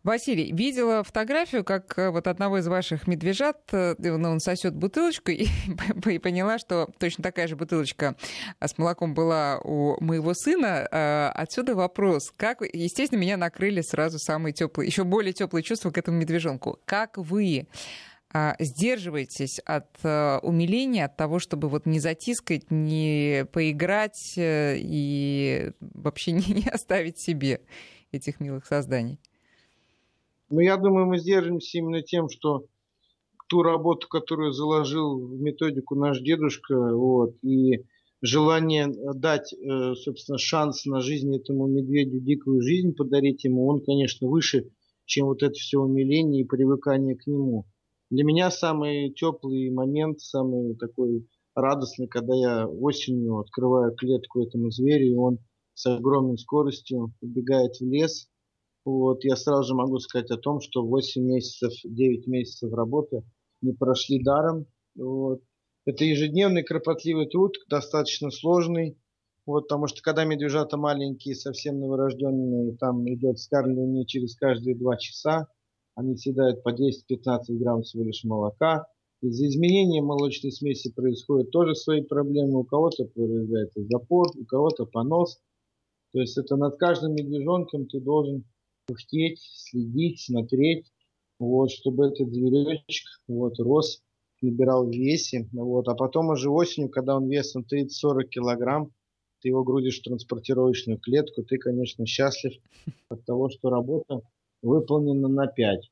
Василий, 0.04 0.52
видела 0.52 1.02
фотографию, 1.02 1.64
как 1.64 1.98
э, 1.98 2.10
вот 2.10 2.26
одного 2.26 2.58
из 2.58 2.68
ваших 2.68 3.06
медвежат, 3.06 3.62
э, 3.72 3.94
ну, 3.98 4.32
он 4.32 4.38
сосет 4.38 4.74
бутылочку, 4.74 5.30
и, 5.30 5.46
и 6.06 6.18
поняла, 6.18 6.58
что 6.58 6.90
точно 6.98 7.24
такая 7.24 7.48
же 7.48 7.56
бутылочка 7.56 8.14
с 8.60 8.76
молоком 8.76 9.14
была 9.14 9.58
у 9.64 9.96
моего 10.04 10.34
сына. 10.34 10.86
Э, 10.90 11.30
отсюда 11.34 11.74
вопрос, 11.74 12.30
как, 12.36 12.60
естественно, 12.60 13.18
меня 13.18 13.38
накрыли 13.38 13.80
сразу 13.80 14.18
самые 14.18 14.52
теплые, 14.52 14.88
еще 14.88 15.04
более 15.04 15.32
теплые 15.32 15.62
чувства 15.62 15.90
к 15.90 15.96
этому 15.96 16.18
медвежонку. 16.18 16.78
Как 16.84 17.16
вы 17.16 17.66
сдерживаетесь 18.58 19.60
от 19.60 19.88
умиления, 20.04 21.04
от 21.04 21.16
того, 21.16 21.38
чтобы 21.38 21.68
вот 21.68 21.86
не 21.86 22.00
затискать, 22.00 22.68
не 22.68 23.46
поиграть 23.52 24.34
и 24.36 25.70
вообще 25.80 26.32
не 26.32 26.68
оставить 26.68 27.18
себе 27.18 27.60
этих 28.10 28.40
милых 28.40 28.66
созданий? 28.66 29.20
Но 30.54 30.60
я 30.60 30.76
думаю, 30.76 31.06
мы 31.06 31.18
сдержимся 31.18 31.78
именно 31.78 32.00
тем, 32.00 32.28
что 32.28 32.66
ту 33.48 33.62
работу, 33.62 34.06
которую 34.06 34.52
заложил 34.52 35.18
в 35.18 35.40
методику 35.40 35.96
наш 35.96 36.20
дедушка, 36.20 36.96
вот, 36.96 37.34
и 37.42 37.84
желание 38.22 38.86
дать, 39.14 39.52
э, 39.52 39.94
собственно, 39.96 40.38
шанс 40.38 40.86
на 40.86 41.00
жизнь 41.00 41.34
этому 41.34 41.66
медведю, 41.66 42.20
дикую 42.20 42.62
жизнь 42.62 42.94
подарить 42.94 43.42
ему, 43.42 43.66
он, 43.66 43.80
конечно, 43.80 44.28
выше, 44.28 44.70
чем 45.06 45.26
вот 45.26 45.42
это 45.42 45.54
все 45.54 45.80
умиление 45.80 46.42
и 46.42 46.46
привыкание 46.46 47.16
к 47.16 47.26
нему. 47.26 47.66
Для 48.10 48.22
меня 48.22 48.48
самый 48.52 49.10
теплый 49.10 49.70
момент, 49.70 50.20
самый 50.20 50.76
такой 50.76 51.26
радостный, 51.56 52.06
когда 52.06 52.32
я 52.36 52.68
осенью 52.68 53.40
открываю 53.40 53.92
клетку 53.96 54.44
этому 54.44 54.70
зверю, 54.70 55.06
и 55.06 55.16
он 55.16 55.38
с 55.74 55.84
огромной 55.86 56.38
скоростью 56.38 57.12
убегает 57.20 57.72
в 57.80 57.84
лес, 57.84 58.28
вот, 58.84 59.24
я 59.24 59.36
сразу 59.36 59.64
же 59.68 59.74
могу 59.74 59.98
сказать 59.98 60.30
о 60.30 60.36
том, 60.36 60.60
что 60.60 60.84
8 60.84 61.22
месяцев, 61.22 61.72
9 61.84 62.26
месяцев 62.26 62.72
работы 62.72 63.22
не 63.62 63.72
прошли 63.72 64.22
даром. 64.22 64.66
Вот. 64.96 65.40
Это 65.86 66.04
ежедневный 66.04 66.62
кропотливый 66.62 67.26
труд, 67.26 67.56
достаточно 67.68 68.30
сложный, 68.30 68.98
вот, 69.46 69.68
потому 69.68 69.86
что 69.86 70.00
когда 70.00 70.24
медвежата 70.24 70.76
маленькие, 70.78 71.34
совсем 71.34 71.78
новорожденные, 71.78 72.76
там 72.78 73.06
идет 73.12 73.38
скармливание 73.38 74.06
через 74.06 74.36
каждые 74.36 74.76
2 74.76 74.96
часа, 74.96 75.48
они 75.94 76.16
съедают 76.16 76.62
по 76.62 76.70
10-15 76.70 77.58
грамм 77.58 77.82
всего 77.82 78.04
лишь 78.04 78.24
молока. 78.24 78.86
Из-за 79.22 79.46
изменения 79.46 80.02
молочной 80.02 80.52
смеси 80.52 80.92
происходят 80.92 81.50
тоже 81.50 81.74
свои 81.74 82.02
проблемы. 82.02 82.60
У 82.60 82.64
кого-то 82.64 83.04
появляется 83.04 83.82
запор, 83.84 84.28
у 84.36 84.44
кого-то 84.44 84.86
понос. 84.86 85.38
То 86.12 86.20
есть 86.20 86.36
это 86.36 86.56
над 86.56 86.76
каждым 86.78 87.14
медвежонком 87.14 87.86
ты 87.86 88.00
должен 88.00 88.44
пыхтеть, 88.86 89.40
следить, 89.54 90.20
смотреть, 90.20 90.92
вот, 91.38 91.70
чтобы 91.70 92.08
этот 92.08 92.32
зверечек 92.32 93.06
вот, 93.26 93.58
рос, 93.58 94.02
набирал 94.40 94.86
в 94.86 94.90
весе. 94.90 95.48
Вот. 95.52 95.88
А 95.88 95.94
потом 95.94 96.28
уже 96.28 96.50
осенью, 96.50 96.90
когда 96.90 97.16
он 97.16 97.28
весом 97.28 97.64
30-40 97.70 98.24
килограмм, 98.24 98.92
ты 99.40 99.48
его 99.48 99.64
грузишь 99.64 100.00
в 100.00 100.04
транспортировочную 100.04 100.98
клетку, 100.98 101.42
ты, 101.42 101.58
конечно, 101.58 102.06
счастлив 102.06 102.52
от 103.08 103.24
того, 103.24 103.50
что 103.50 103.70
работа 103.70 104.20
выполнена 104.62 105.28
на 105.28 105.46
5. 105.46 105.90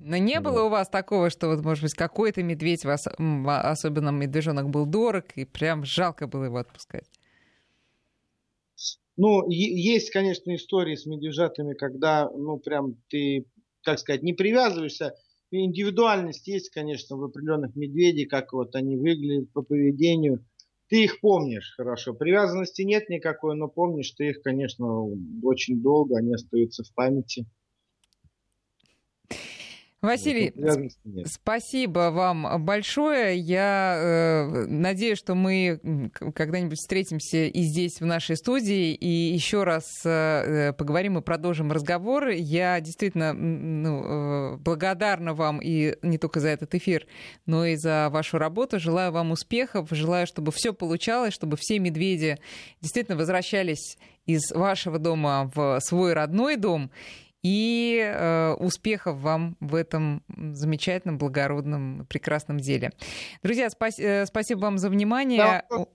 Но 0.00 0.16
не 0.16 0.40
было 0.40 0.64
у 0.64 0.68
вас 0.68 0.88
такого, 0.88 1.30
что, 1.30 1.48
вот, 1.48 1.64
может 1.64 1.82
быть, 1.82 1.94
какой-то 1.94 2.42
медведь, 2.42 2.84
вас, 2.84 3.06
особенно 3.06 4.10
медвежонок, 4.10 4.68
был 4.68 4.84
дорог, 4.84 5.26
и 5.36 5.44
прям 5.44 5.84
жалко 5.84 6.26
было 6.26 6.44
его 6.44 6.58
отпускать? 6.58 7.08
Ну, 9.16 9.48
есть, 9.48 10.10
конечно, 10.10 10.54
истории 10.54 10.96
с 10.96 11.06
медвежатами, 11.06 11.74
когда, 11.74 12.28
ну, 12.30 12.58
прям 12.58 12.96
ты, 13.08 13.46
как 13.82 13.98
сказать, 13.98 14.22
не 14.22 14.32
привязываешься. 14.32 15.14
Индивидуальность 15.52 16.48
есть, 16.48 16.70
конечно, 16.70 17.16
в 17.16 17.22
определенных 17.22 17.76
медведей, 17.76 18.24
как 18.26 18.52
вот 18.52 18.74
они 18.74 18.96
выглядят 18.96 19.52
по 19.52 19.62
поведению. 19.62 20.44
Ты 20.88 21.04
их 21.04 21.20
помнишь 21.20 21.74
хорошо. 21.76 22.12
Привязанности 22.12 22.82
нет 22.82 23.08
никакой, 23.08 23.54
но 23.56 23.68
помнишь 23.68 24.10
ты 24.12 24.30
их, 24.30 24.42
конечно, 24.42 25.04
очень 25.42 25.80
долго, 25.80 26.18
они 26.18 26.34
остаются 26.34 26.82
в 26.82 26.92
памяти. 26.92 27.46
Василий, 30.04 30.52
спасибо 31.26 32.10
вам 32.10 32.62
большое. 32.64 33.38
Я 33.38 33.96
э, 33.96 34.66
надеюсь, 34.66 35.18
что 35.18 35.34
мы 35.34 36.10
когда-нибудь 36.34 36.78
встретимся 36.78 37.46
и 37.46 37.62
здесь, 37.62 38.00
в 38.00 38.06
нашей 38.06 38.36
студии, 38.36 38.92
и 38.92 39.08
еще 39.08 39.64
раз 39.64 39.84
э, 40.04 40.72
поговорим 40.74 41.18
и 41.18 41.22
продолжим 41.22 41.72
разговор. 41.72 42.28
Я 42.28 42.80
действительно 42.80 43.32
ну, 43.32 44.02
э, 44.04 44.56
благодарна 44.58 45.32
вам 45.32 45.60
и 45.62 45.96
не 46.02 46.18
только 46.18 46.40
за 46.40 46.48
этот 46.48 46.74
эфир, 46.74 47.06
но 47.46 47.64
и 47.64 47.76
за 47.76 48.08
вашу 48.10 48.36
работу. 48.36 48.78
Желаю 48.78 49.10
вам 49.10 49.30
успехов, 49.30 49.88
желаю, 49.90 50.26
чтобы 50.26 50.52
все 50.52 50.74
получалось, 50.74 51.32
чтобы 51.32 51.56
все 51.58 51.78
медведи 51.78 52.38
действительно 52.82 53.16
возвращались 53.16 53.96
из 54.26 54.50
вашего 54.52 54.98
дома 54.98 55.50
в 55.54 55.80
свой 55.80 56.12
родной 56.12 56.56
дом 56.56 56.90
И 57.44 58.00
э, 58.02 58.54
успехов 58.54 59.18
вам 59.18 59.56
в 59.60 59.74
этом 59.74 60.24
замечательном, 60.28 61.18
благородном, 61.18 62.06
прекрасном 62.08 62.58
деле. 62.58 62.92
Друзья, 63.42 63.68
спас, 63.68 63.98
э, 63.98 64.24
спасибо 64.24 64.60
вам 64.60 64.78
за 64.78 64.88
внимание. 64.88 65.62
Да, 65.68 65.86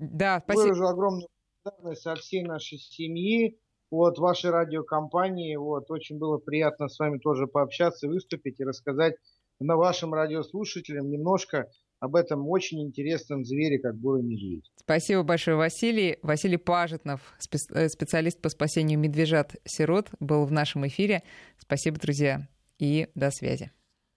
да 0.00 0.40
спасибо. 0.44 0.62
Выражу 0.62 0.86
огромную 0.86 1.28
благодарность 1.62 2.06
от 2.06 2.18
всей 2.18 2.42
нашей 2.42 2.78
семьи, 2.78 3.56
от 3.90 4.18
вашей 4.18 4.50
радиокомпании. 4.50 5.54
Вот, 5.54 5.90
очень 5.90 6.18
было 6.18 6.38
приятно 6.38 6.88
с 6.88 6.98
вами 6.98 7.18
тоже 7.18 7.46
пообщаться, 7.46 8.08
выступить 8.08 8.58
и 8.58 8.64
рассказать 8.64 9.14
на 9.60 9.76
вашим 9.76 10.12
радиослушателям 10.12 11.08
немножко 11.08 11.68
об 12.04 12.16
этом 12.16 12.46
очень 12.48 12.82
интересном 12.82 13.44
звере, 13.44 13.78
как 13.78 13.96
бурый 13.96 14.22
медведь. 14.22 14.70
Спасибо 14.76 15.22
большое, 15.22 15.56
Василий. 15.56 16.18
Василий 16.22 16.58
Пажетнов, 16.58 17.20
э, 17.70 17.88
специалист 17.88 18.40
по 18.40 18.50
спасению 18.50 18.98
медвежат-сирот, 18.98 20.10
был 20.20 20.44
в 20.44 20.52
нашем 20.52 20.86
эфире. 20.86 21.22
Спасибо, 21.58 21.98
друзья, 21.98 22.46
и 22.78 23.08
до 23.14 23.30
связи. 23.30 23.70